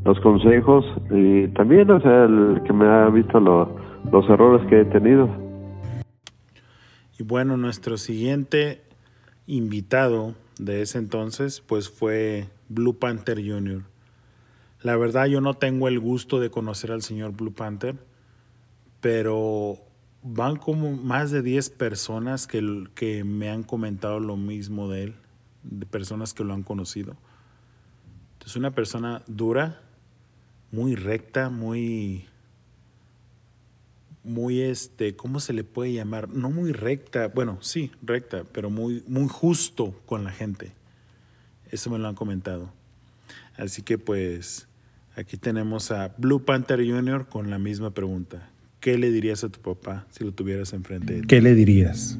los, 0.05 0.19
consejos 0.19 0.85
y 1.09 1.47
también, 1.49 1.89
o 1.89 1.99
sea, 2.01 2.25
el 2.25 2.61
que 2.65 2.73
me 2.73 2.85
ha 2.85 3.07
visto 3.09 3.39
los 3.39 4.29
errores 4.29 4.65
que 4.67 4.81
he 4.81 4.85
tenido. 4.85 5.27
Y 7.21 7.23
bueno, 7.23 7.55
nuestro 7.55 7.99
siguiente 7.99 8.81
invitado 9.45 10.33
de 10.57 10.81
ese 10.81 10.97
entonces, 10.97 11.61
pues 11.61 11.87
fue 11.87 12.49
Blue 12.67 12.97
Panther 12.97 13.37
Jr. 13.37 13.83
La 14.81 14.97
verdad 14.97 15.27
yo 15.27 15.39
no 15.39 15.53
tengo 15.53 15.87
el 15.87 15.99
gusto 15.99 16.39
de 16.39 16.49
conocer 16.49 16.91
al 16.91 17.03
señor 17.03 17.33
Blue 17.33 17.53
Panther, 17.53 17.95
pero 19.01 19.77
van 20.23 20.55
como 20.55 20.93
más 20.93 21.29
de 21.29 21.43
10 21.43 21.69
personas 21.69 22.47
que, 22.47 22.87
que 22.95 23.23
me 23.23 23.51
han 23.51 23.61
comentado 23.61 24.19
lo 24.19 24.35
mismo 24.35 24.89
de 24.89 25.03
él, 25.03 25.15
de 25.61 25.85
personas 25.85 26.33
que 26.33 26.43
lo 26.43 26.55
han 26.55 26.63
conocido. 26.63 27.17
Es 28.43 28.55
una 28.55 28.71
persona 28.71 29.21
dura, 29.27 29.79
muy 30.71 30.95
recta, 30.95 31.51
muy, 31.51 32.25
muy, 34.23 34.61
este, 34.61 35.15
¿cómo 35.15 35.39
se 35.39 35.53
le 35.53 35.63
puede 35.63 35.93
llamar? 35.93 36.29
No 36.29 36.49
muy 36.49 36.71
recta, 36.71 37.27
bueno, 37.27 37.57
sí, 37.61 37.91
recta, 38.01 38.43
pero 38.51 38.69
muy, 38.69 39.03
muy 39.07 39.27
justo 39.27 39.93
con 40.05 40.23
la 40.23 40.31
gente. 40.31 40.71
Eso 41.71 41.89
me 41.89 41.99
lo 41.99 42.07
han 42.07 42.15
comentado. 42.15 42.71
Así 43.57 43.81
que 43.81 43.97
pues 43.97 44.67
Aquí 45.17 45.35
tenemos 45.35 45.91
a 45.91 46.13
Blue 46.17 46.43
Panther 46.45 46.79
Jr. 46.79 47.25
con 47.27 47.49
la 47.49 47.59
misma 47.59 47.91
pregunta. 47.91 48.49
¿Qué 48.79 48.97
le 48.97 49.11
dirías 49.11 49.43
a 49.43 49.49
tu 49.49 49.59
papá 49.59 50.05
si 50.09 50.23
lo 50.23 50.31
tuvieras 50.31 50.73
enfrente 50.73 51.21
¿Qué 51.27 51.41
le 51.41 51.53
dirías? 51.53 52.17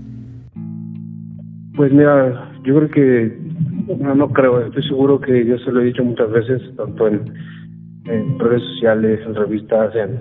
Pues 1.75 1.91
mira, 1.93 2.51
yo 2.65 2.75
creo 2.75 2.91
que, 2.91 3.37
no, 3.97 4.31
creo, 4.33 4.67
estoy 4.67 4.83
seguro 4.83 5.21
que 5.21 5.45
yo 5.45 5.57
se 5.59 5.71
lo 5.71 5.81
he 5.81 5.85
dicho 5.85 6.03
muchas 6.03 6.29
veces, 6.31 6.61
tanto 6.75 7.07
en, 7.07 7.33
redes 8.39 8.63
sociales, 8.73 9.19
en 9.25 9.35
revistas, 9.35 9.95
en, 9.95 10.19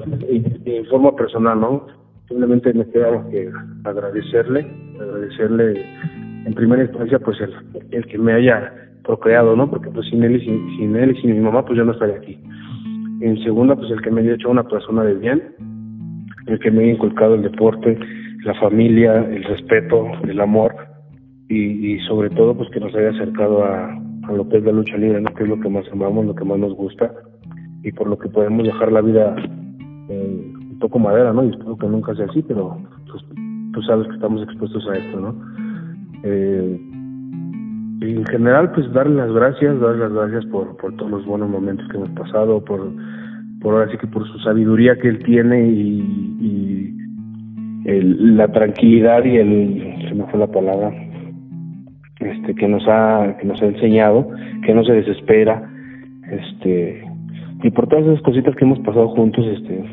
en, 0.66 0.86
forma 0.86 1.14
personal, 1.16 1.60
¿no? 1.60 1.86
Simplemente 2.28 2.72
me 2.72 2.86
queda 2.90 3.26
que 3.30 3.50
agradecerle, 3.84 4.66
agradecerle 5.00 5.84
en 6.46 6.54
primera 6.54 6.84
instancia 6.84 7.18
pues 7.18 7.40
el, 7.40 7.52
el 7.90 8.06
que 8.06 8.18
me 8.18 8.32
haya 8.32 8.72
procreado, 9.04 9.56
¿no? 9.56 9.68
Porque 9.68 9.90
pues 9.90 10.06
sin 10.08 10.22
él 10.22 10.36
y 10.36 10.44
sin, 10.44 10.76
sin 10.76 10.96
él 10.96 11.16
y 11.16 11.20
sin 11.20 11.32
mi 11.32 11.40
mamá 11.40 11.64
pues 11.64 11.76
yo 11.76 11.84
no 11.84 11.92
estaría 11.92 12.16
aquí. 12.16 12.38
En 13.20 13.42
segunda, 13.42 13.76
pues 13.76 13.90
el 13.90 14.00
que 14.00 14.10
me 14.10 14.20
haya 14.20 14.34
hecho 14.34 14.50
una 14.50 14.66
persona 14.66 15.02
de 15.04 15.14
bien, 15.14 15.42
el 16.46 16.58
que 16.60 16.70
me 16.70 16.84
haya 16.84 16.92
inculcado 16.92 17.34
el 17.34 17.42
deporte, 17.42 17.98
la 18.44 18.54
familia, 18.54 19.16
el 19.16 19.44
respeto, 19.44 20.06
el 20.28 20.40
amor 20.40 20.74
y, 21.48 21.94
y 21.94 22.00
sobre 22.06 22.30
todo 22.30 22.56
pues 22.56 22.70
que 22.70 22.80
nos 22.80 22.94
haya 22.94 23.10
acercado 23.10 23.64
a, 23.64 23.92
a 24.28 24.32
lo 24.32 24.48
que 24.48 24.58
es 24.58 24.64
la 24.64 24.72
lucha 24.72 24.96
libre, 24.96 25.20
¿no? 25.20 25.34
que 25.34 25.42
es 25.42 25.48
lo 25.48 25.60
que 25.60 25.68
más 25.68 25.84
amamos, 25.92 26.24
lo 26.24 26.34
que 26.34 26.44
más 26.44 26.58
nos 26.58 26.74
gusta 26.74 27.12
y 27.82 27.92
por 27.92 28.08
lo 28.08 28.18
que 28.18 28.28
podemos 28.28 28.66
dejar 28.66 28.92
la 28.92 29.00
vida 29.00 29.34
eh, 30.08 30.52
un 30.70 30.78
poco 30.78 30.98
madera, 30.98 31.32
¿no? 31.32 31.44
Y 31.44 31.50
espero 31.50 31.76
que 31.76 31.86
nunca 31.86 32.14
sea 32.14 32.26
así, 32.26 32.42
pero 32.42 32.78
pues, 33.10 33.24
tú 33.72 33.82
sabes 33.82 34.06
que 34.08 34.14
estamos 34.14 34.42
expuestos 34.42 34.86
a 34.88 34.96
esto, 34.96 35.20
¿no? 35.20 35.34
Eh, 36.22 36.80
en 38.02 38.24
general, 38.26 38.72
pues 38.72 38.90
darle 38.92 39.16
las 39.16 39.32
gracias, 39.32 39.78
darle 39.80 39.98
las 39.98 40.12
gracias 40.12 40.46
por, 40.46 40.76
por 40.78 40.96
todos 40.96 41.10
los 41.10 41.26
buenos 41.26 41.50
momentos 41.50 41.86
que 41.88 41.98
hemos 41.98 42.10
pasado, 42.10 42.64
por, 42.64 42.90
por 43.60 43.74
ahora 43.74 43.90
sí 43.90 43.98
que 43.98 44.06
por 44.06 44.26
su 44.26 44.38
sabiduría 44.38 44.96
que 44.96 45.08
él 45.08 45.18
tiene 45.22 45.68
y, 45.68 46.00
y 46.40 47.00
el, 47.84 48.36
la 48.36 48.48
tranquilidad 48.48 49.24
y 49.24 49.36
el, 49.36 50.08
se 50.08 50.14
me 50.14 50.24
fue 50.26 50.38
la 50.38 50.46
palabra, 50.46 50.92
este, 52.20 52.54
que 52.54 52.68
nos 52.68 52.86
ha, 52.88 53.36
que 53.38 53.46
nos 53.46 53.60
ha 53.62 53.66
enseñado, 53.66 54.28
que 54.64 54.74
no 54.74 54.82
se 54.84 54.92
desespera, 54.92 55.70
este, 56.30 57.04
y 57.62 57.70
por 57.70 57.88
todas 57.88 58.06
esas 58.06 58.22
cositas 58.22 58.54
que 58.56 58.64
hemos 58.64 58.78
pasado 58.80 59.08
juntos, 59.08 59.44
este, 59.46 59.84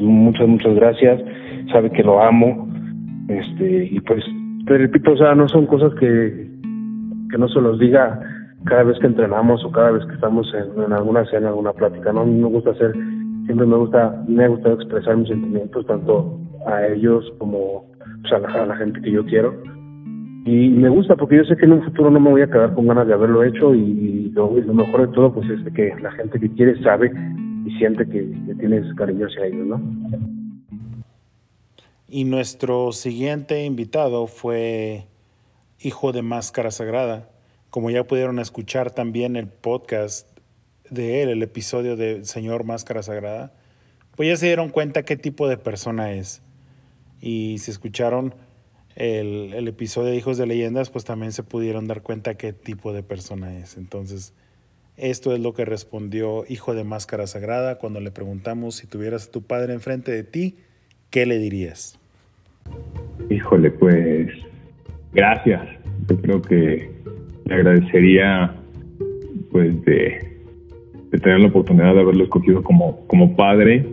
muchas, 0.00 0.48
muchas 0.48 0.74
gracias, 0.74 1.22
sabe 1.70 1.90
que 1.90 2.02
lo 2.02 2.22
amo, 2.22 2.68
este, 3.28 3.86
y 3.86 4.00
pues, 4.00 4.24
te 4.66 4.78
repito, 4.78 5.12
o 5.12 5.16
sea, 5.16 5.34
no 5.34 5.48
son 5.48 5.66
cosas 5.66 5.92
que, 5.94 6.50
que 7.30 7.38
no 7.38 7.48
se 7.48 7.60
los 7.60 7.78
diga 7.78 8.20
cada 8.64 8.84
vez 8.84 8.98
que 8.98 9.06
entrenamos 9.06 9.64
o 9.64 9.70
cada 9.70 9.90
vez 9.92 10.04
que 10.06 10.14
estamos 10.14 10.52
en, 10.54 10.92
alguna 10.92 11.24
cena, 11.26 11.48
alguna 11.48 11.72
plática. 11.72 12.12
No 12.12 12.24
me 12.24 12.46
gusta 12.48 12.70
hacer, 12.70 12.92
siempre 13.46 13.66
me 13.66 13.76
gusta, 13.76 14.22
me 14.28 14.44
ha 14.44 14.48
gustado 14.48 14.74
expresar 14.76 15.16
mis 15.16 15.28
sentimientos 15.28 15.86
tanto 15.86 16.38
a 16.66 16.86
ellos 16.86 17.24
como 17.38 17.86
pues, 18.22 18.32
a, 18.32 18.66
la, 18.66 18.76
gente 18.76 19.00
que 19.00 19.10
yo 19.10 19.24
quiero. 19.24 19.54
Y 20.44 20.70
me 20.70 20.88
gusta 20.88 21.14
porque 21.14 21.36
yo 21.36 21.44
sé 21.44 21.56
que 21.56 21.66
en 21.66 21.72
un 21.72 21.84
futuro 21.84 22.10
no 22.10 22.18
me 22.18 22.30
voy 22.30 22.42
a 22.42 22.48
quedar 22.50 22.74
con 22.74 22.88
ganas 22.88 23.06
de 23.06 23.14
haberlo 23.14 23.44
hecho 23.44 23.74
y, 23.74 24.30
lo, 24.34 24.50
mejor 24.50 25.08
de 25.08 25.14
todo 25.14 25.32
pues 25.32 25.48
es 25.48 25.72
que 25.72 25.94
la 26.00 26.10
gente 26.12 26.40
que 26.40 26.50
quiere 26.50 26.82
sabe 26.82 27.12
y 27.64 27.70
siente 27.78 28.04
que, 28.06 28.28
que 28.46 28.54
tienes 28.56 28.92
cariño 28.94 29.26
hacia 29.26 29.46
ellos, 29.46 29.66
¿no? 29.66 29.80
Y 32.08 32.24
nuestro 32.24 32.92
siguiente 32.92 33.64
invitado 33.64 34.26
fue 34.26 35.06
hijo 35.80 36.12
de 36.12 36.22
Máscara 36.22 36.70
Sagrada. 36.70 37.30
Como 37.70 37.90
ya 37.90 38.04
pudieron 38.04 38.38
escuchar 38.38 38.90
también 38.90 39.36
el 39.36 39.46
podcast 39.46 40.28
de 40.90 41.22
él, 41.22 41.30
el 41.30 41.42
episodio 41.42 41.96
de 41.96 42.24
Señor 42.24 42.64
Máscara 42.64 43.02
Sagrada, 43.02 43.54
pues 44.16 44.28
ya 44.28 44.36
se 44.36 44.46
dieron 44.46 44.68
cuenta 44.68 45.04
qué 45.04 45.16
tipo 45.16 45.48
de 45.48 45.56
persona 45.56 46.12
es. 46.12 46.42
Y 47.20 47.56
si 47.58 47.70
escucharon 47.70 48.34
el, 48.96 49.54
el 49.54 49.68
episodio 49.68 50.10
de 50.10 50.16
Hijos 50.16 50.38
de 50.38 50.46
Leyendas, 50.46 50.90
pues 50.90 51.04
también 51.04 51.32
se 51.32 51.42
pudieron 51.42 51.86
dar 51.86 52.02
cuenta 52.02 52.34
qué 52.34 52.52
tipo 52.52 52.92
de 52.92 53.02
persona 53.02 53.58
es. 53.58 53.76
Entonces, 53.76 54.34
esto 54.96 55.34
es 55.34 55.40
lo 55.40 55.54
que 55.54 55.64
respondió 55.64 56.44
Hijo 56.48 56.74
de 56.74 56.84
Máscara 56.84 57.26
Sagrada 57.26 57.78
cuando 57.78 58.00
le 58.00 58.10
preguntamos 58.10 58.76
si 58.76 58.86
tuvieras 58.86 59.28
a 59.28 59.30
tu 59.32 59.42
padre 59.42 59.72
enfrente 59.72 60.12
de 60.12 60.22
ti, 60.22 60.56
¿qué 61.10 61.24
le 61.24 61.38
dirías? 61.38 61.98
Híjole, 63.30 63.70
pues 63.70 64.28
gracias. 65.12 65.62
Yo 66.08 66.16
creo 66.20 66.42
que 66.42 66.90
le 67.46 67.54
agradecería 67.54 68.54
pues 69.50 69.82
de, 69.84 70.38
tener 71.10 71.40
la 71.40 71.48
oportunidad 71.48 71.94
de 71.94 72.00
haberlo 72.00 72.24
escogido 72.24 72.62
como, 72.62 73.06
como 73.06 73.34
padre 73.34 73.86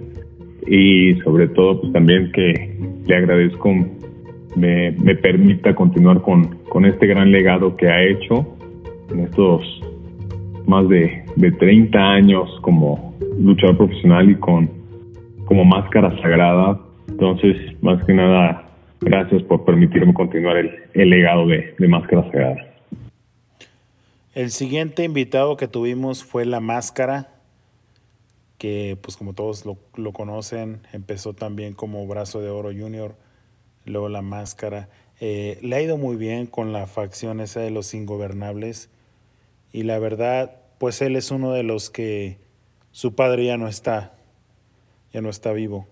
y 0.67 1.15
sobre 1.21 1.47
todo 1.47 1.81
pues 1.81 1.93
también 1.93 2.31
que 2.33 2.77
le 3.05 3.15
agradezco 3.15 3.73
me, 4.55 4.91
me 4.91 5.15
permita 5.15 5.75
continuar 5.75 6.21
con, 6.21 6.59
con 6.69 6.85
este 6.85 7.07
gran 7.07 7.31
legado 7.31 7.75
que 7.75 7.87
ha 7.87 8.03
hecho 8.03 8.45
en 9.11 9.21
estos 9.21 9.61
más 10.65 10.87
de, 10.87 11.23
de 11.35 11.51
30 11.51 11.99
años 11.99 12.49
como 12.61 13.15
luchador 13.39 13.77
profesional 13.77 14.29
y 14.29 14.35
con 14.35 14.69
como 15.45 15.65
máscara 15.65 16.15
sagrada. 16.21 16.79
Entonces, 17.07 17.57
más 17.81 18.03
que 18.05 18.13
nada, 18.13 18.69
gracias 19.01 19.41
por 19.43 19.65
permitirme 19.65 20.13
continuar 20.13 20.57
el, 20.57 20.71
el 20.93 21.09
legado 21.09 21.47
de, 21.47 21.73
de 21.77 21.87
Máscara 21.87 22.23
Sagrada. 22.25 22.69
El 24.35 24.51
siguiente 24.51 25.03
invitado 25.03 25.57
que 25.57 25.67
tuvimos 25.67 26.23
fue 26.23 26.45
La 26.45 26.59
Máscara, 26.59 27.29
que 28.59 28.97
pues 29.01 29.17
como 29.17 29.33
todos 29.33 29.65
lo, 29.65 29.77
lo, 29.95 30.13
conocen, 30.13 30.81
empezó 30.93 31.33
también 31.33 31.73
como 31.73 32.05
Brazo 32.05 32.41
de 32.41 32.49
Oro 32.49 32.69
Junior, 32.69 33.15
luego 33.85 34.09
La 34.09 34.21
Máscara. 34.21 34.89
Eh, 35.19 35.59
le 35.61 35.75
ha 35.75 35.81
ido 35.81 35.97
muy 35.97 36.15
bien 36.15 36.45
con 36.45 36.71
la 36.71 36.87
facción 36.87 37.41
esa 37.41 37.59
de 37.59 37.71
los 37.71 37.93
ingobernables 37.93 38.89
y 39.71 39.83
la 39.83 39.99
verdad, 39.99 40.51
pues 40.77 41.01
él 41.01 41.15
es 41.15 41.31
uno 41.31 41.51
de 41.51 41.63
los 41.63 41.89
que 41.89 42.37
su 42.91 43.15
padre 43.15 43.45
ya 43.45 43.57
no 43.57 43.67
está, 43.67 44.13
ya 45.13 45.21
no 45.21 45.29
está 45.29 45.51
vivo. 45.51 45.87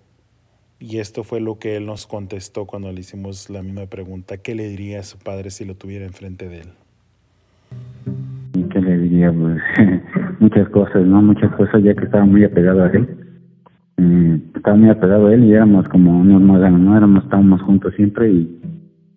Y 0.79 0.99
esto 0.99 1.23
fue 1.23 1.39
lo 1.39 1.57
que 1.57 1.75
él 1.75 1.85
nos 1.85 2.05
contestó 2.05 2.65
cuando 2.65 2.91
le 2.91 2.99
hicimos 2.99 3.49
la 3.49 3.63
misma 3.63 3.87
pregunta. 3.87 4.37
¿Qué 4.37 4.55
le 4.55 4.67
diría 4.69 4.99
a 4.99 5.03
su 5.03 5.17
padre 5.17 5.49
si 5.49 5.65
lo 5.65 5.75
tuviera 5.75 6.05
enfrente 6.05 6.47
de 6.47 6.61
él? 6.61 6.69
¿Qué 8.71 8.79
le 8.79 8.97
diría? 8.97 9.31
Pues 9.31 9.61
muchas 10.39 10.69
cosas, 10.69 11.03
¿no? 11.05 11.21
Muchas 11.21 11.53
cosas 11.55 11.83
ya 11.83 11.95
que 11.95 12.05
estaba 12.05 12.25
muy 12.25 12.43
apegado 12.43 12.83
a 12.83 12.89
él. 12.89 13.26
Estaba 13.97 14.75
muy 14.75 14.89
apegado 14.89 15.29
él 15.31 15.43
y 15.45 15.53
éramos 15.53 15.87
como 15.89 16.19
unos 16.19 16.41
más 16.41 16.71
¿no? 16.71 16.95
Éramos, 16.95 17.23
estábamos 17.23 17.61
juntos 17.63 17.93
siempre 17.95 18.31
y, 18.31 18.61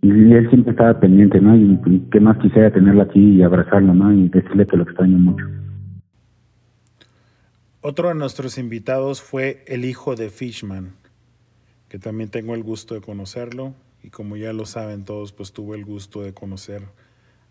y 0.03 0.33
él 0.33 0.49
siempre 0.49 0.73
estaba 0.73 0.99
pendiente, 0.99 1.41
¿no? 1.41 1.55
Y, 1.57 1.79
y 1.87 1.99
qué 2.11 2.21
más 2.21 2.39
quisiera 2.39 2.73
tenerlo 2.73 3.03
aquí 3.03 3.21
y 3.21 3.43
abrazarlo, 3.43 3.93
¿no? 3.93 4.13
Y 4.13 4.29
decirle 4.29 4.67
que 4.67 4.77
lo 4.77 4.85
extraño 4.85 5.19
mucho. 5.19 5.45
Otro 7.83 8.09
de 8.09 8.15
nuestros 8.15 8.59
invitados 8.59 9.23
fue 9.23 9.65
el 9.67 9.85
hijo 9.85 10.15
de 10.15 10.31
Fishman, 10.31 10.93
que 11.89 11.99
también 11.99 12.31
tengo 12.31 12.55
el 12.55 12.63
gusto 12.63 12.95
de 12.95 13.01
conocerlo 13.01 13.75
y 14.03 14.09
como 14.09 14.37
ya 14.37 14.53
lo 14.53 14.67
saben 14.67 15.05
todos, 15.05 15.33
pues 15.33 15.53
tuve 15.53 15.77
el 15.77 15.85
gusto 15.85 16.23
de 16.23 16.33
conocer 16.33 16.83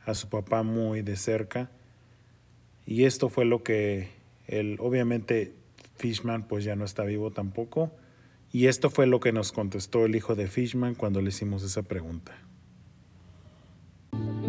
a 0.06 0.14
su 0.14 0.30
papá 0.30 0.64
muy 0.64 1.02
de 1.02 1.16
cerca. 1.16 1.70
Y 2.86 3.04
esto 3.04 3.30
fue 3.30 3.46
lo 3.46 3.64
que 3.64 4.10
él, 4.48 4.78
obviamente 4.80 5.54
Fishman 6.00 6.48
pues 6.48 6.64
ya 6.64 6.76
no 6.76 6.86
está 6.86 7.04
vivo 7.04 7.30
tampoco. 7.32 7.92
Y 8.52 8.66
esto 8.66 8.90
fue 8.90 9.06
lo 9.06 9.20
que 9.20 9.32
nos 9.32 9.52
contestó 9.52 10.06
el 10.06 10.16
hijo 10.16 10.34
de 10.34 10.48
Fishman 10.48 10.96
cuando 10.96 11.22
le 11.22 11.30
hicimos 11.30 11.64
esa 11.64 11.84
pregunta. 11.84 12.32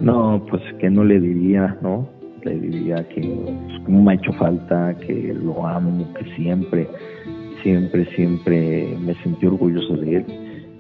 No, 0.01 0.47
pues 0.49 0.63
que 0.81 0.89
no 0.89 1.05
le 1.05 1.21
diría, 1.21 1.77
¿no? 1.83 2.09
le 2.45 2.59
diría 2.59 3.07
que 3.09 3.21
pues, 3.21 3.89
no 3.89 4.03
me 4.03 4.13
ha 4.13 4.15
hecho 4.15 4.33
falta, 4.35 4.97
que 4.99 5.35
lo 5.35 5.67
amo, 5.67 6.13
que 6.15 6.25
siempre, 6.37 6.89
siempre, 7.63 8.07
siempre 8.15 8.97
me 9.01 9.15
sentí 9.23 9.47
orgulloso 9.47 9.97
de 9.97 10.17
él 10.17 10.25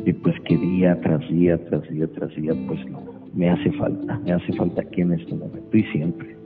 y 0.05 0.12
pues 0.12 0.35
que 0.47 0.57
día 0.57 0.99
tras 1.03 1.21
día, 1.29 1.62
tras 1.66 1.89
día, 1.91 2.07
tras 2.09 2.35
día, 2.35 2.55
pues 2.66 2.85
no, 2.89 3.03
me 3.35 3.51
hace 3.51 3.71
falta, 3.73 4.18
me 4.21 4.33
hace 4.33 4.53
falta 4.55 4.83
aquí 4.83 5.03
en 5.03 5.12
este 5.12 5.35
momento 5.35 5.77
y 5.77 5.83
siempre. 5.85 6.37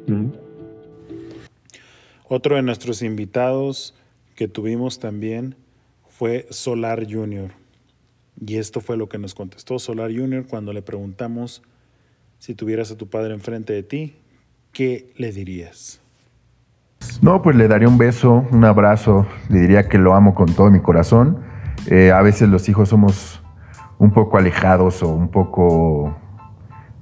Otro 2.28 2.56
de 2.56 2.62
nuestros 2.62 3.02
invitados 3.02 3.94
que 4.34 4.48
tuvimos 4.48 4.98
también 4.98 5.56
fue 6.08 6.46
Solar 6.50 7.06
Junior. 7.10 7.50
Y 8.40 8.56
esto 8.56 8.80
fue 8.80 8.96
lo 8.96 9.08
que 9.08 9.18
nos 9.18 9.34
contestó 9.34 9.78
Solar 9.78 10.10
Junior 10.10 10.46
cuando 10.46 10.72
le 10.72 10.82
preguntamos 10.82 11.62
si 12.38 12.54
tuvieras 12.54 12.90
a 12.90 12.96
tu 12.96 13.08
padre 13.08 13.32
enfrente 13.32 13.72
de 13.72 13.82
ti, 13.82 14.16
¿qué 14.72 15.12
le 15.16 15.32
dirías? 15.32 16.00
No, 17.22 17.40
pues 17.40 17.56
le 17.56 17.68
daría 17.68 17.88
un 17.88 17.96
beso, 17.96 18.46
un 18.50 18.64
abrazo, 18.64 19.26
le 19.48 19.60
diría 19.60 19.88
que 19.88 19.98
lo 19.98 20.14
amo 20.14 20.34
con 20.34 20.52
todo 20.54 20.70
mi 20.70 20.80
corazón. 20.80 21.42
Eh, 21.86 22.12
a 22.12 22.20
veces 22.22 22.48
los 22.48 22.68
hijos 22.68 22.90
somos 22.90 23.42
un 23.98 24.12
poco 24.12 24.36
alejados 24.36 25.02
o 25.02 25.08
un 25.08 25.28
poco 25.28 26.16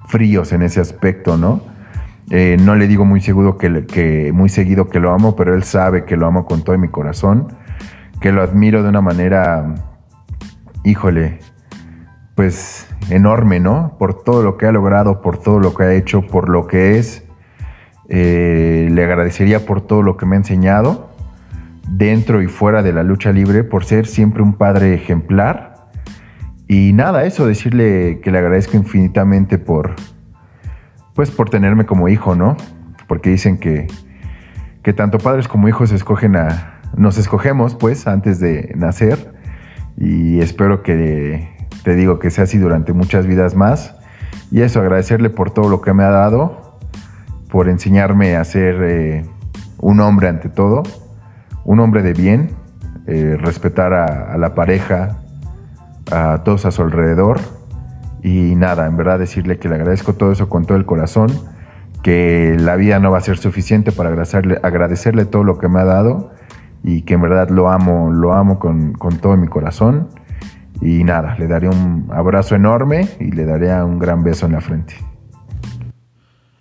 fríos 0.07 0.53
en 0.53 0.63
ese 0.63 0.81
aspecto, 0.81 1.37
¿no? 1.37 1.72
Eh, 2.35 2.57
no 2.59 2.77
le 2.77 2.89
digo 2.89 3.05
muy 3.05 3.21
seguro 3.21 3.59
que, 3.59 4.31
muy 4.33 4.49
seguido 4.49 4.89
que 4.89 4.99
lo 5.01 5.13
amo, 5.13 5.37
pero 5.37 5.55
él 5.55 5.65
sabe 5.65 6.07
que 6.07 6.17
lo 6.17 6.27
amo 6.27 6.47
con 6.47 6.65
todo 6.65 6.79
mi 6.79 6.89
corazón, 6.89 7.49
que 8.23 8.33
lo 8.33 8.41
admiro 8.41 8.83
de 8.83 8.89
una 8.89 9.03
manera, 9.03 9.75
híjole, 10.83 11.41
pues 12.35 12.89
enorme, 13.11 13.61
¿no? 13.61 13.97
Por 13.99 14.25
todo 14.25 14.43
lo 14.43 14.57
que 14.57 14.65
ha 14.65 14.73
logrado, 14.73 15.21
por 15.21 15.37
todo 15.37 15.61
lo 15.61 15.75
que 15.75 15.83
ha 15.83 15.93
hecho, 15.93 16.27
por 16.27 16.49
lo 16.49 16.67
que 16.67 16.99
es. 16.99 17.23
Eh, 18.09 18.89
le 18.91 19.05
agradecería 19.05 19.67
por 19.67 19.83
todo 19.83 20.03
lo 20.03 20.17
que 20.17 20.25
me 20.25 20.37
ha 20.37 20.39
enseñado, 20.39 21.11
dentro 21.87 22.41
y 22.41 22.47
fuera 22.47 22.83
de 22.83 22.95
la 22.95 23.03
lucha 23.03 23.31
libre, 23.31 23.63
por 23.63 23.85
ser 23.85 24.07
siempre 24.07 24.43
un 24.43 24.55
padre 24.55 24.95
ejemplar. 24.95 25.91
Y 26.67 26.95
nada, 26.95 27.27
eso, 27.27 27.47
decirle 27.47 28.21
que 28.25 28.31
le 28.31 28.39
agradezco 28.39 28.79
infinitamente 28.79 29.59
por, 29.59 29.97
pues 31.15 31.31
por 31.31 31.51
tenerme 31.51 31.87
como 31.87 32.09
hijo, 32.09 32.35
¿no? 32.35 32.57
Porque 33.07 33.31
dicen 33.31 33.59
que, 33.59 33.87
que 34.83 34.93
tanto 34.93 35.19
padres 35.19 35.49
como 35.49 35.69
hijos 35.69 35.93
escogen 35.93 36.37
a, 36.37 36.81
nos 36.97 37.19
escogemos, 37.19 37.75
pues, 37.75 38.07
antes 38.07 38.41
de 38.41 38.73
nacer. 38.75 39.33
Y 39.97 40.41
espero 40.41 40.83
que, 40.83 41.49
te 41.85 41.95
digo, 41.95 42.19
que 42.19 42.31
sea 42.31 42.45
así 42.45 42.59
durante 42.59 42.93
muchas 42.93 43.27
vidas 43.27 43.55
más. 43.55 43.95
Y 44.51 44.63
eso, 44.63 44.81
agradecerle 44.81 45.31
por 45.31 45.51
todo 45.51 45.69
lo 45.69 45.81
que 45.81 45.93
me 45.95 46.03
ha 46.05 46.11
dado, 46.11 46.79
por 47.51 47.69
enseñarme 47.69 48.37
a 48.37 48.45
ser 48.45 48.83
eh, 48.83 49.25
un 49.79 50.01
hombre 50.01 50.29
ante 50.29 50.49
todo, 50.49 50.83
un 51.65 51.81
hombre 51.81 52.03
de 52.03 52.13
bien, 52.13 52.51
eh, 53.07 53.37
respetar 53.39 53.93
a, 53.93 54.33
a 54.33 54.39
la 54.39 54.55
pareja, 54.55 55.19
a 56.11 56.43
todos 56.45 56.67
a 56.67 56.71
su 56.71 56.83
alrededor. 56.83 57.41
Y 58.23 58.55
nada, 58.55 58.87
en 58.87 58.97
verdad 58.97 59.19
decirle 59.19 59.59
que 59.59 59.69
le 59.69 59.75
agradezco 59.75 60.15
todo 60.15 60.33
eso 60.33 60.49
con 60.49 60.65
todo 60.65 60.79
el 60.79 60.87
corazón, 60.87 61.29
que 62.03 62.57
la 62.59 62.77
vida 62.77 62.99
no 62.99 63.11
va 63.11 63.19
a 63.19 63.21
ser 63.21 63.39
suficiente 63.39 63.93
para 63.93 64.11
agradecerle, 64.11 64.59
agradecerle 64.63 65.25
todo 65.25 65.45
lo 65.45 65.59
que 65.59 65.69
me 65.69 65.81
ha 65.81 65.85
dado 65.85 66.33
y 66.85 67.03
que 67.03 67.15
en 67.15 67.23
verdad 67.23 67.51
lo 67.51 67.71
amo, 67.71 68.13
lo 68.13 68.33
amo 68.33 68.59
con, 68.59 68.93
con 68.93 69.19
todo 69.19 69.37
mi 69.37 69.49
corazón. 69.49 70.09
Y 70.81 71.05
nada, 71.05 71.37
le 71.39 71.47
daré 71.47 71.69
un 71.69 72.09
abrazo 72.13 72.57
enorme 72.57 73.09
y 73.21 73.31
le 73.31 73.45
daré 73.45 73.73
un 73.83 73.99
gran 73.99 74.25
beso 74.25 74.47
en 74.47 74.53
la 74.53 74.61
frente. 74.61 74.95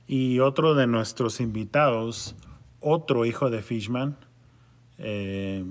Y 0.08 0.40
otro 0.40 0.76
de 0.76 0.88
nuestros 0.88 1.40
invitados, 1.40 2.36
otro 2.82 3.26
hijo 3.26 3.50
de 3.50 3.62
Fishman, 3.62 4.18
eh, 4.98 5.66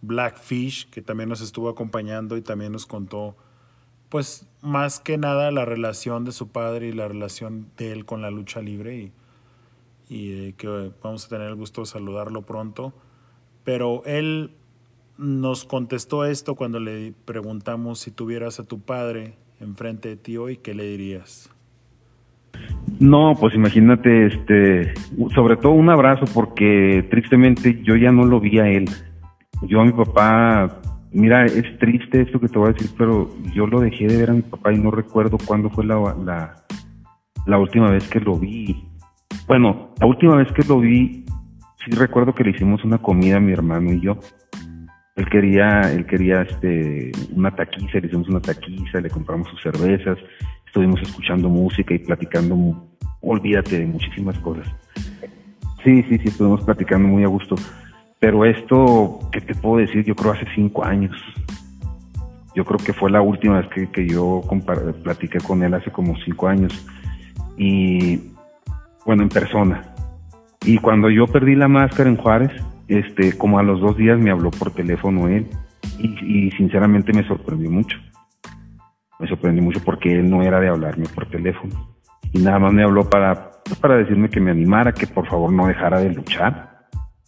Blackfish, 0.00 0.88
que 0.90 1.02
también 1.02 1.28
nos 1.28 1.40
estuvo 1.40 1.68
acompañando 1.68 2.36
y 2.36 2.40
también 2.40 2.72
nos 2.72 2.86
contó, 2.86 3.36
pues 4.10 4.46
más 4.60 5.00
que 5.00 5.16
nada 5.16 5.50
la 5.50 5.64
relación 5.64 6.24
de 6.24 6.32
su 6.32 6.48
padre 6.48 6.88
y 6.88 6.92
la 6.92 7.08
relación 7.08 7.68
de 7.78 7.92
él 7.92 8.04
con 8.04 8.20
la 8.20 8.30
lucha 8.30 8.60
libre 8.60 9.12
y, 10.08 10.32
eh, 10.32 10.54
que 10.58 10.90
vamos 11.02 11.24
a 11.24 11.28
tener 11.28 11.48
el 11.48 11.54
gusto 11.54 11.82
de 11.82 11.86
saludarlo 11.86 12.42
pronto. 12.42 12.92
Pero 13.64 14.02
él 14.04 14.50
nos 15.16 15.64
contestó 15.64 16.24
esto 16.24 16.56
cuando 16.56 16.80
le 16.80 17.14
preguntamos 17.24 18.00
si 18.00 18.10
tuvieras 18.10 18.58
a 18.58 18.64
tu 18.64 18.80
padre 18.80 19.34
enfrente 19.60 20.08
de 20.08 20.16
ti 20.16 20.36
hoy, 20.36 20.56
¿qué 20.56 20.74
le 20.74 20.84
dirías? 20.84 21.50
No, 22.98 23.34
pues 23.38 23.54
imagínate, 23.54 24.26
este, 24.26 24.94
sobre 25.34 25.56
todo 25.56 25.72
un 25.72 25.88
abrazo 25.88 26.24
porque 26.34 27.06
tristemente 27.10 27.80
yo 27.82 27.96
ya 27.96 28.10
no 28.10 28.24
lo 28.24 28.40
vi 28.40 28.58
a 28.58 28.68
él. 28.68 28.86
Yo 29.62 29.80
a 29.80 29.84
mi 29.84 29.92
papá, 29.92 30.80
mira, 31.12 31.44
es 31.44 31.78
triste 31.78 32.22
esto 32.22 32.40
que 32.40 32.48
te 32.48 32.58
voy 32.58 32.70
a 32.70 32.72
decir, 32.72 32.90
pero 32.96 33.30
yo 33.54 33.66
lo 33.66 33.80
dejé 33.80 34.06
de 34.06 34.16
ver 34.16 34.30
a 34.30 34.34
mi 34.34 34.42
papá 34.42 34.72
y 34.72 34.78
no 34.78 34.90
recuerdo 34.90 35.38
cuándo 35.44 35.70
fue 35.70 35.84
la, 35.84 35.96
la, 36.24 36.54
la 37.46 37.58
última 37.58 37.90
vez 37.90 38.08
que 38.08 38.20
lo 38.20 38.38
vi. 38.38 38.84
Bueno, 39.46 39.90
la 40.00 40.06
última 40.06 40.36
vez 40.36 40.50
que 40.52 40.62
lo 40.62 40.80
vi, 40.80 41.24
sí 41.84 41.90
recuerdo 41.92 42.34
que 42.34 42.44
le 42.44 42.50
hicimos 42.50 42.84
una 42.84 42.98
comida 42.98 43.36
a 43.36 43.40
mi 43.40 43.52
hermano 43.52 43.92
y 43.92 44.00
yo. 44.00 44.18
Él 45.16 45.28
quería, 45.28 45.80
él 45.92 46.06
quería 46.06 46.42
este, 46.42 47.12
una 47.34 47.54
taquiza, 47.54 47.98
le 47.98 48.06
hicimos 48.06 48.28
una 48.28 48.40
taquiza, 48.40 49.00
le 49.00 49.10
compramos 49.10 49.48
sus 49.48 49.60
cervezas, 49.62 50.18
estuvimos 50.66 51.02
escuchando 51.02 51.48
música 51.48 51.92
y 51.92 51.98
platicando, 51.98 52.88
olvídate 53.20 53.80
de 53.80 53.86
muchísimas 53.86 54.38
cosas. 54.38 54.66
Sí, 55.84 56.02
sí, 56.04 56.18
sí, 56.18 56.28
estuvimos 56.28 56.62
platicando 56.64 57.08
muy 57.08 57.24
a 57.24 57.28
gusto. 57.28 57.56
Pero 58.20 58.44
esto, 58.44 59.18
¿qué 59.32 59.40
te 59.40 59.54
puedo 59.54 59.78
decir? 59.78 60.04
Yo 60.04 60.14
creo 60.14 60.32
hace 60.32 60.46
cinco 60.54 60.84
años. 60.84 61.16
Yo 62.54 62.64
creo 62.64 62.78
que 62.78 62.92
fue 62.92 63.10
la 63.10 63.22
última 63.22 63.60
vez 63.60 63.68
que, 63.70 63.90
que 63.90 64.06
yo 64.06 64.42
platiqué 65.02 65.38
con 65.38 65.62
él 65.62 65.72
hace 65.72 65.90
como 65.90 66.14
cinco 66.24 66.46
años. 66.46 66.86
Y 67.56 68.20
bueno, 69.06 69.22
en 69.22 69.30
persona. 69.30 69.94
Y 70.64 70.76
cuando 70.78 71.08
yo 71.08 71.26
perdí 71.26 71.54
la 71.54 71.68
máscara 71.68 72.10
en 72.10 72.16
Juárez, 72.16 72.52
este, 72.88 73.36
como 73.38 73.58
a 73.58 73.62
los 73.62 73.80
dos 73.80 73.96
días 73.96 74.18
me 74.18 74.30
habló 74.30 74.50
por 74.50 74.72
teléfono 74.72 75.28
él 75.28 75.46
y, 75.98 76.46
y, 76.46 76.50
sinceramente 76.52 77.12
me 77.14 77.26
sorprendió 77.26 77.70
mucho. 77.70 77.96
Me 79.18 79.28
sorprendió 79.28 79.62
mucho 79.62 79.80
porque 79.82 80.12
él 80.12 80.28
no 80.28 80.42
era 80.42 80.60
de 80.60 80.68
hablarme 80.68 81.06
por 81.14 81.26
teléfono 81.26 81.74
y 82.32 82.38
nada 82.38 82.58
más 82.58 82.72
me 82.72 82.82
habló 82.82 83.08
para, 83.08 83.50
para 83.80 83.96
decirme 83.96 84.28
que 84.28 84.40
me 84.40 84.50
animara, 84.50 84.92
que 84.92 85.06
por 85.06 85.26
favor 85.26 85.52
no 85.52 85.66
dejara 85.66 86.00
de 86.00 86.12
luchar. 86.12 86.69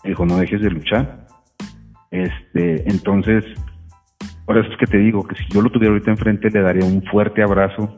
Dijo, 0.05 0.27
no 0.27 0.37
dejes 0.37 0.61
de 0.61 0.71
luchar. 0.71 1.27
Este, 2.11 2.89
entonces, 2.91 3.45
por 4.45 4.59
eso 4.59 4.71
es 4.71 4.77
que 4.77 4.87
te 4.87 4.99
digo 4.99 5.23
que 5.27 5.37
si 5.37 5.45
yo 5.51 5.63
lo 5.63 5.71
tuviera 5.71 5.93
ahorita 5.93 6.11
enfrente 6.11 6.51
le 6.51 6.61
daría 6.61 6.85
un 6.85 7.03
fuerte 7.05 7.43
abrazo, 7.43 7.97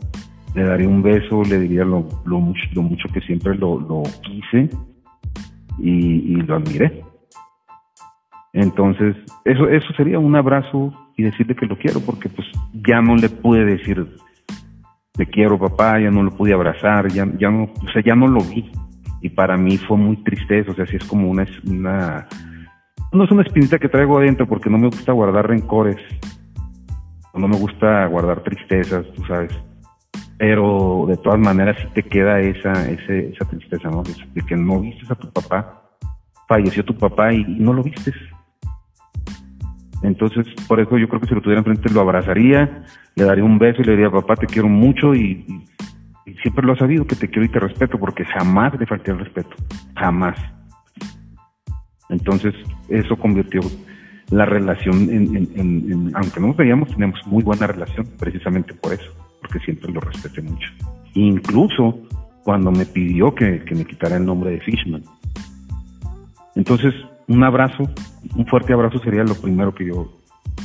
le 0.54 0.62
daría 0.62 0.88
un 0.88 1.02
beso, 1.02 1.42
le 1.42 1.58
diría 1.58 1.84
lo, 1.84 2.08
lo, 2.24 2.38
mucho, 2.38 2.62
lo 2.74 2.82
mucho 2.82 3.08
que 3.12 3.20
siempre 3.22 3.56
lo, 3.56 3.80
lo 3.80 4.02
quise 4.22 4.68
y, 5.78 5.90
y 5.90 6.36
lo 6.36 6.56
admiré. 6.56 7.02
Entonces, 8.52 9.16
eso, 9.44 9.68
eso 9.68 9.92
sería 9.96 10.18
un 10.18 10.36
abrazo 10.36 10.92
y 11.16 11.24
decirle 11.24 11.56
que 11.56 11.66
lo 11.66 11.76
quiero, 11.76 12.00
porque 12.00 12.28
pues 12.28 12.46
ya 12.72 13.00
no 13.00 13.16
le 13.16 13.28
pude 13.28 13.64
decir 13.64 14.06
te 15.14 15.26
quiero 15.26 15.58
papá, 15.58 16.00
ya 16.00 16.10
no 16.10 16.22
lo 16.22 16.30
pude 16.36 16.52
abrazar, 16.52 17.08
ya, 17.08 17.26
ya 17.38 17.50
no, 17.50 17.64
o 17.64 17.92
sea, 17.92 18.02
ya 18.04 18.14
no 18.14 18.26
lo 18.26 18.40
vi. 18.40 18.70
Y 19.24 19.30
para 19.30 19.56
mí 19.56 19.78
fue 19.78 19.96
muy 19.96 20.16
tristeza, 20.18 20.70
o 20.70 20.74
sea, 20.74 20.84
sí 20.84 20.96
es 20.96 21.04
como 21.06 21.30
una, 21.30 21.46
una, 21.66 22.28
no 23.10 23.24
es 23.24 23.30
una 23.30 23.40
espinita 23.40 23.78
que 23.78 23.88
traigo 23.88 24.18
adentro 24.18 24.46
porque 24.46 24.68
no 24.68 24.76
me 24.76 24.88
gusta 24.88 25.12
guardar 25.12 25.48
rencores, 25.48 25.96
no 27.32 27.48
me 27.48 27.56
gusta 27.56 28.04
guardar 28.04 28.42
tristezas, 28.42 29.06
tú 29.14 29.24
sabes. 29.24 29.50
Pero 30.36 31.06
de 31.08 31.16
todas 31.16 31.38
maneras 31.38 31.78
sí 31.80 31.88
te 31.94 32.02
queda 32.02 32.38
esa, 32.38 32.72
ese, 32.86 33.30
esa 33.30 33.46
tristeza, 33.46 33.88
¿no? 33.88 34.02
De 34.02 34.42
que 34.42 34.56
no 34.56 34.80
vistes 34.80 35.10
a 35.10 35.14
tu 35.14 35.32
papá, 35.32 35.96
falleció 36.46 36.84
tu 36.84 36.94
papá 36.94 37.32
y, 37.32 37.44
no 37.44 37.72
lo 37.72 37.82
vistes. 37.82 38.14
Entonces, 40.02 40.46
por 40.68 40.80
eso 40.80 40.98
yo 40.98 41.08
creo 41.08 41.22
que 41.22 41.28
si 41.28 41.34
lo 41.34 41.40
tuviera 41.40 41.60
enfrente 41.60 41.88
lo 41.94 42.02
abrazaría, 42.02 42.84
le 43.16 43.24
daría 43.24 43.42
un 43.42 43.58
beso 43.58 43.80
y 43.80 43.84
le 43.86 43.92
diría, 43.92 44.10
papá, 44.10 44.36
te 44.36 44.44
quiero 44.44 44.68
mucho 44.68 45.14
y- 45.14 45.64
y 46.26 46.34
siempre 46.34 46.64
lo 46.64 46.72
has 46.72 46.78
sabido 46.78 47.06
que 47.06 47.16
te 47.16 47.28
quiero 47.28 47.44
y 47.44 47.50
te 47.50 47.60
respeto 47.60 47.98
porque 47.98 48.24
jamás 48.24 48.78
le 48.78 48.86
falté 48.86 49.10
el 49.10 49.18
respeto, 49.18 49.54
jamás. 49.96 50.38
Entonces, 52.08 52.54
eso 52.88 53.16
convirtió 53.16 53.60
la 54.30 54.46
relación 54.46 55.10
en, 55.10 56.12
aunque 56.14 56.40
no 56.40 56.48
nos 56.48 56.56
veíamos, 56.56 56.88
teníamos 56.90 57.20
muy 57.26 57.42
buena 57.42 57.66
relación 57.66 58.06
precisamente 58.18 58.74
por 58.74 58.94
eso, 58.94 59.10
porque 59.40 59.58
siempre 59.60 59.92
lo 59.92 60.00
respeté 60.00 60.42
mucho. 60.42 60.70
Incluso 61.14 61.98
cuando 62.42 62.70
me 62.70 62.86
pidió 62.86 63.34
que, 63.34 63.64
que 63.64 63.74
me 63.74 63.84
quitara 63.84 64.16
el 64.16 64.24
nombre 64.24 64.50
de 64.50 64.60
Fishman. 64.60 65.02
Entonces, 66.54 66.94
un 67.26 67.42
abrazo, 67.42 67.88
un 68.36 68.46
fuerte 68.46 68.72
abrazo 68.72 68.98
sería 69.00 69.24
lo 69.24 69.34
primero 69.34 69.74
que 69.74 69.86
yo 69.86 70.12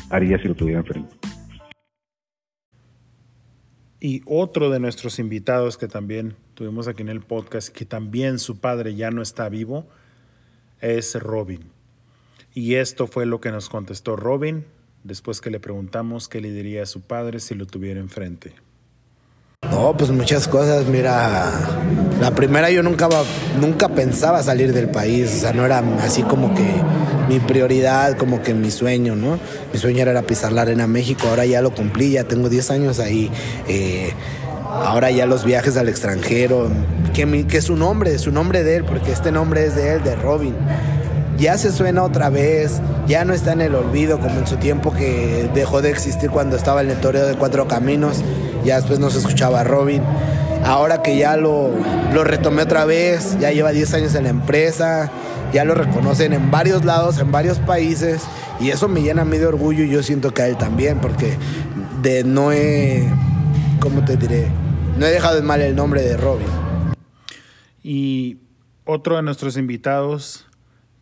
haría 0.09 0.37
si 0.39 0.47
lo 0.47 0.55
tuviera 0.55 0.79
enfrente. 0.79 1.15
Y 4.01 4.21
otro 4.25 4.69
de 4.69 4.79
nuestros 4.79 5.19
invitados 5.19 5.77
que 5.77 5.87
también 5.87 6.35
tuvimos 6.53 6.87
aquí 6.87 7.01
en 7.01 7.09
el 7.09 7.21
podcast, 7.21 7.69
que 7.69 7.85
también 7.85 8.39
su 8.39 8.59
padre 8.59 8.95
ya 8.95 9.11
no 9.11 9.21
está 9.21 9.49
vivo, 9.49 9.87
es 10.79 11.15
Robin. 11.15 11.71
Y 12.53 12.75
esto 12.75 13.07
fue 13.07 13.25
lo 13.25 13.41
que 13.41 13.51
nos 13.51 13.69
contestó 13.69 14.15
Robin 14.15 14.65
después 15.03 15.41
que 15.41 15.49
le 15.49 15.59
preguntamos 15.59 16.27
qué 16.27 16.41
le 16.41 16.51
diría 16.51 16.83
a 16.83 16.85
su 16.85 17.01
padre 17.01 17.39
si 17.39 17.55
lo 17.55 17.65
tuviera 17.65 17.99
enfrente. 17.99 18.53
No, 19.69 19.95
pues 19.97 20.09
muchas 20.11 20.47
cosas. 20.47 20.85
Mira, 20.87 21.51
la 22.19 22.33
primera 22.33 22.71
yo 22.71 22.81
nunca, 22.81 23.09
nunca 23.59 23.89
pensaba 23.89 24.41
salir 24.41 24.73
del 24.73 24.89
país. 24.89 25.33
O 25.35 25.39
sea, 25.39 25.53
no 25.53 25.65
era 25.65 25.79
así 26.01 26.23
como 26.23 26.53
que 26.55 26.81
mi 27.29 27.39
prioridad, 27.39 28.17
como 28.17 28.41
que 28.41 28.53
mi 28.53 28.71
sueño, 28.71 29.15
¿no? 29.15 29.39
Mi 29.71 29.79
sueño 29.79 30.01
era 30.01 30.21
pisar 30.23 30.51
la 30.51 30.63
arena 30.63 30.87
México. 30.87 31.27
Ahora 31.29 31.45
ya 31.45 31.61
lo 31.61 31.71
cumplí, 31.73 32.11
ya 32.11 32.23
tengo 32.25 32.49
10 32.49 32.71
años 32.71 32.99
ahí. 32.99 33.31
Eh, 33.67 34.11
ahora 34.83 35.11
ya 35.11 35.25
los 35.27 35.45
viajes 35.45 35.77
al 35.77 35.87
extranjero. 35.89 36.69
Que, 37.13 37.25
mi- 37.25 37.43
que 37.45 37.61
su 37.61 37.75
nombre, 37.75 38.17
su 38.19 38.31
nombre 38.31 38.63
de 38.63 38.77
él, 38.77 38.83
porque 38.83 39.11
este 39.11 39.31
nombre 39.31 39.65
es 39.65 39.75
de 39.75 39.93
él, 39.93 40.03
de 40.03 40.15
Robin 40.15 40.55
ya 41.37 41.57
se 41.57 41.71
suena 41.71 42.03
otra 42.03 42.29
vez, 42.29 42.81
ya 43.07 43.23
no 43.23 43.33
está 43.33 43.53
en 43.53 43.61
el 43.61 43.73
olvido 43.73 44.19
como 44.19 44.39
en 44.39 44.45
su 44.45 44.57
tiempo 44.57 44.91
que 44.91 45.49
dejó 45.53 45.81
de 45.81 45.89
existir 45.89 46.29
cuando 46.29 46.57
estaba 46.57 46.81
el 46.81 46.93
toreo 46.99 47.25
de 47.25 47.35
Cuatro 47.35 47.65
Caminos, 47.65 48.17
ya 48.65 48.75
después 48.75 48.99
no 48.99 49.09
se 49.09 49.19
escuchaba 49.19 49.63
Robin. 49.63 50.01
Ahora 50.65 51.01
que 51.01 51.15
ya 51.17 51.37
lo, 51.37 51.69
lo 52.13 52.25
retomé 52.25 52.63
otra 52.63 52.83
vez, 52.83 53.37
ya 53.39 53.51
lleva 53.51 53.71
10 53.71 53.93
años 53.93 54.15
en 54.15 54.23
la 54.25 54.29
empresa, 54.31 55.09
ya 55.53 55.65
lo 55.65 55.73
reconocen 55.75 56.33
en 56.33 56.51
varios 56.51 56.85
lados, 56.85 57.19
en 57.19 57.31
varios 57.31 57.59
países, 57.59 58.23
y 58.59 58.69
eso 58.69 58.87
me 58.87 59.01
llena 59.01 59.23
a 59.23 59.25
mí 59.25 59.37
de 59.37 59.47
orgullo 59.47 59.83
y 59.83 59.89
yo 59.89 60.03
siento 60.03 60.33
que 60.33 60.43
a 60.43 60.47
él 60.47 60.57
también, 60.57 60.99
porque 60.99 61.37
de 62.01 62.23
no 62.23 62.51
he, 62.51 63.07
¿cómo 63.79 64.05
te 64.05 64.17
diré? 64.17 64.47
No 64.97 65.05
he 65.05 65.11
dejado 65.11 65.37
en 65.39 65.45
mal 65.45 65.61
el 65.61 65.75
nombre 65.75 66.01
de 66.01 66.17
Robin. 66.17 66.47
Y 67.83 68.39
otro 68.85 69.15
de 69.15 69.21
nuestros 69.23 69.57
invitados, 69.57 70.47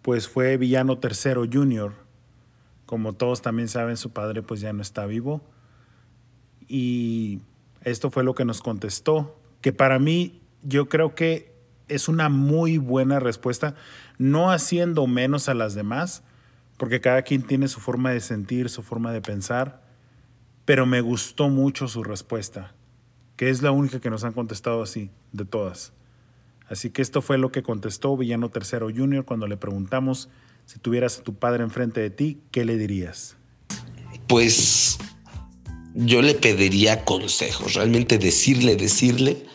pues 0.02 0.28
fue 0.28 0.58
Villano 0.58 1.00
Tercero 1.00 1.46
Jr. 1.52 1.94
Como 2.86 3.14
todos 3.14 3.42
también 3.42 3.68
saben, 3.68 3.98
su 3.98 4.12
padre 4.12 4.42
pues 4.42 4.62
ya 4.62 4.72
no 4.72 4.82
está 4.82 5.06
vivo. 5.06 5.42
Y 6.68 7.42
esto 7.82 8.12
fue 8.12 8.24
lo 8.24 8.36
que 8.36 8.46
nos 8.46 8.62
contestó, 8.62 9.40
que 9.62 9.74
para 9.74 10.00
mí 10.00 10.42
yo 10.64 10.88
creo 10.90 11.16
que 11.16 11.54
es 11.88 12.08
una 12.08 12.30
muy 12.30 12.78
buena 12.78 13.20
respuesta, 13.20 13.76
no 14.18 14.52
haciendo 14.52 15.08
menos 15.08 15.50
a 15.50 15.54
las 15.54 15.76
demás, 15.76 16.24
porque 16.78 17.02
cada 17.02 17.22
quien 17.22 17.44
tiene 17.44 17.68
su 17.68 17.80
forma 17.80 18.12
de 18.12 18.20
sentir, 18.20 18.70
su 18.70 18.84
forma 18.84 19.12
de 19.12 19.22
pensar, 19.22 19.84
pero 20.66 20.86
me 20.86 21.02
gustó 21.02 21.50
mucho 21.50 21.88
su 21.88 22.04
respuesta, 22.04 22.74
que 23.36 23.50
es 23.50 23.62
la 23.62 23.72
única 23.72 24.00
que 24.00 24.10
nos 24.10 24.24
han 24.24 24.34
contestado 24.34 24.82
así, 24.82 25.10
de 25.32 25.46
todas. 25.46 25.94
Así 26.68 26.90
que 26.90 27.02
esto 27.02 27.22
fue 27.22 27.38
lo 27.38 27.52
que 27.52 27.64
contestó 27.64 28.18
Villano 28.18 28.50
Tercero 28.50 28.90
Jr. 28.94 29.24
cuando 29.26 29.48
le 29.48 29.58
preguntamos 29.58 30.30
si 30.66 30.80
tuvieras 30.80 31.20
a 31.20 31.24
tu 31.24 31.34
padre 31.36 31.64
enfrente 31.64 32.02
de 32.02 32.10
ti, 32.10 32.42
¿qué 32.52 32.66
le 32.66 32.78
dirías? 32.78 33.38
pues 34.28 34.98
yo 35.96 36.22
le 36.22 36.36
pediría 36.36 37.04
consejos. 37.06 37.74
Realmente 37.74 38.18
decirle, 38.18 38.76
decirle, 38.76 39.46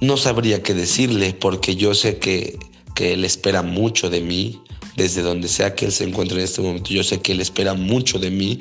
no 0.00 0.16
sabría 0.16 0.62
qué 0.62 0.74
decirle 0.74 1.34
porque 1.34 1.76
yo 1.76 1.94
sé 1.94 2.18
que, 2.18 2.58
que 2.96 3.12
él 3.12 3.24
espera 3.24 3.62
mucho 3.62 4.10
de 4.10 4.22
mí, 4.22 4.60
desde 4.96 5.22
donde 5.22 5.46
sea 5.46 5.76
que 5.76 5.84
él 5.84 5.92
se 5.92 6.04
encuentre 6.04 6.38
en 6.38 6.44
este 6.44 6.62
momento, 6.62 6.90
yo 6.90 7.04
sé 7.04 7.20
que 7.20 7.32
él 7.32 7.40
espera 7.40 7.74
mucho 7.74 8.18
de 8.18 8.30
mí 8.30 8.58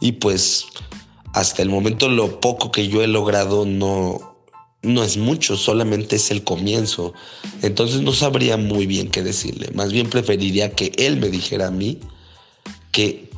y 0.00 0.12
pues 0.12 0.64
hasta 1.34 1.62
el 1.62 1.68
momento 1.68 2.08
lo 2.08 2.40
poco 2.40 2.72
que 2.72 2.88
yo 2.88 3.02
he 3.02 3.06
logrado 3.06 3.66
no, 3.66 4.38
no 4.82 5.04
es 5.04 5.18
mucho, 5.18 5.56
solamente 5.56 6.16
es 6.16 6.30
el 6.30 6.42
comienzo. 6.44 7.12
Entonces 7.60 8.00
no 8.00 8.12
sabría 8.12 8.56
muy 8.56 8.86
bien 8.86 9.10
qué 9.10 9.22
decirle. 9.22 9.70
Más 9.74 9.92
bien 9.92 10.08
preferiría 10.08 10.70
que 10.70 10.92
él 10.96 11.18
me 11.18 11.28
dijera 11.28 11.66
a 11.66 11.70
mí 11.70 12.00
que, 12.90 13.30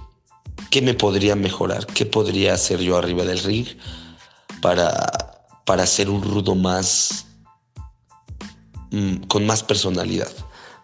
qué 0.70 0.80
me 0.80 0.94
podría 0.94 1.34
mejorar, 1.34 1.86
qué 1.86 2.06
podría 2.06 2.54
hacer 2.54 2.80
yo 2.80 2.96
arriba 2.96 3.24
del 3.24 3.40
ring 3.40 3.66
para, 4.62 5.42
para 5.64 5.86
ser 5.86 6.08
un 6.08 6.22
rudo 6.22 6.54
más, 6.54 7.25
mm, 8.90 9.26
con 9.28 9.46
más 9.46 9.62
personalidad. 9.62 10.30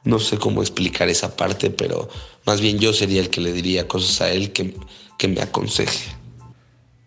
No 0.05 0.19
sé 0.19 0.39
cómo 0.39 0.63
explicar 0.63 1.09
esa 1.09 1.37
parte, 1.37 1.71
pero 1.71 2.09
más 2.45 2.61
bien 2.61 2.79
yo 2.79 2.93
sería 2.93 3.21
el 3.21 3.31
que 3.31 3.41
le 3.41 3.53
diría 3.53 3.87
cosas 3.87 4.21
a 4.21 4.31
él 4.31 4.53
que, 4.53 4.77
que 5.19 5.29
me 5.29 5.41
aconseje. 5.41 6.23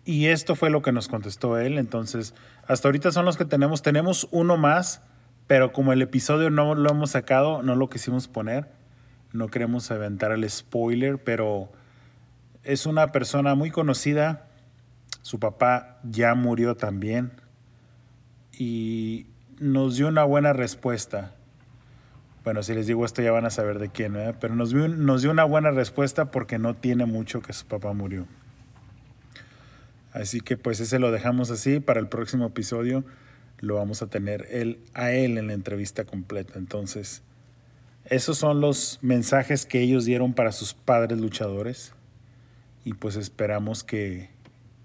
Y 0.06 0.26
esto 0.26 0.54
fue 0.54 0.70
lo 0.70 0.82
que 0.82 0.92
nos 0.92 1.08
contestó 1.08 1.58
él. 1.58 1.78
Entonces, 1.78 2.32
hasta 2.66 2.88
ahorita 2.88 3.10
son 3.10 3.24
los 3.24 3.36
que 3.36 3.44
tenemos. 3.44 3.82
Tenemos 3.82 4.28
uno 4.30 4.56
más, 4.56 5.02
pero 5.46 5.72
como 5.72 5.92
el 5.92 6.00
episodio 6.00 6.48
no 6.48 6.74
lo 6.74 6.90
hemos 6.90 7.10
sacado, 7.10 7.62
no 7.62 7.74
lo 7.74 7.90
quisimos 7.90 8.28
poner. 8.28 8.70
No 9.32 9.48
queremos 9.48 9.90
aventar 9.90 10.30
el 10.30 10.48
spoiler, 10.48 11.22
pero 11.22 11.70
es 12.62 12.86
una 12.86 13.12
persona 13.12 13.54
muy 13.54 13.70
conocida. 13.70 14.48
Su 15.22 15.40
papá 15.40 15.98
ya 16.04 16.34
murió 16.34 16.76
también. 16.76 17.32
Y 18.56 19.26
nos 19.58 19.96
dio 19.96 20.08
una 20.08 20.24
buena 20.24 20.52
respuesta. 20.52 21.34
Bueno, 22.44 22.62
si 22.62 22.74
les 22.74 22.86
digo 22.86 23.04
esto 23.04 23.22
ya 23.22 23.32
van 23.32 23.44
a 23.44 23.50
saber 23.50 23.78
de 23.78 23.88
quién. 23.88 24.16
Pero 24.40 24.54
nos 24.54 24.70
dio, 24.70 24.88
nos 24.88 25.22
dio 25.22 25.30
una 25.30 25.44
buena 25.44 25.70
respuesta 25.70 26.30
porque 26.30 26.58
no 26.58 26.74
tiene 26.74 27.06
mucho 27.06 27.42
que 27.42 27.52
su 27.52 27.66
papá 27.66 27.92
murió. 27.92 28.26
Así 30.12 30.40
que 30.40 30.56
pues 30.56 30.80
ese 30.80 30.98
lo 30.98 31.10
dejamos 31.10 31.50
así. 31.50 31.80
Para 31.80 32.00
el 32.00 32.08
próximo 32.08 32.46
episodio 32.46 33.04
lo 33.58 33.74
vamos 33.76 34.02
a 34.02 34.08
tener 34.08 34.46
él, 34.50 34.78
a 34.94 35.10
él 35.12 35.38
en 35.38 35.48
la 35.48 35.54
entrevista 35.54 36.04
completa. 36.04 36.54
Entonces, 36.56 37.22
esos 38.04 38.38
son 38.38 38.60
los 38.60 38.98
mensajes 39.02 39.66
que 39.66 39.80
ellos 39.80 40.04
dieron 40.04 40.32
para 40.34 40.52
sus 40.52 40.74
padres 40.74 41.18
luchadores. 41.18 41.94
Y 42.84 42.94
pues 42.94 43.16
esperamos 43.16 43.82
que, 43.82 44.30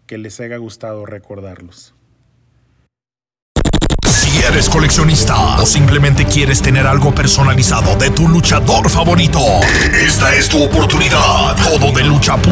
que 0.08 0.18
les 0.18 0.40
haya 0.40 0.58
gustado 0.58 1.06
recordarlos. 1.06 1.94
Si 4.42 4.48
eres 4.48 4.68
coleccionista 4.70 5.62
o 5.62 5.68
simplemente 5.68 6.26
quieres 6.26 6.64
tener 6.64 6.88
algo 6.88 7.14
personalizado 7.14 7.96
de 7.96 8.10
tu 8.10 8.28
luchador 8.28 8.90
favorito, 8.90 9.40
esta 9.94 10.34
es 10.34 10.50
tu 10.50 10.64
oportunidad. 10.64 11.56
Todo 11.58 11.94
de. 11.94 12.52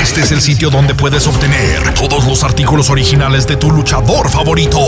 Este 0.00 0.22
es 0.22 0.32
el 0.32 0.40
sitio 0.40 0.70
donde 0.70 0.94
puedes 0.94 1.26
obtener 1.26 1.94
todos 1.94 2.24
los 2.24 2.42
artículos 2.42 2.90
originales 2.90 3.46
de 3.46 3.56
tu 3.56 3.70
luchador 3.70 4.30
favorito. 4.30 4.78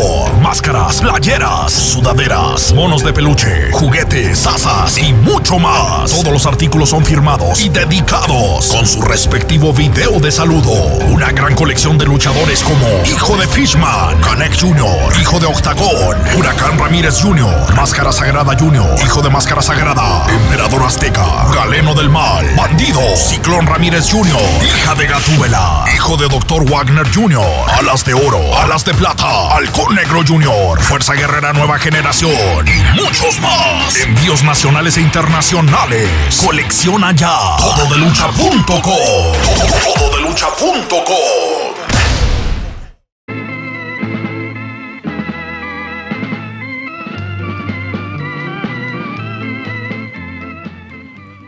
Máscaras, 0.41 1.01
playeras, 1.01 1.73
sudaderas, 1.73 2.73
monos 2.73 3.05
de 3.05 3.13
peluche, 3.13 3.71
juguetes, 3.73 4.47
asas 4.47 4.99
y 4.99 5.13
mucho 5.13 5.59
más. 5.59 6.11
Todos 6.11 6.33
los 6.33 6.47
artículos 6.47 6.91
son 6.91 7.05
firmados 7.05 7.61
y 7.61 7.69
dedicados 7.69 8.69
con 8.69 8.87
su 8.87 9.03
respectivo 9.03 9.73
video 9.73 10.19
de 10.21 10.33
saludo. 10.33 10.73
Una 11.09 11.31
gran 11.33 11.55
colección 11.55 11.99
de 11.99 12.07
luchadores 12.07 12.63
como 12.63 12.87
Hijo 13.07 13.37
de 13.37 13.47
Fishman, 13.47 14.19
Canek 14.21 14.59
Jr., 14.59 15.21
Hijo 15.21 15.39
de 15.39 15.47
Octagón, 15.47 16.17
Huracán 16.37 16.79
Ramírez 16.79 17.21
Jr., 17.21 17.75
Máscara 17.75 18.13
Sagrada 18.13 18.57
Jr., 18.59 18.97
Hijo 19.05 19.23
de 19.23 19.31
Máscara 19.31 19.63
Sagrada, 19.63 20.27
Emperador 20.29 20.83
Azteca, 20.83 21.47
Galeno 21.55 21.95
del 21.95 22.09
Mal, 22.09 22.47
Bandido, 22.57 23.01
Ciclón 23.17 23.67
Ramírez 23.67 24.11
Jr., 24.11 24.41
Hija 24.63 24.94
de 24.95 25.07
Gatúbela, 25.07 25.85
Hijo 25.95 26.17
de 26.17 26.29
Dr. 26.29 26.71
Wagner 26.71 27.07
Jr., 27.13 27.45
Alas 27.79 28.05
de 28.05 28.15
Oro, 28.15 28.57
Alas 28.59 28.85
de 28.85 28.95
Plata, 28.95 29.55
Halcón 29.55 29.95
Negro 29.95 30.23
Jr., 30.27 30.81
Fuerza 30.81 31.15
Guerrera 31.15 31.53
Nueva 31.53 31.79
Generación 31.79 32.67
y 32.67 33.01
muchos 33.01 33.41
más. 33.41 33.97
Envíos 33.97 34.43
nacionales 34.45 34.97
e 34.97 35.01
internacionales. 35.01 36.09
Colecciona 36.45 37.13
ya. 37.13 37.37
Todo 37.59 37.87
de 37.87 37.99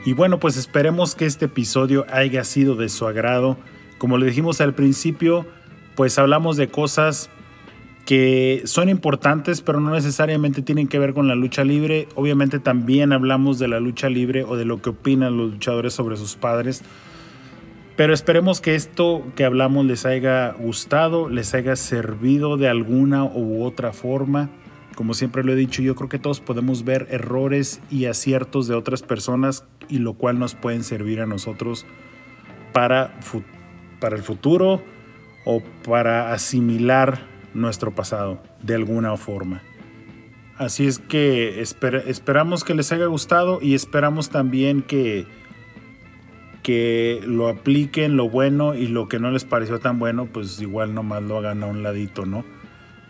Y 0.07 0.13
bueno, 0.13 0.39
pues 0.39 0.57
esperemos 0.57 1.17
que 1.17 1.27
este 1.27 1.47
episodio 1.47 2.07
haya 2.13 2.45
sido 2.45 2.77
de 2.77 2.89
su 2.89 3.09
agrado. 3.09 3.57
Como 3.99 4.19
le 4.19 4.27
dijimos 4.27 4.61
al 4.61 4.73
principio, 4.73 5.45
pues 5.97 6.17
hablamos 6.17 6.57
de 6.57 6.69
cosas 6.69 7.29
que 8.05 8.63
son 8.67 8.89
importantes, 8.89 9.63
pero 9.63 9.81
no 9.81 9.91
necesariamente 9.91 10.63
tienen 10.63 10.87
que 10.87 11.01
ver 11.01 11.13
con 11.13 11.27
la 11.27 11.35
lucha 11.35 11.65
libre. 11.65 12.07
Obviamente 12.15 12.61
también 12.61 13.13
hablamos 13.13 13.59
de 13.59 13.67
la 13.67 13.81
lucha 13.81 14.09
libre 14.09 14.45
o 14.45 14.55
de 14.55 14.65
lo 14.65 14.81
que 14.81 14.91
opinan 14.91 15.37
los 15.37 15.51
luchadores 15.51 15.95
sobre 15.95 16.17
sus 16.17 16.37
padres. 16.37 16.85
Pero 17.97 18.15
esperemos 18.15 18.61
que 18.61 18.77
esto 18.77 19.25
que 19.35 19.45
hablamos 19.45 19.87
les 19.87 20.07
haya 20.07 20.53
gustado, 20.53 21.29
les 21.29 21.53
haya 21.53 21.75
servido 21.75 22.57
de 22.57 22.69
alguna 22.69 23.25
u 23.25 23.65
otra 23.65 23.93
forma. 23.93 24.51
Como 24.97 25.13
siempre 25.13 25.45
lo 25.45 25.53
he 25.53 25.57
dicho, 25.57 25.83
yo 25.83 25.95
creo 25.95 26.09
que 26.09 26.19
todos 26.19 26.41
podemos 26.41 26.83
ver 26.83 27.07
errores 27.11 27.81
y 27.91 28.07
aciertos 28.07 28.67
de 28.67 28.75
otras 28.75 29.03
personas 29.03 29.65
y 29.91 29.99
lo 29.99 30.15
cual 30.15 30.39
nos 30.39 30.55
pueden 30.55 30.83
servir 30.83 31.21
a 31.21 31.27
nosotros 31.27 31.85
para, 32.73 33.15
para 34.01 34.17
el 34.17 34.23
futuro 34.23 34.83
o 35.45 35.63
para 35.85 36.33
asimilar 36.33 37.21
nuestro 37.53 37.95
pasado 37.95 38.43
de 38.63 38.75
alguna 38.75 39.15
forma. 39.19 39.63
Así 40.57 40.87
es 40.87 40.99
que 40.99 41.61
esperamos 41.61 42.65
que 42.65 42.75
les 42.75 42.91
haya 42.91 43.05
gustado 43.05 43.59
y 43.61 43.75
esperamos 43.75 44.31
también 44.31 44.81
que, 44.81 45.27
que 46.63 47.21
lo 47.27 47.49
apliquen 47.49 48.17
lo 48.17 48.31
bueno 48.31 48.75
y 48.75 48.87
lo 48.87 49.09
que 49.09 49.19
no 49.19 49.31
les 49.31 49.45
pareció 49.45 49.79
tan 49.79 49.99
bueno, 49.99 50.27
pues 50.33 50.59
igual 50.63 50.95
nomás 50.95 51.23
lo 51.23 51.37
hagan 51.37 51.63
a 51.63 51.67
un 51.67 51.83
ladito, 51.83 52.25
¿no? 52.25 52.47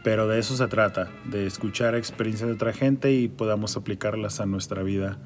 Pero 0.06 0.28
de 0.28 0.38
eso 0.38 0.56
se 0.56 0.68
trata, 0.68 1.10
de 1.24 1.48
escuchar 1.48 1.96
experiencias 1.96 2.46
de 2.46 2.54
otra 2.54 2.72
gente 2.72 3.10
y 3.12 3.26
podamos 3.26 3.76
aplicarlas 3.76 4.38
a 4.38 4.46
nuestra 4.46 4.84
vida 4.84 5.18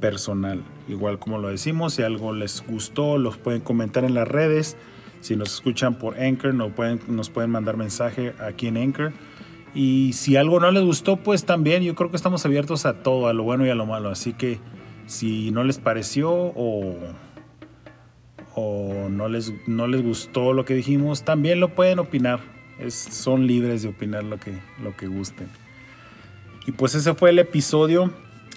personal. 0.00 0.62
Igual 0.88 1.18
como 1.18 1.36
lo 1.36 1.48
decimos, 1.48 1.92
si 1.92 2.04
algo 2.04 2.32
les 2.32 2.64
gustó, 2.66 3.18
los 3.18 3.36
pueden 3.36 3.60
comentar 3.60 4.02
en 4.02 4.14
las 4.14 4.26
redes. 4.26 4.78
Si 5.20 5.36
nos 5.36 5.52
escuchan 5.52 5.98
por 5.98 6.18
Anchor, 6.18 6.54
nos 6.54 6.72
pueden, 7.28 7.50
mandar 7.50 7.76
mensaje 7.76 8.32
aquí 8.40 8.68
en 8.68 8.78
Anchor. 8.78 9.12
Y 9.74 10.14
si 10.14 10.36
algo 10.36 10.58
no 10.58 10.70
les 10.70 10.84
gustó, 10.84 11.18
pues 11.18 11.44
también 11.44 11.82
yo 11.82 11.94
creo 11.94 12.08
que 12.08 12.16
estamos 12.16 12.46
abiertos 12.46 12.86
a 12.86 13.02
todo, 13.02 13.28
a 13.28 13.34
lo 13.34 13.42
bueno 13.42 13.66
y 13.66 13.68
a 13.68 13.74
lo 13.74 13.84
malo. 13.84 14.08
Así 14.08 14.32
que 14.32 14.58
si 15.04 15.50
no 15.50 15.64
les 15.64 15.76
pareció 15.76 16.32
o, 16.32 16.96
o 18.54 19.08
no, 19.10 19.28
les, 19.28 19.52
no 19.66 19.86
les 19.86 20.02
gustó 20.02 20.54
lo 20.54 20.64
que 20.64 20.72
dijimos, 20.72 21.24
también 21.24 21.60
lo 21.60 21.74
pueden 21.74 21.98
opinar. 21.98 22.53
Son 22.88 23.46
libres 23.46 23.82
de 23.82 23.88
opinar 23.88 24.24
lo 24.24 24.38
que, 24.38 24.52
lo 24.82 24.96
que 24.96 25.06
gusten. 25.06 25.48
Y 26.66 26.72
pues 26.72 26.94
ese 26.94 27.14
fue 27.14 27.30
el 27.30 27.38
episodio. 27.38 28.12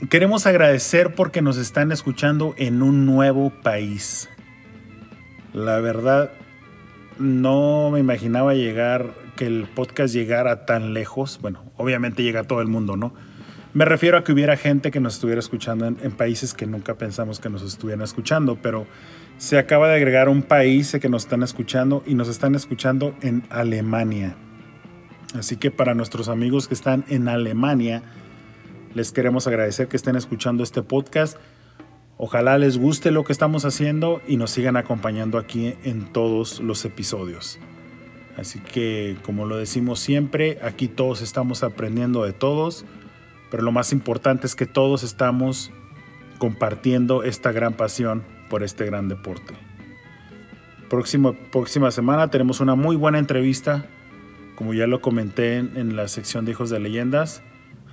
Queremos 0.10 0.46
agradecer 0.46 1.16
porque 1.16 1.42
nos 1.42 1.58
están 1.58 1.92
escuchando 1.92 2.54
en 2.58 2.82
un 2.82 3.06
nuevo 3.06 3.50
país. 3.50 4.30
La 5.54 5.80
verdad, 5.80 6.32
no 7.20 7.90
me 7.92 8.00
imaginaba 8.00 8.54
llegar, 8.54 9.14
que 9.36 9.48
el 9.48 9.66
podcast 9.66 10.14
llegara 10.14 10.66
tan 10.66 10.94
lejos. 10.94 11.40
Bueno, 11.42 11.72
obviamente 11.78 12.24
llega 12.24 12.42
a 12.42 12.44
todo 12.44 12.62
el 12.62 12.68
mundo, 12.68 12.98
¿no? 12.98 13.14
Me 13.74 13.86
refiero 13.86 14.18
a 14.18 14.24
que 14.24 14.32
hubiera 14.32 14.58
gente 14.58 14.92
que 14.92 15.00
nos 15.00 15.16
estuviera 15.16 15.40
escuchando 15.40 15.86
en, 15.86 15.98
en, 16.02 16.12
países 16.12 16.54
que 16.54 16.66
nunca 16.66 16.96
pensamos 16.96 17.40
que 17.40 17.50
nos 17.50 17.62
estuvieran 17.62 18.04
escuchando, 18.04 18.58
pero 18.62 18.88
se 19.38 19.60
acaba 19.60 19.88
de 19.88 19.96
agregar 19.96 20.30
un 20.30 20.42
país 20.42 20.98
que 21.00 21.10
nos 21.10 21.24
están 21.24 21.44
escuchando 21.44 22.04
y 22.06 22.16
nos 22.16 22.28
están 22.28 22.56
escuchando 22.56 23.16
en 23.22 23.44
Alemania. 23.50 24.36
Así 25.36 25.58
que 25.58 25.70
para 25.70 25.94
nuestros 25.94 26.28
amigos 26.28 26.68
que 26.68 26.74
están 26.74 27.06
en 27.08 27.28
Alemania, 27.28 28.02
les 28.96 29.12
queremos 29.12 29.46
agradecer 29.46 29.88
que 29.88 29.98
estén 29.98 30.16
escuchando 30.16 30.64
este 30.64 30.82
podcast. 30.82 31.38
Ojalá 32.18 32.58
les 32.58 32.80
guste 32.80 33.12
lo 33.12 33.24
que 33.24 33.32
estamos 33.32 33.64
haciendo 33.64 34.22
y 34.28 34.38
nos 34.38 34.50
sigan 34.50 34.76
acompañando 34.76 35.38
aquí 35.38 35.76
en 35.84 36.12
todos 36.12 36.60
los 36.60 36.84
episodios. 36.84 37.60
Así 38.38 38.60
que, 38.60 39.18
como 39.24 39.46
lo 39.46 39.58
decimos 39.58 40.00
siempre, 40.00 40.58
aquí 40.64 40.88
todos 40.88 41.22
estamos 41.22 41.64
aprendiendo 41.64 42.24
de 42.24 42.34
todos, 42.34 42.86
pero 43.52 43.62
lo 43.62 43.72
más 43.72 43.92
importante 43.92 44.48
es 44.48 44.56
que 44.56 44.66
todos 44.66 45.04
estamos 45.04 45.72
compartiendo 46.40 47.24
esta 47.24 47.52
gran 47.52 47.74
pasión 47.74 48.24
por 48.50 48.64
este 48.64 48.86
gran 48.86 49.10
deporte. 49.10 49.54
Próxima, 50.90 51.34
próxima 51.52 51.92
semana 51.92 52.30
tenemos 52.30 52.60
una 52.60 52.76
muy 52.76 52.96
buena 52.96 53.20
entrevista, 53.20 53.86
como 54.56 54.74
ya 54.74 54.88
lo 54.88 55.02
comenté 55.02 55.58
en, 55.58 55.72
en 55.76 55.96
la 55.96 56.08
sección 56.08 56.46
de 56.46 56.52
Hijos 56.52 56.70
de 56.70 56.80
Leyendas, 56.80 57.44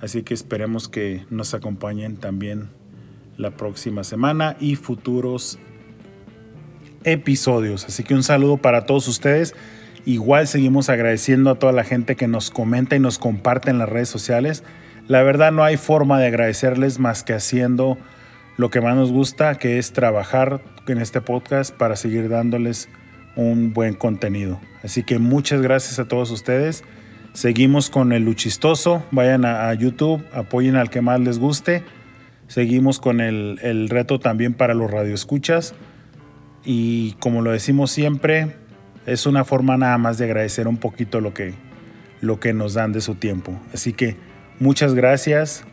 así 0.01 0.23
que 0.23 0.33
esperemos 0.33 0.87
que 0.87 1.25
nos 1.29 1.53
acompañen 1.53 2.17
también 2.17 2.69
la 3.37 3.51
próxima 3.51 4.03
semana 4.03 4.55
y 4.59 4.75
futuros 4.75 5.59
episodios. 7.03 7.85
Así 7.85 8.03
que 8.03 8.13
un 8.13 8.23
saludo 8.23 8.57
para 8.57 8.85
todos 8.85 9.07
ustedes. 9.07 9.55
Igual 10.05 10.47
seguimos 10.47 10.89
agradeciendo 10.89 11.49
a 11.49 11.55
toda 11.55 11.71
la 11.71 11.83
gente 11.83 12.15
que 12.15 12.27
nos 12.27 12.51
comenta 12.51 12.95
y 12.95 12.99
nos 12.99 13.17
comparte 13.17 13.69
en 13.69 13.79
las 13.79 13.89
redes 13.89 14.09
sociales. 14.09 14.63
La 15.07 15.23
verdad 15.23 15.51
no 15.51 15.63
hay 15.63 15.77
forma 15.77 16.19
de 16.19 16.27
agradecerles 16.27 16.99
más 16.99 17.23
que 17.23 17.33
haciendo 17.33 17.97
lo 18.57 18.69
que 18.69 18.81
más 18.81 18.95
nos 18.95 19.11
gusta, 19.11 19.55
que 19.55 19.77
es 19.77 19.91
trabajar 19.93 20.61
en 20.87 20.99
este 20.99 21.21
podcast 21.21 21.75
para 21.75 21.95
seguir 21.95 22.29
dándoles 22.29 22.89
un 23.35 23.73
buen 23.73 23.95
contenido. 23.95 24.59
Así 24.83 25.03
que 25.03 25.19
muchas 25.19 25.61
gracias 25.61 25.99
a 25.99 26.07
todos 26.07 26.31
ustedes. 26.31 26.83
Seguimos 27.33 27.89
con 27.89 28.13
el 28.13 28.23
luchistoso. 28.23 29.03
Vayan 29.11 29.43
a, 29.45 29.73
YouTube, 29.73 30.23
apoyen 30.33 30.77
al 30.77 30.89
que 30.89 31.01
más 31.01 31.19
les 31.19 31.37
guste. 31.37 31.83
Seguimos 32.47 32.99
con 32.99 33.19
el, 33.19 33.59
el 33.61 33.89
reto 33.89 34.19
también 34.19 34.53
para 34.53 34.73
los 34.73 34.89
radioescuchas. 34.89 35.73
Y 36.63 37.13
como 37.19 37.41
lo 37.41 37.51
decimos 37.51 37.91
siempre, 37.91 38.55
es 39.05 39.25
una 39.25 39.43
forma 39.43 39.75
nada 39.75 39.97
más 39.97 40.17
de 40.17 40.25
agradecer 40.25 40.67
un 40.67 40.77
poquito 40.77 41.19
lo 41.19 41.33
que, 41.33 41.53
lo 42.21 42.39
que 42.39 42.53
nos 42.53 42.73
dan 42.73 42.93
de 42.93 43.01
su 43.01 43.15
tiempo. 43.15 43.59
Así 43.73 43.91
que 43.91 44.15
muchas 44.59 44.93
gracias 44.93 45.65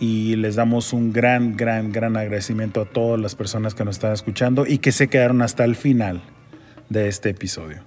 y 0.00 0.34
les 0.36 0.56
damos 0.56 0.92
un 0.92 1.12
gran, 1.12 1.56
gran, 1.56 1.92
gran 1.92 2.16
agradecimiento 2.16 2.80
a 2.80 2.86
todas 2.86 3.20
las 3.20 3.34
personas 3.34 3.74
que 3.74 3.84
nos 3.84 3.96
están 3.96 4.12
escuchando 4.12 4.66
y 4.66 4.78
que 4.78 4.90
se 4.90 5.08
quedaron 5.08 5.42
hasta 5.42 5.64
el 5.64 5.76
final 5.76 6.22
de 6.88 7.06
este 7.06 7.28
episodio. 7.28 7.82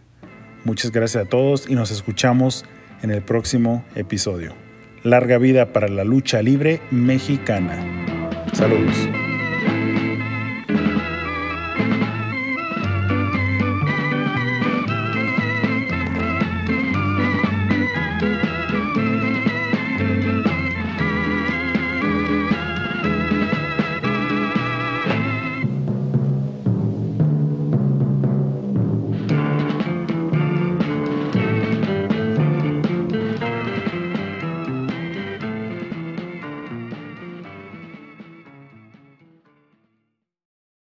Muchas 0.64 0.92
gracias 0.92 1.26
a 1.26 1.30
todos 1.30 1.70
y 1.70 1.74
nos 1.76 1.92
escuchamos 1.92 2.64
en 3.02 3.12
el 3.12 3.22
próximo 3.24 3.84
episodio. 3.96 4.54
Larga 5.04 5.38
vida 5.38 5.74
para 5.74 5.90
la 5.90 6.06
lucha 6.06 6.42
libre 6.42 6.80
mexicana. 6.92 7.76
Saludos. 8.54 8.96